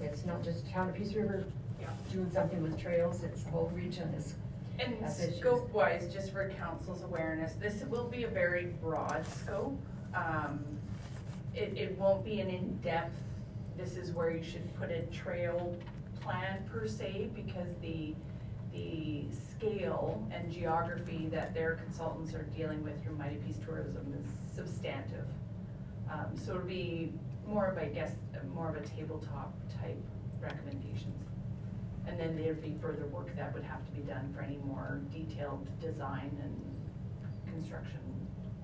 it's 0.00 0.24
not 0.24 0.42
just 0.44 0.68
town 0.70 0.88
of 0.88 0.94
Peace 0.94 1.14
River 1.14 1.44
Yeah. 1.80 1.88
doing 2.12 2.30
something 2.30 2.62
with 2.62 2.78
trails, 2.78 3.22
it's 3.24 3.42
the 3.44 3.50
whole 3.50 3.68
region 3.74 4.08
is, 4.14 4.34
And 4.80 4.96
That's 5.00 5.20
issues. 5.20 5.40
scope 5.40 5.72
wise, 5.72 6.12
just 6.12 6.30
for 6.32 6.48
council's 6.50 7.02
awareness, 7.02 7.54
this 7.54 7.82
will 7.84 8.06
be 8.06 8.22
a 8.22 8.28
very 8.28 8.66
broad 8.80 9.26
scope. 9.26 9.76
Um, 10.14 10.64
it, 11.52 11.76
it 11.76 11.98
won't 11.98 12.24
be 12.24 12.40
an 12.40 12.48
in-depth, 12.48 13.16
this 13.76 13.96
is 13.96 14.12
where 14.12 14.30
you 14.30 14.42
should 14.42 14.72
put 14.76 14.90
a 14.92 15.02
trail 15.06 15.74
plan 16.20 16.62
per 16.70 16.86
se, 16.86 17.30
because 17.34 17.74
the, 17.82 18.14
the 18.72 19.24
scale 19.32 20.24
and 20.30 20.52
geography 20.52 21.26
that 21.32 21.54
their 21.54 21.74
consultants 21.74 22.32
are 22.34 22.44
dealing 22.56 22.84
with 22.84 23.02
through 23.02 23.16
Mighty 23.16 23.36
Peace 23.36 23.58
Tourism 23.64 24.14
is 24.20 24.54
substantive. 24.54 25.26
Um, 26.10 26.36
so 26.36 26.54
it'll 26.54 26.66
be 26.66 27.12
more 27.46 27.66
of, 27.66 27.78
I 27.78 27.86
guess, 27.86 28.12
more 28.54 28.68
of 28.68 28.76
a 28.76 28.80
tabletop 28.80 29.54
type 29.80 30.02
recommendations. 30.40 31.24
And 32.06 32.18
then 32.18 32.36
there'd 32.36 32.62
be 32.62 32.76
further 32.80 33.06
work 33.06 33.34
that 33.36 33.52
would 33.52 33.64
have 33.64 33.84
to 33.84 33.90
be 33.92 34.00
done 34.02 34.32
for 34.34 34.40
any 34.40 34.58
more 34.58 35.00
detailed 35.12 35.68
design 35.80 36.30
and 36.42 37.52
construction, 37.52 38.00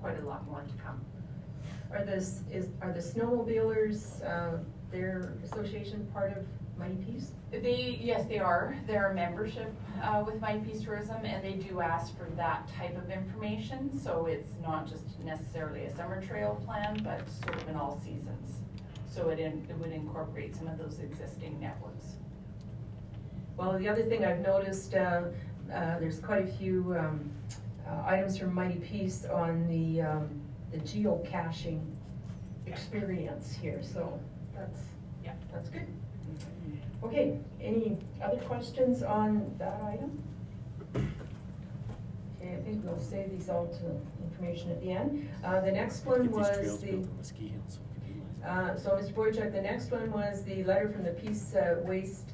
quite 0.01 0.19
a 0.19 0.25
lot 0.25 0.47
more 0.47 0.61
to 0.61 0.83
come. 0.83 1.03
are 1.91 2.03
this, 2.03 2.41
is, 2.51 2.69
are 2.81 2.91
the 2.91 2.99
snowmobilers, 2.99 4.23
uh, 4.25 4.57
their 4.91 5.33
association 5.43 6.07
part 6.13 6.35
of 6.37 6.45
Mighty 6.77 6.95
Peace? 6.95 7.31
They, 7.51 7.99
yes, 8.01 8.25
they 8.27 8.37
are, 8.39 8.77
they're 8.85 9.11
a 9.11 9.15
membership, 9.15 9.73
uh, 10.03 10.23
with 10.25 10.41
Mighty 10.41 10.59
Peace 10.59 10.81
Tourism, 10.83 11.23
and 11.23 11.43
they 11.43 11.53
do 11.53 11.79
ask 11.79 12.17
for 12.17 12.25
that 12.35 12.67
type 12.77 12.97
of 12.97 13.09
information, 13.09 13.97
so 13.97 14.25
it's 14.25 14.51
not 14.61 14.87
just 14.87 15.03
necessarily 15.23 15.85
a 15.85 15.95
summer 15.95 16.21
trail 16.21 16.61
plan, 16.65 16.99
but 17.03 17.21
sort 17.43 17.61
of 17.61 17.69
in 17.69 17.75
all 17.75 17.99
seasons. 18.03 18.59
So 19.09 19.29
it 19.29 19.39
in, 19.39 19.65
it 19.69 19.77
would 19.77 19.91
incorporate 19.93 20.55
some 20.55 20.67
of 20.67 20.77
those 20.77 20.99
existing 20.99 21.59
networks. 21.61 22.15
Well, 23.55 23.77
the 23.79 23.87
other 23.87 24.03
thing 24.03 24.25
I've 24.25 24.41
noticed, 24.41 24.93
uh, 24.93 25.21
uh, 25.73 25.99
there's 25.99 26.19
quite 26.19 26.43
a 26.43 26.51
few 26.57 26.93
um, 26.99 27.31
uh, 27.87 28.03
items 28.05 28.37
from 28.37 28.53
Mighty 28.53 28.79
Peace 28.79 29.25
on 29.25 29.65
the, 29.69 30.01
um, 30.01 30.41
the 30.71 30.79
geocaching 30.79 31.81
experience 32.65 33.55
here, 33.61 33.81
so 33.81 34.19
that's, 34.53 34.81
Yeah. 35.23 35.35
that's 35.53 35.69
good. 35.69 35.87
Okay, 37.05 37.37
any 37.61 37.97
other 38.23 38.37
questions 38.37 39.03
on 39.03 39.53
that 39.59 39.79
item? 39.83 40.23
Okay, 40.95 42.55
I 42.57 42.61
think 42.63 42.83
we'll 42.83 42.97
save 42.99 43.29
these 43.29 43.47
all 43.47 43.67
to 43.67 44.23
information 44.23 44.71
at 44.71 44.81
the 44.81 44.91
end. 44.91 45.29
Uh, 45.43 45.61
the 45.61 45.71
next 45.71 46.03
one 46.03 46.23
Get 46.23 46.27
these 46.31 46.35
was 46.35 46.57
trails 46.57 46.79
the. 46.81 46.89
on 46.93 47.09
the 47.19 47.23
ski 47.23 47.47
hill 47.49 47.61
so 47.67 47.79
we 47.93 48.09
can 48.11 48.17
utilize 48.17 48.39
it. 48.39 48.45
Uh, 48.45 48.77
So, 48.77 48.89
Mr. 48.91 49.13
Boychuk, 49.13 49.51
the 49.51 49.61
next 49.61 49.91
one 49.91 50.11
was 50.11 50.43
the 50.45 50.63
letter 50.63 50.89
from 50.89 51.03
the 51.03 51.11
Peace 51.11 51.53
uh, 51.53 51.75
Waste 51.83 52.31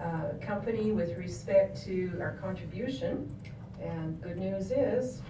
uh, 0.00 0.34
Company 0.40 0.92
with 0.92 1.16
respect 1.18 1.82
to 1.84 2.16
our 2.20 2.36
contribution. 2.40 3.28
And 3.80 4.20
good 4.22 4.36
news 4.38 4.70
is, 4.70 5.20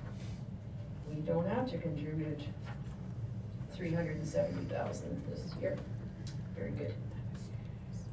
we 1.09 1.22
don't 1.22 1.49
have 1.49 1.70
to 1.70 1.78
contribute 1.78 2.40
three 3.74 3.93
hundred 3.95 4.16
and 4.16 4.26
seventy 4.26 4.66
thousand 4.66 5.22
this 5.30 5.40
year. 5.62 5.78
Very 6.55 6.72
good. 6.72 6.93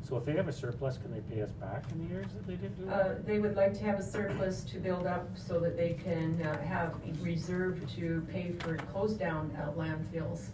So 0.09 0.17
if 0.17 0.25
they 0.25 0.33
have 0.33 0.47
a 0.47 0.51
surplus, 0.51 0.97
can 0.97 1.11
they 1.11 1.19
pay 1.19 1.43
us 1.43 1.51
back 1.51 1.83
in 1.91 2.03
the 2.03 2.09
years 2.11 2.25
that 2.33 2.47
they 2.47 2.55
didn't 2.55 2.83
do 2.83 2.89
Uh, 2.89 3.15
they 3.27 3.37
would 3.37 3.55
like 3.55 3.75
to 3.75 3.83
have 3.83 3.99
a 3.99 4.03
surplus 4.03 4.63
to 4.63 4.79
build 4.79 5.05
up 5.05 5.29
so 5.35 5.59
that 5.59 5.77
they 5.77 5.93
can, 6.03 6.41
uh, 6.41 6.59
have 6.63 6.95
reserve 7.21 7.79
to 7.95 8.25
pay 8.31 8.53
for 8.53 8.75
closed 8.75 9.19
down 9.19 9.55
uh, 9.55 9.71
landfills 9.73 10.47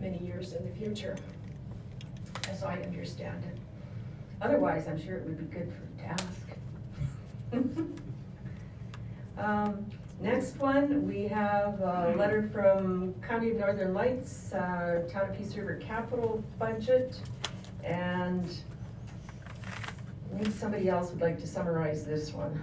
many 0.00 0.18
years 0.18 0.52
in 0.52 0.64
the 0.64 0.70
future, 0.76 1.16
as 2.48 2.62
I 2.62 2.78
understand 2.82 3.42
it. 3.44 3.58
Otherwise, 4.40 4.86
I'm 4.86 5.02
sure 5.04 5.16
it 5.16 5.24
would 5.24 5.38
be 5.38 5.56
good 5.56 5.72
for 5.72 6.02
task. 6.02 6.48
Um, 9.36 9.84
next 10.20 10.58
one, 10.58 11.08
we 11.08 11.24
have 11.26 11.80
a 11.80 12.14
letter 12.16 12.48
from 12.52 13.14
County 13.14 13.50
of 13.50 13.56
Northern 13.56 13.92
Lights, 13.92 14.52
uh, 14.52 15.02
Town 15.10 15.30
of 15.30 15.36
Peace 15.36 15.56
River 15.56 15.74
capital 15.84 16.40
budget. 16.56 17.18
And 17.84 18.48
maybe 20.32 20.50
somebody 20.50 20.88
else 20.88 21.10
would 21.10 21.20
like 21.20 21.38
to 21.40 21.46
summarize 21.46 22.04
this 22.04 22.32
one. 22.32 22.60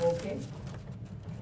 Okay, 0.00 0.38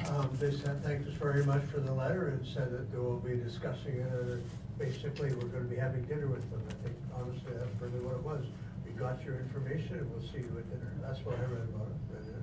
Um, 0.09 0.29
they 0.39 0.51
said, 0.51 0.83
thanked 0.83 1.09
us 1.09 1.15
very 1.15 1.45
much 1.47 1.63
for 1.67 1.81
the 1.81 1.93
letter 1.93 2.29
and 2.29 2.47
said 2.47 2.71
that 2.73 2.91
they 2.93 2.99
will 2.99 3.17
be 3.19 3.37
discussing 3.37 3.95
it, 3.97 4.13
and 4.13 4.43
basically, 4.79 5.33
we're 5.33 5.47
gonna 5.49 5.65
be 5.65 5.77
having 5.77 6.03
dinner 6.03 6.27
with 6.27 6.51
them. 6.51 6.61
I 6.69 6.73
think 6.85 6.97
honestly, 7.15 7.53
that's 7.57 7.81
really 7.81 8.05
what 8.05 8.15
it 8.17 8.23
was. 8.23 8.45
We 8.85 8.91
got 8.93 9.23
your 9.25 9.37
information 9.37 9.99
and 9.99 10.11
we'll 10.11 10.21
see 10.29 10.39
you 10.39 10.57
at 10.59 10.69
dinner. 10.69 10.93
That's 11.01 11.25
what 11.25 11.37
I 11.39 11.43
read 11.43 11.69
about 11.75 11.89
it, 11.89 12.15
read 12.15 12.27
it, 12.27 12.43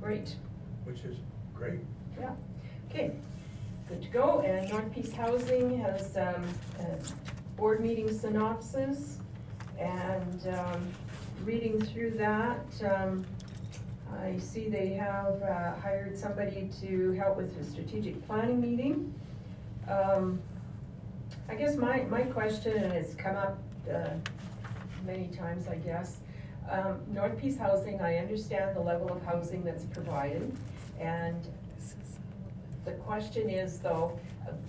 great, 0.00 0.36
which 0.84 1.04
is 1.04 1.16
great. 1.54 1.80
yeah. 2.18 2.34
Okay, 2.96 3.12
good 3.90 4.00
to 4.00 4.08
go. 4.08 4.40
And 4.40 4.70
North 4.70 4.90
Peace 4.90 5.12
Housing 5.12 5.78
has, 5.80 6.16
um, 6.16 6.42
a 6.80 6.96
board 7.54 7.80
meeting 7.80 8.10
synopsis. 8.10 9.18
And, 9.78 10.48
um, 10.48 10.88
reading 11.44 11.78
through 11.78 12.12
that, 12.12 12.64
um, 12.90 13.26
I 14.18 14.38
see 14.38 14.70
they 14.70 14.94
have, 14.94 15.42
uh, 15.42 15.74
hired 15.74 16.16
somebody 16.16 16.70
to 16.80 17.12
help 17.12 17.36
with 17.36 17.54
the 17.58 17.64
strategic 17.64 18.26
planning 18.26 18.62
meeting. 18.62 19.12
Um, 19.86 20.40
I 21.50 21.54
guess 21.54 21.76
my, 21.76 22.00
my 22.04 22.22
question, 22.22 22.78
and 22.78 22.94
it's 22.94 23.14
come 23.14 23.36
up, 23.36 23.58
uh, 23.92 24.08
many 25.04 25.28
times, 25.28 25.68
I 25.68 25.74
guess. 25.74 26.20
Um, 26.70 27.02
North 27.12 27.36
Peace 27.36 27.58
Housing, 27.58 28.00
I 28.00 28.16
understand 28.16 28.74
the 28.74 28.80
level 28.80 29.12
of 29.12 29.22
housing 29.22 29.64
that's 29.64 29.84
provided, 29.84 30.50
and 30.98 31.46
the 32.86 32.92
question 32.92 33.50
is 33.50 33.80
though, 33.80 34.18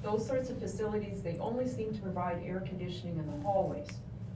those 0.04 0.26
sorts 0.26 0.50
of 0.50 0.60
facilities, 0.60 1.22
they 1.22 1.38
only 1.38 1.68
seem 1.68 1.94
to 1.94 2.02
provide 2.02 2.42
air 2.44 2.62
conditioning 2.68 3.18
in 3.18 3.26
the 3.26 3.44
hallways. 3.44 3.88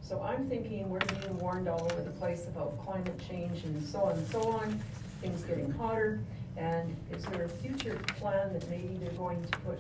So 0.02 0.22
I'm 0.22 0.48
thinking 0.48 0.90
we're 0.90 1.00
being 1.00 1.38
warned 1.40 1.68
all 1.68 1.84
over 1.84 2.02
the 2.02 2.12
place 2.12 2.46
about 2.48 2.80
climate 2.84 3.20
change 3.28 3.64
and 3.64 3.84
so 3.86 4.02
on 4.02 4.18
and 4.18 4.28
so 4.28 4.42
on, 4.44 4.80
things 5.22 5.42
getting 5.44 5.72
hotter. 5.72 6.20
And 6.58 6.96
is 7.12 7.24
there 7.26 7.46
a 7.46 7.50
future 7.50 8.00
plan 8.20 8.54
that 8.54 8.70
maybe 8.70 9.00
they're 9.02 9.14
going 9.14 9.42
to 9.42 9.58
put 9.60 9.80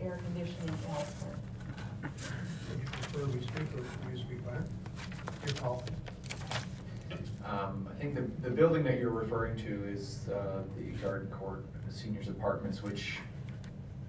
air 0.00 0.18
conditioning 0.24 0.74
elsewhere? 0.90 1.36
Would 2.02 2.80
you 2.80 2.86
prefer 2.90 3.26
we 3.26 3.40
speak 3.42 3.68
or 3.76 4.10
you 4.10 4.18
speak, 4.18 4.44
Brian? 4.44 4.64
Your 5.46 5.54
call. 5.54 5.84
Um, 7.48 7.88
I 7.90 7.98
think 7.98 8.14
the, 8.14 8.22
the 8.42 8.50
building 8.50 8.84
that 8.84 8.98
you're 8.98 9.10
referring 9.10 9.56
to 9.64 9.84
is, 9.84 10.28
uh, 10.28 10.62
the 10.76 10.90
Garden 11.02 11.28
Court 11.30 11.64
Seniors 11.88 12.28
Apartments, 12.28 12.82
which 12.82 13.18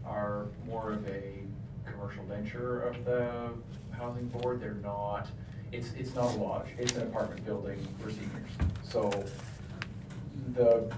are 0.05 0.47
more 0.67 0.91
of 0.91 1.07
a 1.07 1.43
commercial 1.89 2.23
venture 2.25 2.81
of 2.81 3.05
the 3.05 3.51
housing 3.91 4.27
board. 4.27 4.59
They're 4.59 4.73
not, 4.73 5.29
it's, 5.71 5.93
it's 5.97 6.13
not 6.15 6.35
a 6.35 6.37
lodge, 6.37 6.67
it's 6.77 6.95
an 6.95 7.03
apartment 7.03 7.45
building 7.45 7.87
for 7.99 8.09
seniors. 8.09 8.51
So 8.83 9.23
the, 10.53 10.93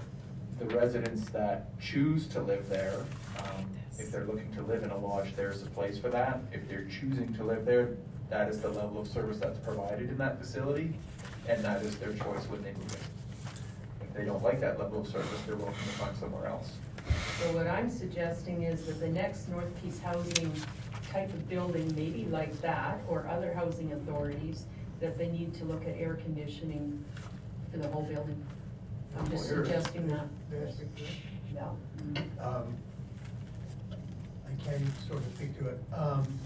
the 0.58 0.64
residents 0.74 1.28
that 1.30 1.78
choose 1.80 2.26
to 2.28 2.40
live 2.40 2.68
there, 2.68 3.04
um, 3.38 3.66
if 4.00 4.10
they're 4.10 4.24
looking 4.24 4.52
to 4.54 4.62
live 4.62 4.82
in 4.82 4.90
a 4.90 4.98
lodge, 4.98 5.36
there's 5.36 5.62
a 5.62 5.66
place 5.66 5.96
for 5.96 6.08
that. 6.08 6.40
If 6.52 6.68
they're 6.68 6.86
choosing 6.86 7.32
to 7.34 7.44
live 7.44 7.64
there, 7.64 7.90
that 8.30 8.48
is 8.48 8.60
the 8.60 8.70
level 8.70 9.00
of 9.00 9.06
service 9.06 9.38
that's 9.38 9.58
provided 9.58 10.08
in 10.08 10.18
that 10.18 10.40
facility, 10.40 10.94
and 11.48 11.64
that 11.64 11.82
is 11.82 11.96
their 11.98 12.12
choice 12.12 12.44
when 12.48 12.62
they 12.62 12.72
move 12.72 12.92
in. 12.94 14.06
If 14.08 14.14
they 14.14 14.24
don't 14.24 14.42
like 14.42 14.60
that 14.60 14.78
level 14.78 15.00
of 15.00 15.06
service, 15.08 15.28
they're 15.46 15.56
welcome 15.56 15.74
to 15.74 15.88
find 15.90 16.16
somewhere 16.16 16.46
else. 16.46 16.72
So 17.40 17.52
what 17.52 17.66
I'm 17.66 17.90
suggesting 17.90 18.62
is 18.62 18.86
that 18.86 19.00
the 19.00 19.08
next 19.08 19.48
North 19.48 19.70
Peace 19.82 19.98
Housing 20.00 20.52
type 21.10 21.28
of 21.30 21.48
building, 21.48 21.92
maybe 21.96 22.26
like 22.30 22.58
that, 22.62 23.00
or 23.08 23.26
other 23.28 23.52
housing 23.52 23.92
authorities, 23.92 24.64
that 25.00 25.18
they 25.18 25.28
need 25.28 25.52
to 25.54 25.64
look 25.64 25.82
at 25.82 25.96
air 25.96 26.14
conditioning 26.14 27.04
for 27.70 27.78
the 27.78 27.88
whole 27.88 28.02
building. 28.04 28.44
I'm 29.18 29.28
just 29.28 29.44
Well, 29.50 29.54
here- 29.56 29.64
suggesting 29.64 30.06
that, 30.08 30.26
May 30.50 30.66
I 30.66 30.70
speak 30.70 30.94
to 30.96 31.02
it? 31.04 31.10
yeah. 31.54 32.44
Um, 32.44 32.76
I 34.46 34.64
can 34.70 34.92
sort 35.08 35.18
of 35.20 35.34
speak 35.34 35.58
to 35.58 35.68
it. 35.68 35.80
Um, 35.92 36.38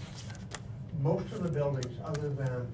most 1.01 1.31
of 1.31 1.43
the 1.43 1.49
buildings, 1.49 1.97
other 2.03 2.29
than, 2.29 2.67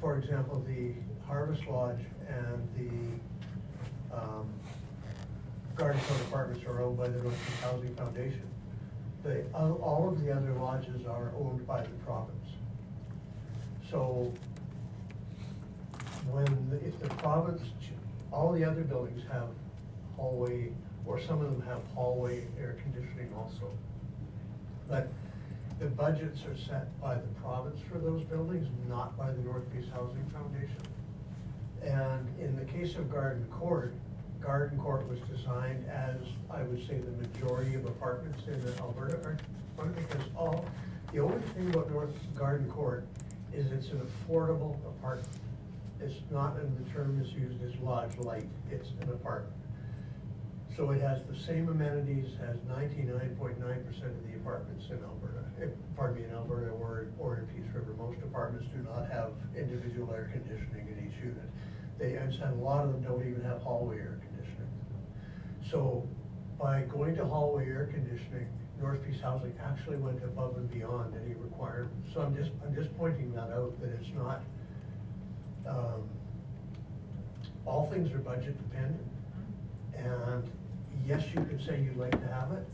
for 0.00 0.16
example, 0.16 0.60
the 0.66 0.94
Harvest 1.32 1.66
Lodge 1.66 2.04
and 2.28 2.68
the, 2.76 4.14
um, 4.14 4.46
Garden 5.74 5.98
Court 6.02 6.20
Apartments 6.20 6.66
are 6.66 6.82
owned 6.82 6.98
by 6.98 7.08
the 7.08 7.22
North 7.22 7.46
Peace 7.46 7.60
Housing 7.62 7.94
Foundation. 7.94 8.42
They, 9.24 9.42
all 9.54 10.10
of 10.10 10.22
the 10.22 10.30
other 10.30 10.52
lodges 10.52 11.06
are 11.06 11.32
owned 11.38 11.66
by 11.66 11.80
the 11.80 11.88
province. 12.04 12.48
So 13.90 14.30
when, 16.30 16.80
if 16.84 17.00
the 17.00 17.08
province, 17.14 17.62
all 18.30 18.52
the 18.52 18.64
other 18.64 18.82
buildings 18.82 19.22
have 19.32 19.48
hallway, 20.18 20.70
or 21.06 21.18
some 21.18 21.40
of 21.40 21.50
them 21.50 21.62
have 21.66 21.80
hallway 21.94 22.44
air 22.60 22.76
conditioning 22.82 23.32
also. 23.34 23.72
But 24.86 25.08
the 25.80 25.86
budgets 25.86 26.40
are 26.44 26.58
set 26.58 27.00
by 27.00 27.14
the 27.14 27.28
province 27.42 27.80
for 27.90 27.96
those 27.96 28.22
buildings, 28.24 28.68
not 28.86 29.16
by 29.16 29.30
the 29.30 29.40
North 29.40 29.64
Housing 29.94 30.30
Foundation. 30.30 30.91
And 31.82 32.28
in 32.40 32.56
the 32.56 32.64
case 32.64 32.96
of 32.96 33.10
Garden 33.10 33.44
Court, 33.50 33.94
Garden 34.40 34.78
Court 34.78 35.08
was 35.08 35.18
designed 35.20 35.84
as, 35.88 36.16
I 36.50 36.62
would 36.62 36.86
say, 36.86 36.98
the 36.98 37.28
majority 37.28 37.74
of 37.74 37.86
apartments 37.86 38.40
in 38.46 38.60
Alberta 38.80 39.16
are, 39.78 39.86
because 39.86 40.24
all, 40.36 40.64
the 41.12 41.20
only 41.20 41.40
thing 41.54 41.68
about 41.70 41.90
North 41.90 42.14
Garden 42.36 42.70
Court 42.70 43.06
is 43.52 43.70
it's 43.72 43.88
an 43.88 44.00
affordable 44.00 44.76
apartment. 44.86 45.28
It's 46.00 46.20
not, 46.30 46.56
and 46.56 46.84
the 46.84 46.90
term 46.90 47.20
is 47.20 47.32
used 47.32 47.62
as 47.62 47.74
lodge 47.82 48.16
light, 48.18 48.48
it's 48.70 48.88
an 49.02 49.10
apartment. 49.10 49.54
So 50.76 50.90
it 50.90 51.00
has 51.02 51.18
the 51.30 51.36
same 51.38 51.68
amenities 51.68 52.30
as 52.48 52.56
ninety-nine 52.66 53.36
point 53.38 53.60
nine 53.60 53.84
percent 53.84 54.10
of 54.16 54.24
the 54.26 54.34
apartments 54.36 54.86
in 54.88 54.98
Alberta, 55.04 55.44
eh, 55.60 55.66
pardon 55.94 56.16
me, 56.16 56.24
in 56.24 56.34
Alberta 56.34 56.70
or, 56.70 57.08
or 57.18 57.38
in 57.38 57.46
Peace 57.52 57.68
River. 57.74 57.94
Most 57.98 58.18
apartments 58.24 58.66
do 58.74 58.82
not 58.82 59.10
have 59.12 59.32
individual 59.54 60.10
air 60.14 60.30
conditioning 60.32 60.88
in 60.88 61.06
each 61.06 61.18
unit. 61.20 61.44
They, 62.02 62.14
and 62.14 62.34
a 62.34 62.54
lot 62.54 62.84
of 62.84 62.92
them 62.92 63.02
don't 63.02 63.24
even 63.24 63.42
have 63.44 63.62
hallway 63.62 63.98
air 63.98 64.18
conditioning. 64.26 64.68
So 65.70 66.04
by 66.60 66.80
going 66.82 67.14
to 67.14 67.24
hallway 67.24 67.66
air 67.66 67.90
conditioning, 67.92 68.48
North 68.80 69.04
Peace 69.06 69.20
Housing 69.22 69.54
actually 69.64 69.98
went 69.98 70.20
above 70.24 70.56
and 70.56 70.68
beyond 70.68 71.14
any 71.24 71.34
requirement. 71.34 71.92
So 72.12 72.22
I'm 72.22 72.34
just, 72.34 72.50
I'm 72.66 72.74
just 72.74 72.92
pointing 72.98 73.32
that 73.34 73.52
out, 73.52 73.80
that 73.80 73.90
it's 74.00 74.08
not, 74.16 74.42
um, 75.64 76.02
all 77.66 77.88
things 77.92 78.12
are 78.12 78.18
budget 78.18 78.56
dependent. 78.68 79.06
And 79.96 80.50
yes, 81.06 81.22
you 81.32 81.44
could 81.44 81.64
say 81.64 81.82
you'd 81.82 81.96
like 81.96 82.20
to 82.20 82.26
have 82.26 82.50
it, 82.50 82.66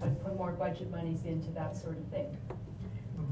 But 0.00 0.24
put 0.24 0.34
more 0.38 0.52
budget 0.52 0.90
monies 0.90 1.26
into 1.26 1.50
that 1.50 1.76
sort 1.76 1.98
of 1.98 2.06
thing. 2.06 2.34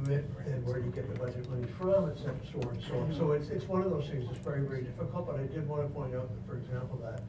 But 0.05 0.47
then 0.47 0.65
where 0.65 0.81
do 0.81 0.87
you 0.87 0.93
get 0.93 1.13
the 1.13 1.19
budget 1.19 1.49
money 1.51 1.67
from, 1.79 2.11
et 2.11 2.19
cetera, 2.19 2.41
so 2.53 2.59
on 2.69 2.75
and 2.75 2.85
so 2.85 2.99
on. 2.99 3.15
So 3.15 3.33
it's, 3.33 3.49
it's 3.51 3.69
one 3.69 3.83
of 3.83 3.91
those 3.91 4.09
things 4.09 4.27
that's 4.27 4.45
very, 4.45 4.63
very 4.63 4.83
difficult, 4.83 5.27
but 5.27 5.37
I 5.37 5.47
did 5.47 5.69
want 5.69 5.83
to 5.83 5.89
point 5.95 6.15
out, 6.15 6.29
that, 6.29 6.43
for 6.47 6.57
example, 6.57 6.99
that 7.03 7.21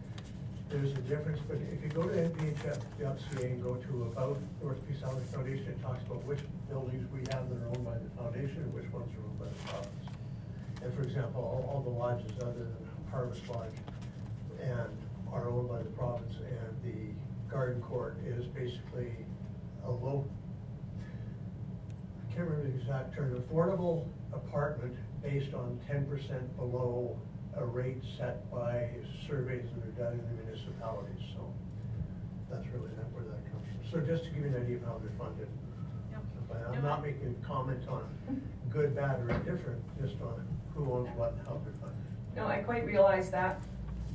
there's 0.70 0.92
a 0.94 1.02
difference, 1.06 1.40
but 1.48 1.58
if 1.72 1.84
you 1.84 1.90
go 1.90 2.04
to 2.04 2.16
nphf.ca 2.16 3.46
and 3.46 3.62
go 3.62 3.76
to 3.76 4.04
about 4.04 4.38
North 4.62 4.80
Peace 4.88 5.02
Housing 5.02 5.28
Foundation, 5.30 5.68
it 5.68 5.82
talks 5.84 6.02
about 6.06 6.24
which 6.26 6.40
buildings 6.70 7.06
we 7.14 7.20
have 7.32 7.50
that 7.50 7.62
are 7.62 7.70
owned 7.70 7.86
by 7.86 7.98
the 7.98 8.10
foundation 8.18 8.58
and 8.58 8.74
which 8.74 8.90
ones 8.92 9.12
are 9.14 9.22
owned 9.22 9.40
by 9.40 9.46
the 9.46 9.60
province. 9.70 10.08
And 10.82 10.94
for 10.94 11.04
example, 11.04 11.42
all, 11.42 11.70
all 11.70 11.82
the 11.82 11.94
lodges 11.94 12.32
other 12.42 12.66
than 12.66 12.90
Harvest 13.12 13.48
Lodge 13.50 13.78
and 14.62 14.90
are 15.32 15.50
owned 15.50 15.70
by 15.70 15.80
the 15.80 15.90
province, 15.90 16.34
and 16.42 16.74
the 16.84 17.14
garden 17.52 17.82
court 17.82 18.18
is 18.26 18.46
basically 18.48 19.12
a 19.86 19.92
low, 19.92 20.26
can't 22.36 22.50
remember 22.50 22.70
the 22.70 22.78
exact 22.82 23.16
term, 23.16 23.42
affordable 23.42 24.06
apartment 24.34 24.96
based 25.22 25.54
on 25.54 25.80
ten 25.88 26.06
percent 26.06 26.56
below 26.58 27.18
a 27.56 27.66
rate 27.66 28.02
set 28.18 28.50
by 28.52 28.90
surveys 29.28 29.66
that 29.76 29.86
are 29.88 30.10
done 30.10 30.20
in 30.20 30.26
the 30.38 30.44
municipalities, 30.44 31.22
so. 31.36 31.54
that's 32.50 32.66
really 32.74 32.90
that, 32.98 33.06
where 33.14 33.24
that 33.24 33.40
comes 33.52 33.66
from. 33.92 34.02
So 34.02 34.06
just 34.06 34.24
to 34.26 34.30
give 34.32 34.46
you 34.46 34.56
an 34.56 34.64
idea 34.64 34.78
of 34.78 34.84
how 34.84 35.00
they're 35.02 35.12
funded. 35.20 35.48
But 36.50 36.66
I'm 36.68 36.82
No, 36.82 36.90
not 36.90 37.04
making 37.04 37.36
a 37.42 37.46
comment 37.48 37.88
on 37.88 38.04
good, 38.72 38.96
bad, 38.96 39.20
or 39.22 39.30
indifferent, 39.30 39.82
just 40.02 40.16
on 40.22 40.46
who 40.76 40.92
owns 40.92 41.10
what 41.16 41.34
and 41.34 41.48
how 41.48 41.62
they're 41.64 41.74
funded. 41.74 41.98
No, 42.36 42.48
I 42.48 42.58
quite 42.58 42.86
realize 42.86 43.30
that. 43.30 43.62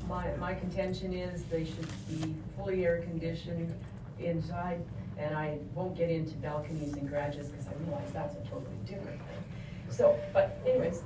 My, 0.09 0.35
my 0.37 0.55
contention 0.55 1.13
is 1.13 1.45
they 1.45 1.65
should 1.65 1.87
be 2.09 2.35
fully 2.57 2.85
air 2.87 3.03
conditioned 3.03 3.73
inside, 4.19 4.83
and 5.19 5.37
I 5.37 5.59
won't 5.75 5.97
get 5.97 6.11
into 6.11 6.35
balconies 6.37 6.95
and 6.95 7.09
garages, 7.09 7.49
because 7.49 7.67
I 7.69 7.73
realize 7.85 8.13
that's 8.13 8.37
a 8.37 8.41
totally 8.49 8.77
different 8.87 9.19
thing. 9.19 9.45
So, 9.91 10.19
but 10.33 10.61
anyways, 10.67 11.03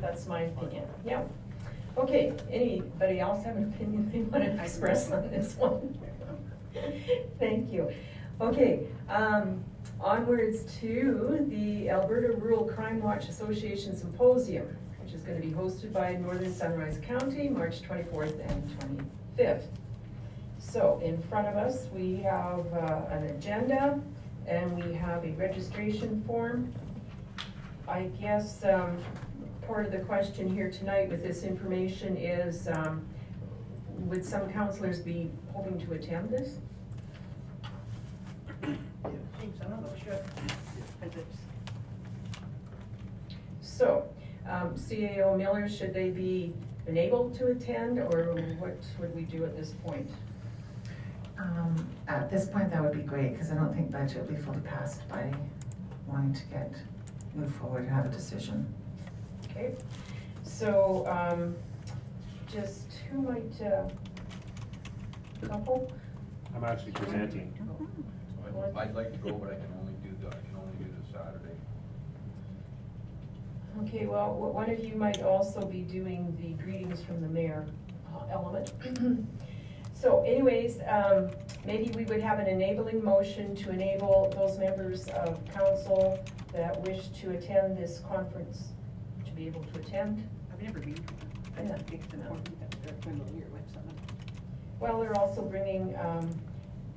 that's 0.00 0.26
my 0.26 0.42
opinion, 0.42 0.84
yeah. 1.04 1.22
Okay, 1.98 2.32
anybody 2.50 3.20
else 3.20 3.44
have 3.44 3.56
an 3.56 3.72
opinion 3.74 4.10
they 4.12 4.20
want 4.20 4.44
to 4.44 4.62
express 4.62 5.10
on 5.10 5.30
this 5.30 5.56
one? 5.56 5.98
Thank 7.38 7.72
you. 7.72 7.90
Okay, 8.40 8.86
um, 9.08 9.64
onwards 9.98 10.64
to 10.80 11.46
the 11.48 11.88
Alberta 11.88 12.32
Rural 12.36 12.64
Crime 12.64 13.02
Watch 13.02 13.28
Association 13.28 13.96
Symposium, 13.96 14.76
which 15.02 15.14
is 15.14 15.22
gonna 15.22 15.40
be 15.40 15.50
hosted 15.52 15.90
by 15.92 16.16
Northern 16.16 16.52
Sunrise 16.52 16.98
County, 17.02 17.48
March 17.48 17.80
twenty-fourth 17.80 18.38
and 18.40 18.78
twenty-fifth. 18.78 19.68
So 20.68 21.00
in 21.02 21.22
front 21.22 21.46
of 21.46 21.56
us, 21.56 21.86
we 21.94 22.16
have 22.16 22.66
uh, 22.74 23.02
an 23.10 23.24
agenda 23.24 24.00
and 24.48 24.76
we 24.76 24.92
have 24.94 25.24
a 25.24 25.30
registration 25.32 26.22
form. 26.26 26.72
I 27.86 28.10
guess 28.20 28.64
um, 28.64 28.98
part 29.66 29.86
of 29.86 29.92
the 29.92 30.00
question 30.00 30.52
here 30.52 30.70
tonight 30.70 31.08
with 31.08 31.22
this 31.22 31.44
information 31.44 32.16
is, 32.16 32.66
um, 32.66 33.06
would 34.00 34.24
some 34.24 34.52
councilors 34.52 34.98
be 34.98 35.30
hoping 35.54 35.78
to 35.86 35.92
attend 35.92 36.30
this? 36.30 36.58
I 38.64 38.68
don't 39.60 39.70
know, 39.70 39.88
sure. 40.04 40.18
Because 41.00 41.22
So, 43.60 44.08
um, 44.48 44.74
CAO 44.74 45.38
Miller, 45.38 45.68
should 45.68 45.94
they 45.94 46.10
be 46.10 46.52
enabled 46.88 47.34
to 47.34 47.46
attend 47.46 48.00
or 48.00 48.34
what 48.58 48.76
would 48.98 49.14
we 49.14 49.22
do 49.22 49.44
at 49.44 49.56
this 49.56 49.70
point? 49.84 50.10
Um, 51.38 51.86
At 52.08 52.30
this 52.30 52.46
point, 52.48 52.70
that 52.70 52.82
would 52.82 52.92
be 52.92 53.02
great, 53.02 53.32
because 53.32 53.50
I 53.50 53.54
don't 53.56 53.74
think 53.74 53.90
budget 53.90 54.18
will 54.22 54.34
be 54.34 54.40
fully 54.40 54.60
passed 54.60 55.06
by 55.08 55.32
wanting 56.06 56.32
to 56.34 56.44
get, 56.46 56.72
move 57.34 57.54
forward 57.56 57.82
and 57.82 57.90
have 57.90 58.06
a 58.06 58.08
decision. 58.08 58.72
Okay, 59.50 59.74
so, 60.44 61.04
um, 61.08 61.54
just 62.50 62.92
who 63.10 63.22
might, 63.22 63.60
uh, 63.62 63.88
couple? 65.46 65.92
I'm 66.54 66.64
actually 66.64 66.92
presenting. 66.92 67.52
So 67.58 68.62
I'd, 68.64 68.76
I'd 68.88 68.94
like 68.94 69.12
to 69.12 69.18
go, 69.18 69.32
but 69.34 69.50
I 69.50 69.54
can 69.56 69.68
only 69.80 69.92
do, 70.02 70.10
the 70.22 70.28
I 70.28 70.30
can 70.40 70.56
only 70.58 70.76
do 70.78 70.84
the 70.84 71.12
Saturday. 71.12 71.54
Okay, 73.82 74.06
well, 74.06 74.32
w- 74.32 74.52
one 74.54 74.70
of 74.70 74.82
you 74.82 74.94
might 74.94 75.22
also 75.22 75.66
be 75.66 75.80
doing 75.82 76.34
the 76.40 76.62
greetings 76.62 77.02
from 77.02 77.20
the 77.20 77.28
mayor 77.28 77.66
uh, 78.14 78.24
element. 78.32 78.72
So 79.96 80.22
anyways, 80.24 80.80
um, 80.86 81.30
maybe 81.64 81.90
we 81.96 82.04
would 82.04 82.20
have 82.20 82.38
an 82.38 82.46
enabling 82.46 83.02
motion 83.02 83.56
to 83.56 83.70
enable 83.70 84.30
those 84.36 84.58
members 84.58 85.08
of 85.08 85.42
council 85.54 86.22
that 86.52 86.78
wish 86.82 87.08
to 87.20 87.30
attend 87.30 87.78
this 87.78 88.02
conference 88.06 88.64
to 89.24 89.30
be 89.32 89.46
able 89.46 89.62
to 89.64 89.80
attend. 89.80 90.28
I've 90.52 90.60
never 90.62 90.80
been. 90.80 90.98
I 91.56 91.62
Yeah. 91.62 91.76
think 91.78 91.94
it's 92.04 92.12
important 92.12 92.60
that 92.60 92.70
they're 92.82 92.94
familiar 93.00 93.46
with 93.50 93.66
some 93.72 93.84
of 93.88 94.80
Well, 94.80 95.00
they're 95.00 95.18
also 95.18 95.40
bringing, 95.40 95.96
um, 95.96 96.28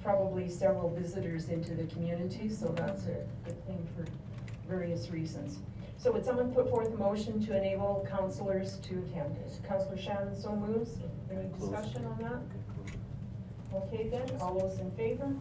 probably 0.03 0.49
several 0.49 0.89
visitors 0.89 1.47
into 1.47 1.75
the 1.75 1.85
community, 1.85 2.49
so 2.49 2.67
that's 2.67 3.05
a 3.07 3.25
good 3.45 3.65
thing 3.65 3.87
for 3.95 4.05
various 4.67 5.09
reasons. 5.09 5.59
So 5.97 6.11
would 6.11 6.25
someone 6.25 6.53
put 6.53 6.69
forth 6.69 6.93
a 6.93 6.97
motion 6.97 7.39
to 7.45 7.57
enable 7.57 8.05
councilors 8.09 8.77
to 8.79 8.99
attend? 8.99 9.37
Is 9.45 9.61
Councilor 9.65 9.97
Shannon 9.97 10.35
so 10.35 10.53
moves? 10.53 10.99
Any 11.31 11.47
discussion 11.57 12.05
on 12.05 12.17
that? 12.19 12.41
Okay 13.73 14.09
then, 14.09 14.27
all 14.41 14.57
those 14.59 14.79
in 14.79 14.91
favor? 14.91 15.31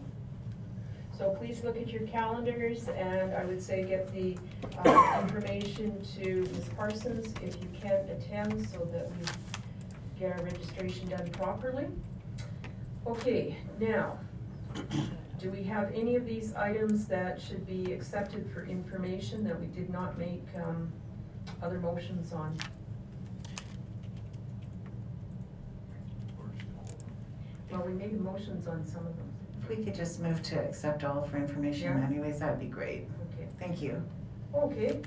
So 1.17 1.31
please 1.31 1.63
look 1.63 1.75
at 1.75 1.89
your 1.89 2.03
calendars 2.03 2.87
and 2.87 3.33
I 3.33 3.43
would 3.43 3.61
say 3.61 3.83
get 3.83 4.13
the, 4.13 4.37
uh, 4.85 5.19
information 5.21 6.01
to 6.17 6.41
Ms. 6.53 6.69
Parsons 6.77 7.33
if 7.43 7.61
you 7.61 7.67
can 7.81 8.07
attend 8.09 8.69
so 8.69 8.87
that 8.93 9.09
we 9.11 9.25
get 10.19 10.37
our 10.37 10.45
registration 10.45 11.09
done 11.09 11.27
properly. 11.31 11.87
Okay, 13.05 13.57
now, 13.79 14.17
do 15.39 15.49
we 15.49 15.63
have 15.63 15.91
any 15.93 16.15
of 16.15 16.25
these 16.25 16.53
items 16.53 17.05
that 17.07 17.41
should 17.41 17.65
be 17.65 17.91
accepted 17.91 18.49
for 18.51 18.65
information 18.65 19.43
that 19.45 19.59
we 19.59 19.67
did 19.67 19.89
not 19.89 20.17
make, 20.17 20.45
um, 20.55 20.91
other 21.61 21.79
motions 21.79 22.31
on? 22.31 22.57
Well, 27.71 27.83
we 27.85 27.93
made 27.93 28.19
motions 28.19 28.67
on 28.67 28.85
some 28.85 29.05
of 29.05 29.15
them. 29.17 29.31
If 29.61 29.69
we 29.69 29.83
could 29.83 29.93
just 29.95 30.19
move 30.19 30.41
to 30.43 30.59
accept 30.59 31.03
all 31.03 31.23
for 31.23 31.37
information 31.37 31.97
Yeah. 31.99 32.05
anyways, 32.07 32.39
that'd 32.39 32.59
be 32.59 32.65
great. 32.67 33.07
Okay. 33.33 33.47
Thank 33.59 33.81
you. 33.81 34.01
Okay, 34.53 35.01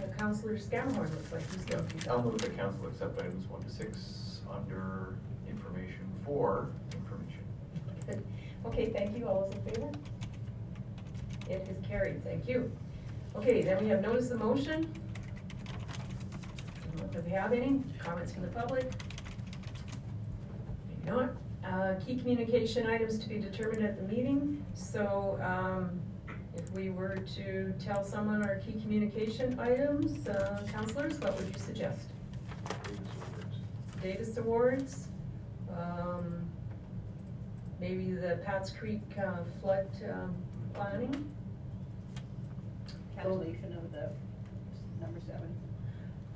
Uh, 0.00 0.06
Councilor 0.16 0.54
Scamhorn 0.56 1.10
looks 1.10 1.32
like 1.32 1.42
he's 1.52 1.64
going 1.64 1.86
to 1.86 1.94
be. 1.96 2.08
I'll 2.08 2.22
move 2.22 2.38
the 2.38 2.50
council 2.50 2.86
accept 2.86 3.18
items 3.20 3.48
one 3.48 3.60
to 3.64 3.68
six 3.70 4.40
under 4.50 5.16
information 5.48 6.06
for 6.24 6.68
information. 6.92 8.24
Okay, 8.66 8.90
thank 8.90 9.16
you. 9.16 9.26
All 9.26 9.42
those 9.42 9.54
in 9.54 9.60
favor? 9.74 9.90
It 11.48 11.68
is 11.68 11.86
carried. 11.86 12.22
Thank 12.24 12.48
you. 12.48 12.70
Okay, 13.36 13.62
then 13.62 13.82
we 13.82 13.88
have 13.88 14.02
notice 14.02 14.30
of 14.32 14.40
motion. 14.40 14.82
Do 17.12 17.20
we 17.24 17.30
have 17.30 17.52
any 17.52 17.82
comments 17.98 18.32
from 18.32 18.42
the 18.42 18.48
public? 18.48 18.90
Maybe 20.88 21.10
not. 21.10 21.30
Uh, 21.68 21.94
Key 22.06 22.16
communication 22.16 22.86
items 22.86 23.18
to 23.18 23.28
be 23.28 23.38
determined 23.38 23.84
at 23.84 23.96
the 23.96 24.14
meeting. 24.14 24.64
So 24.74 25.38
um, 25.42 26.00
if 26.56 26.70
we 26.72 26.88
were 26.90 27.16
to 27.36 27.74
tell 27.78 28.04
someone 28.04 28.42
our 28.42 28.56
key 28.56 28.80
communication 28.80 29.58
items, 29.60 30.26
uh, 30.28 30.66
councilors, 30.72 31.20
what 31.20 31.36
would 31.36 31.46
you 31.46 31.58
suggest? 31.58 32.06
Davis 34.02 34.36
Awards, 34.38 35.08
um, 35.76 36.48
maybe 37.80 38.12
the 38.12 38.40
Pat's 38.44 38.70
Creek 38.70 39.02
uh, 39.22 39.44
flood 39.60 39.88
um, 40.10 40.34
planning. 40.72 41.30
cancellation 43.14 43.76
of 43.76 43.92
the 43.92 44.10
number 45.00 45.20
seven. 45.26 45.57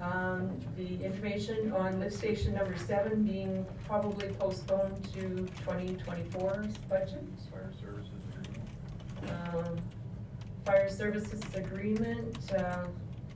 Um, 0.02 0.58
the 0.76 1.00
information 1.04 1.72
on 1.72 2.00
lift 2.00 2.16
station 2.16 2.54
number 2.54 2.76
seven 2.76 3.22
being 3.22 3.64
probably 3.86 4.28
postponed 4.30 5.04
to 5.14 5.46
2024's 5.64 6.76
budget. 6.88 7.22
Fire 7.52 7.70
services 7.80 8.24
agreement. 8.34 9.54
Um, 9.54 9.78
Fire 10.64 10.88
services 10.90 11.40
agreement, 11.54 12.52
uh, 12.52 12.86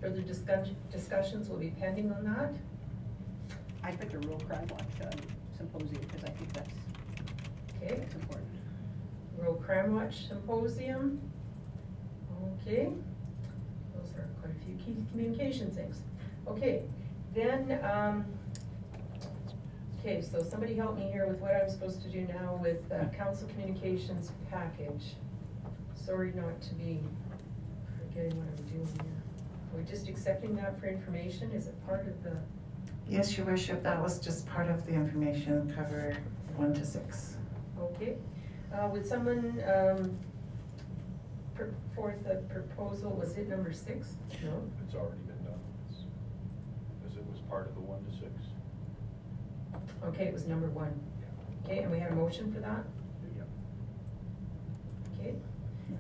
further 0.00 0.22
discuss- 0.22 0.70
discussions 0.90 1.48
will 1.48 1.58
be 1.58 1.70
pending 1.70 2.12
on 2.12 2.24
that. 2.24 2.52
I 3.84 3.92
put 3.92 4.10
the 4.10 4.18
rural 4.18 4.40
crime 4.40 4.66
watch 4.70 4.82
uh, 5.02 5.10
symposium 5.56 6.00
because 6.02 6.24
I 6.24 6.30
think 6.30 6.52
that's, 6.52 6.70
Okay, 7.76 7.94
that's 7.96 8.14
important. 8.14 8.46
Rural 9.38 9.54
Crime 9.54 9.94
Watch 9.94 10.26
Symposium. 10.28 11.20
Okay, 12.62 12.88
those 13.94 14.10
are 14.16 14.28
quite 14.40 14.52
a 14.56 14.64
few 14.64 14.74
key 14.76 14.96
communication 15.12 15.70
things. 15.70 16.00
Okay, 16.48 16.82
then, 17.34 17.80
um, 17.84 18.24
okay, 19.98 20.22
so 20.22 20.42
somebody 20.42 20.74
help 20.74 20.96
me 20.96 21.10
here 21.10 21.26
with 21.26 21.38
what 21.40 21.54
I'm 21.54 21.68
supposed 21.68 22.02
to 22.02 22.08
do 22.08 22.20
now 22.22 22.58
with 22.62 22.80
uh, 22.92 23.06
council 23.16 23.48
communications 23.48 24.30
package. 24.50 25.16
Sorry 25.94 26.32
not 26.34 26.60
to 26.62 26.74
be 26.74 27.00
forgetting 27.98 28.38
what 28.38 28.46
I'm 28.48 28.64
doing 28.66 28.88
here. 29.02 29.22
We're 29.72 29.80
we 29.80 29.86
just 29.86 30.08
accepting 30.08 30.54
that 30.56 30.78
for 30.80 30.86
information? 30.86 31.50
Is 31.50 31.66
it 31.66 31.86
part 31.86 32.06
of 32.06 32.22
the? 32.22 32.36
Yes, 33.08 33.36
your 33.36 33.46
worship, 33.46 33.82
that 33.82 34.00
was 34.00 34.20
just 34.20 34.46
part 34.46 34.68
of 34.70 34.86
the 34.86 34.92
information 34.92 35.72
cover 35.76 36.16
one 36.56 36.72
to 36.74 36.86
six. 36.86 37.36
Okay, 37.78 38.16
uh, 38.72 38.88
would 38.88 39.04
someone, 39.04 39.62
um, 39.74 40.16
put 41.54 41.72
forth 41.94 42.24
a 42.26 42.36
proposal, 42.52 43.10
was 43.10 43.36
it 43.36 43.48
number 43.48 43.72
six? 43.72 44.16
No? 44.42 44.62
It's 44.84 44.94
already 44.94 45.20
been 45.26 45.44
done, 45.44 45.60
because 47.02 47.16
it 47.16 47.24
was 47.26 47.35
part 47.48 47.68
of 47.68 47.74
the 47.74 47.80
one 47.80 48.04
to 48.04 48.10
six. 48.12 48.32
Okay, 50.04 50.24
it 50.24 50.32
was 50.32 50.46
number 50.46 50.68
one. 50.68 50.98
Okay, 51.64 51.78
and 51.78 51.90
we 51.90 51.98
had 51.98 52.12
a 52.12 52.14
motion 52.14 52.52
for 52.52 52.60
that? 52.60 52.84
Yep. 53.36 53.48
Okay. 55.18 55.34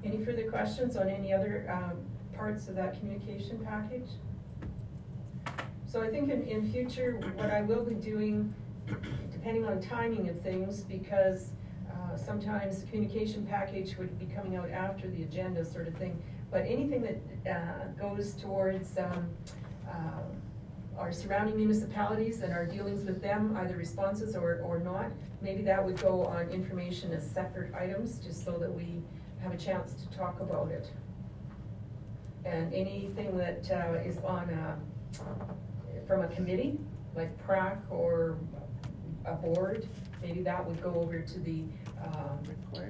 Any 0.04 0.24
further 0.24 0.48
questions 0.50 0.96
on 0.96 1.08
any 1.08 1.32
other, 1.32 1.66
um, 1.70 1.98
parts 2.36 2.68
of 2.68 2.76
that 2.76 2.98
communication 2.98 3.58
package? 3.64 4.08
So 5.86 6.02
I 6.02 6.08
think 6.08 6.30
in, 6.30 6.46
in 6.46 6.70
future, 6.70 7.18
what 7.34 7.50
I 7.50 7.62
will 7.62 7.84
be 7.84 7.94
doing, 7.94 8.54
depending 9.32 9.64
on 9.64 9.80
timing 9.80 10.28
of 10.28 10.40
things, 10.42 10.82
because, 10.82 11.50
uh, 11.90 11.96
uh, 12.16 12.16
sometimes 12.16 12.82
the 12.82 12.86
communication 12.86 13.46
package 13.46 13.96
would 13.98 14.18
be 14.18 14.26
coming 14.26 14.56
out 14.56 14.70
after 14.70 15.08
the 15.08 15.22
agenda 15.22 15.64
sort 15.64 15.88
of 15.88 15.94
thing. 15.94 16.20
But 16.50 16.62
anything 16.62 17.02
that, 17.02 17.52
uh, 17.52 17.88
goes 18.00 18.34
towards, 18.34 18.96
um, 18.98 19.28
uh, 19.88 20.22
our 20.98 21.12
surrounding 21.12 21.56
municipalities 21.56 22.40
and 22.42 22.52
our 22.52 22.64
dealings 22.64 23.04
with 23.04 23.20
them, 23.20 23.56
either 23.58 23.76
responses 23.76 24.34
or, 24.34 24.60
or 24.64 24.78
not, 24.78 25.10
maybe 25.42 25.62
that 25.62 25.84
would 25.84 26.00
go 26.00 26.24
on 26.24 26.48
information 26.50 27.12
as 27.12 27.28
separate 27.28 27.74
items, 27.74 28.18
just 28.18 28.44
so 28.44 28.52
that 28.52 28.72
we 28.72 29.02
have 29.40 29.52
a 29.52 29.56
chance 29.56 29.94
to 29.94 30.16
talk 30.16 30.40
about 30.40 30.70
it. 30.70 30.90
And 32.44 32.72
anything 32.72 33.36
that, 33.36 33.70
uh, 33.70 33.98
is 33.98 34.18
on, 34.18 34.50
uh, 34.50 34.76
from 36.06 36.22
a 36.22 36.28
committee, 36.28 36.78
like 37.14 37.36
PrAC 37.46 37.78
or 37.90 38.38
a 39.24 39.34
board, 39.34 39.86
maybe 40.22 40.42
that 40.42 40.64
would 40.64 40.82
go 40.82 40.94
over 40.94 41.20
to 41.20 41.38
the, 41.40 41.64
um, 42.02 42.38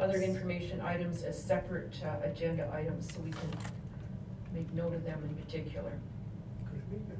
other 0.00 0.20
information 0.20 0.80
items 0.80 1.22
as 1.22 1.42
separate, 1.42 1.94
uh, 2.04 2.16
agenda 2.22 2.70
items, 2.72 3.12
so 3.12 3.20
we 3.20 3.30
can 3.30 3.50
make 4.52 4.72
note 4.74 4.94
of 4.94 5.04
them 5.04 5.22
in 5.24 5.34
particular. 5.34 5.92
Could 6.68 6.78
it 6.78 6.90
be 6.90 6.96
good? 6.98 7.15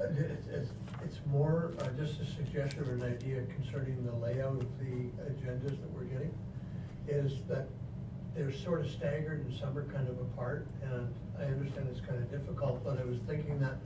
It's, 0.00 0.46
it's, 0.48 0.70
it's 1.04 1.20
more 1.26 1.72
uh, 1.80 1.88
just 1.96 2.20
a 2.20 2.26
suggestion 2.26 2.84
or 2.88 2.92
an 2.92 3.02
idea 3.02 3.42
concerning 3.54 4.04
the 4.04 4.14
layout 4.14 4.60
of 4.60 4.78
the 4.78 5.10
agendas 5.30 5.80
that 5.80 5.90
we're 5.94 6.04
getting, 6.04 6.34
is 7.08 7.42
that 7.48 7.68
they're 8.34 8.52
sort 8.52 8.80
of 8.80 8.90
staggered 8.90 9.44
and 9.44 9.54
some 9.54 9.76
are 9.76 9.84
kind 9.84 10.08
of 10.08 10.18
apart, 10.20 10.66
and 10.82 11.14
I 11.38 11.44
understand 11.44 11.88
it's 11.90 12.00
kind 12.00 12.18
of 12.18 12.30
difficult, 12.30 12.82
but 12.84 12.98
I 12.98 13.04
was 13.04 13.18
thinking 13.26 13.60
that 13.60 13.76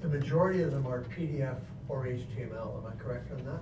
the 0.00 0.08
majority 0.08 0.62
of 0.62 0.72
them 0.72 0.86
are 0.86 1.02
PDF 1.04 1.58
or 1.88 2.04
HTML, 2.04 2.78
am 2.78 2.86
I 2.86 3.02
correct 3.02 3.32
on 3.32 3.44
that? 3.44 3.60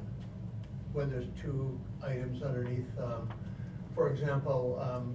When 0.92 1.10
there's 1.10 1.28
two 1.40 1.78
items 2.02 2.42
underneath, 2.42 2.86
um, 2.98 3.28
for 3.94 4.10
example, 4.10 4.78
um, 4.82 5.14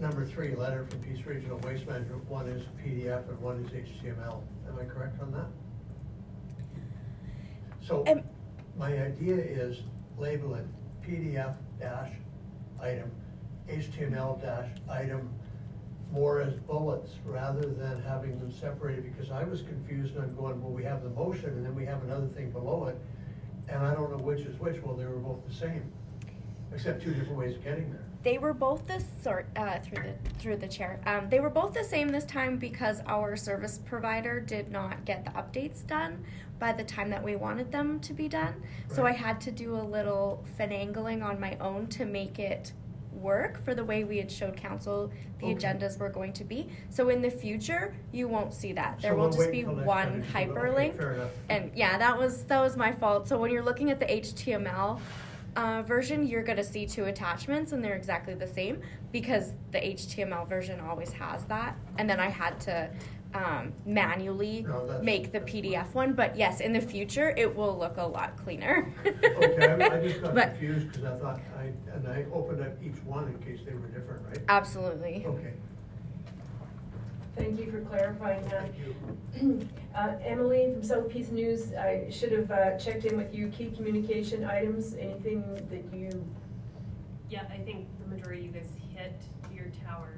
number 0.00 0.24
three, 0.24 0.54
letter 0.54 0.86
from 0.88 1.00
Peace 1.00 1.24
Regional 1.26 1.58
Waste 1.58 1.86
Management, 1.86 2.28
one 2.28 2.46
is 2.48 2.62
PDF 2.84 3.28
and 3.28 3.40
one 3.40 3.64
is 3.64 3.70
HTML, 3.72 4.42
am 4.68 4.78
I 4.78 4.84
correct 4.84 5.20
on 5.20 5.32
that? 5.32 5.46
So, 7.80 8.04
Um, 8.06 8.22
my 8.76 8.92
idea 9.02 9.36
is 9.36 9.82
label 10.16 10.54
it 10.54 10.66
PDF 11.02 11.56
dash 11.80 12.12
item, 12.80 13.10
HTML 13.68 14.40
dash 14.40 14.70
item, 14.88 15.30
more 16.12 16.40
as 16.40 16.54
bullets 16.54 17.16
rather 17.24 17.62
than 17.62 18.00
having 18.02 18.38
them 18.38 18.52
separated, 18.52 19.04
because 19.04 19.30
I 19.30 19.44
was 19.44 19.62
confused 19.62 20.16
on 20.16 20.34
going, 20.36 20.62
well, 20.62 20.72
we 20.72 20.84
have 20.84 21.02
the 21.02 21.10
motion 21.10 21.50
and 21.50 21.64
then 21.64 21.74
we 21.74 21.84
have 21.84 22.02
another 22.04 22.26
thing 22.28 22.50
below 22.50 22.86
it, 22.86 22.96
and 23.68 23.84
I 23.84 23.94
don't 23.94 24.10
know 24.10 24.22
which 24.22 24.40
is 24.40 24.58
which, 24.60 24.80
well, 24.82 24.94
they 24.94 25.04
were 25.06 25.18
both 25.18 25.46
the 25.46 25.52
same, 25.52 25.92
except 26.72 27.02
two 27.02 27.12
different 27.14 27.38
ways 27.38 27.56
of 27.56 27.64
getting 27.64 27.90
there. 27.92 28.07
They 28.24 28.38
were 28.38 28.52
both 28.52 28.86
the 28.86 29.02
sort 29.22 29.46
uh, 29.56 29.78
through 29.78 30.02
the 30.02 30.30
through 30.40 30.56
the 30.56 30.68
chair. 30.68 31.00
Um, 31.06 31.28
they 31.30 31.40
were 31.40 31.50
both 31.50 31.72
the 31.72 31.84
same 31.84 32.08
this 32.08 32.24
time 32.24 32.56
because 32.58 33.00
our 33.06 33.36
service 33.36 33.78
provider 33.84 34.40
did 34.40 34.70
not 34.70 35.04
get 35.04 35.24
the 35.24 35.30
updates 35.32 35.86
done 35.86 36.24
by 36.58 36.72
the 36.72 36.82
time 36.84 37.10
that 37.10 37.22
we 37.22 37.36
wanted 37.36 37.70
them 37.70 38.00
to 38.00 38.12
be 38.12 38.26
done. 38.28 38.54
So 38.88 39.06
I 39.06 39.12
had 39.12 39.40
to 39.42 39.52
do 39.52 39.76
a 39.76 39.82
little 39.82 40.44
finagling 40.58 41.24
on 41.24 41.38
my 41.38 41.56
own 41.60 41.86
to 41.88 42.04
make 42.04 42.40
it 42.40 42.72
work 43.12 43.64
for 43.64 43.74
the 43.74 43.84
way 43.84 44.04
we 44.04 44.18
had 44.18 44.30
showed 44.30 44.56
council 44.56 45.10
the 45.40 45.46
Okay. 45.46 45.54
agendas 45.54 45.98
were 45.98 46.08
going 46.08 46.32
to 46.34 46.44
be. 46.44 46.68
So 46.90 47.08
in 47.08 47.22
the 47.22 47.30
future, 47.30 47.94
you 48.12 48.26
won't 48.28 48.52
see 48.52 48.72
that. 48.72 48.98
There 49.00 49.12
So 49.12 49.16
will 49.16 49.22
we'll 49.28 49.32
just 49.38 49.50
be 49.52 49.64
one 49.64 49.86
time 49.86 50.22
to 50.22 50.28
see 50.28 50.32
what- 50.46 50.66
okay, 50.66 50.90
hyperlink. 50.92 51.28
And 51.48 51.70
yeah, 51.74 51.96
that 51.98 52.18
was 52.18 52.44
that 52.44 52.60
was 52.60 52.76
my 52.76 52.90
fault. 52.92 53.28
So 53.28 53.38
when 53.38 53.52
you're 53.52 53.62
looking 53.64 53.90
at 53.90 54.00
the 54.00 54.06
HTML 54.06 55.00
uh, 55.58 55.82
version, 55.82 56.24
you're 56.26 56.42
gonna 56.44 56.62
see 56.62 56.86
two 56.86 57.06
attachments, 57.06 57.72
and 57.72 57.82
they're 57.84 57.96
exactly 57.96 58.34
the 58.34 58.46
same 58.46 58.80
because 59.10 59.52
the 59.72 59.78
HTML 59.78 60.48
version 60.48 60.78
always 60.80 61.10
has 61.12 61.44
that. 61.46 61.76
And 61.98 62.08
then 62.08 62.20
I 62.20 62.28
had 62.28 62.60
to 62.60 62.88
um, 63.34 63.72
manually 63.84 64.64
No, 64.66 65.00
make 65.02 65.32
the 65.32 65.40
PDF 65.40 65.92
one. 65.94 66.12
But 66.12 66.36
yes, 66.36 66.60
in 66.60 66.72
the 66.72 66.80
future, 66.80 67.34
it 67.36 67.54
will 67.54 67.76
look 67.76 67.96
a 67.98 68.06
lot 68.06 68.36
cleaner. 68.38 68.90
Okay, 69.04 69.66
I 69.82 69.96
I 69.98 70.00
just 70.08 70.22
got 70.22 70.34
But- 70.34 70.48
confused, 70.50 70.92
because 70.92 71.04
I 71.04 71.18
thought, 71.18 71.40
I, 71.58 71.64
and 71.94 72.06
I 72.08 72.24
opened 72.32 72.62
up 72.62 72.72
each 72.82 73.02
one 73.04 73.26
in 73.28 73.38
case 73.40 73.58
they 73.66 73.74
were 73.76 73.88
different, 73.88 74.26
right? 74.28 74.38
Absolutely. 74.48 75.24
Okay, 75.26 75.52
Thank 77.38 77.60
you 77.60 77.70
for 77.70 77.80
clarifying 77.82 78.42
that. 78.48 78.62
thank 78.62 78.74
you. 79.42 79.68
Uh, 79.98 80.16
Emily 80.24 80.70
from 80.72 80.82
South 80.84 81.08
Peace 81.08 81.30
News, 81.32 81.72
I 81.72 82.08
should 82.08 82.30
have 82.30 82.48
uh, 82.52 82.78
checked 82.78 83.04
in 83.04 83.16
with 83.16 83.34
you, 83.34 83.48
key 83.48 83.72
communication 83.74 84.44
items, 84.44 84.94
anything 84.94 85.42
that 85.70 85.92
you, 85.92 86.24
Yeah, 87.28 87.42
I 87.52 87.56
think 87.56 87.88
the 87.98 88.14
majority 88.14 88.46
of 88.46 88.54
you 88.54 88.60
guys 88.60 88.68
hit 88.94 89.20
your 89.52 89.64
tower 89.84 90.12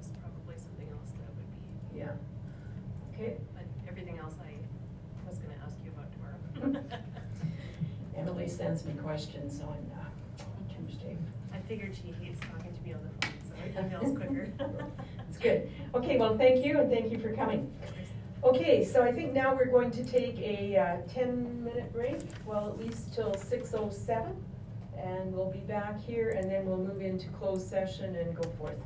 is 0.00 0.08
probably 0.22 0.54
something 0.56 0.88
else 0.90 1.10
that 1.10 1.28
would 1.36 1.92
be, 1.92 1.98
yeah. 1.98 2.12
Okay, 3.12 3.36
but 3.54 3.64
everything 3.86 4.18
else 4.18 4.32
I 4.40 4.54
was 5.28 5.36
gonna 5.40 5.60
ask 5.62 5.76
you 5.84 5.90
about 5.90 6.72
tomorrow. 6.72 6.84
Emily 8.16 8.48
sends 8.48 8.86
me 8.86 8.94
questions 8.94 9.60
on 9.60 9.76
uh, 9.92 10.42
Tuesday. 10.72 11.18
I 11.52 11.58
figured 11.68 11.94
she 11.94 12.14
hates 12.24 12.40
talking 12.40 12.72
to 12.72 12.80
me 12.82 12.94
on 12.94 13.00
the 13.02 13.26
phone, 13.26 13.36
so 13.46 13.54
it 13.62 13.74
emails 13.76 14.16
quicker. 14.16 14.48
Good. 15.40 15.70
Okay, 15.94 16.18
well, 16.18 16.36
thank 16.36 16.64
you, 16.64 16.80
and 16.80 16.90
thank 16.90 17.12
you 17.12 17.18
for 17.18 17.32
coming. 17.32 17.72
Okay, 18.44 18.84
so 18.84 19.02
I 19.02 19.12
think 19.12 19.32
now 19.32 19.54
we're 19.54 19.70
going 19.70 19.90
to 19.92 20.04
take 20.04 20.38
a 20.38 20.76
uh, 20.76 20.96
ten-minute 21.12 21.92
break, 21.92 22.20
well, 22.46 22.68
at 22.68 22.78
least 22.78 23.14
till 23.14 23.34
six 23.34 23.74
oh 23.74 23.90
seven. 23.90 24.36
And 24.96 25.32
we'll 25.32 25.50
be 25.50 25.60
back 25.60 26.00
here, 26.00 26.30
and 26.30 26.50
then 26.50 26.66
we'll 26.66 26.76
move 26.76 27.00
into 27.00 27.28
closed 27.30 27.68
session 27.68 28.16
and 28.16 28.34
go 28.34 28.48
forth. 28.58 28.78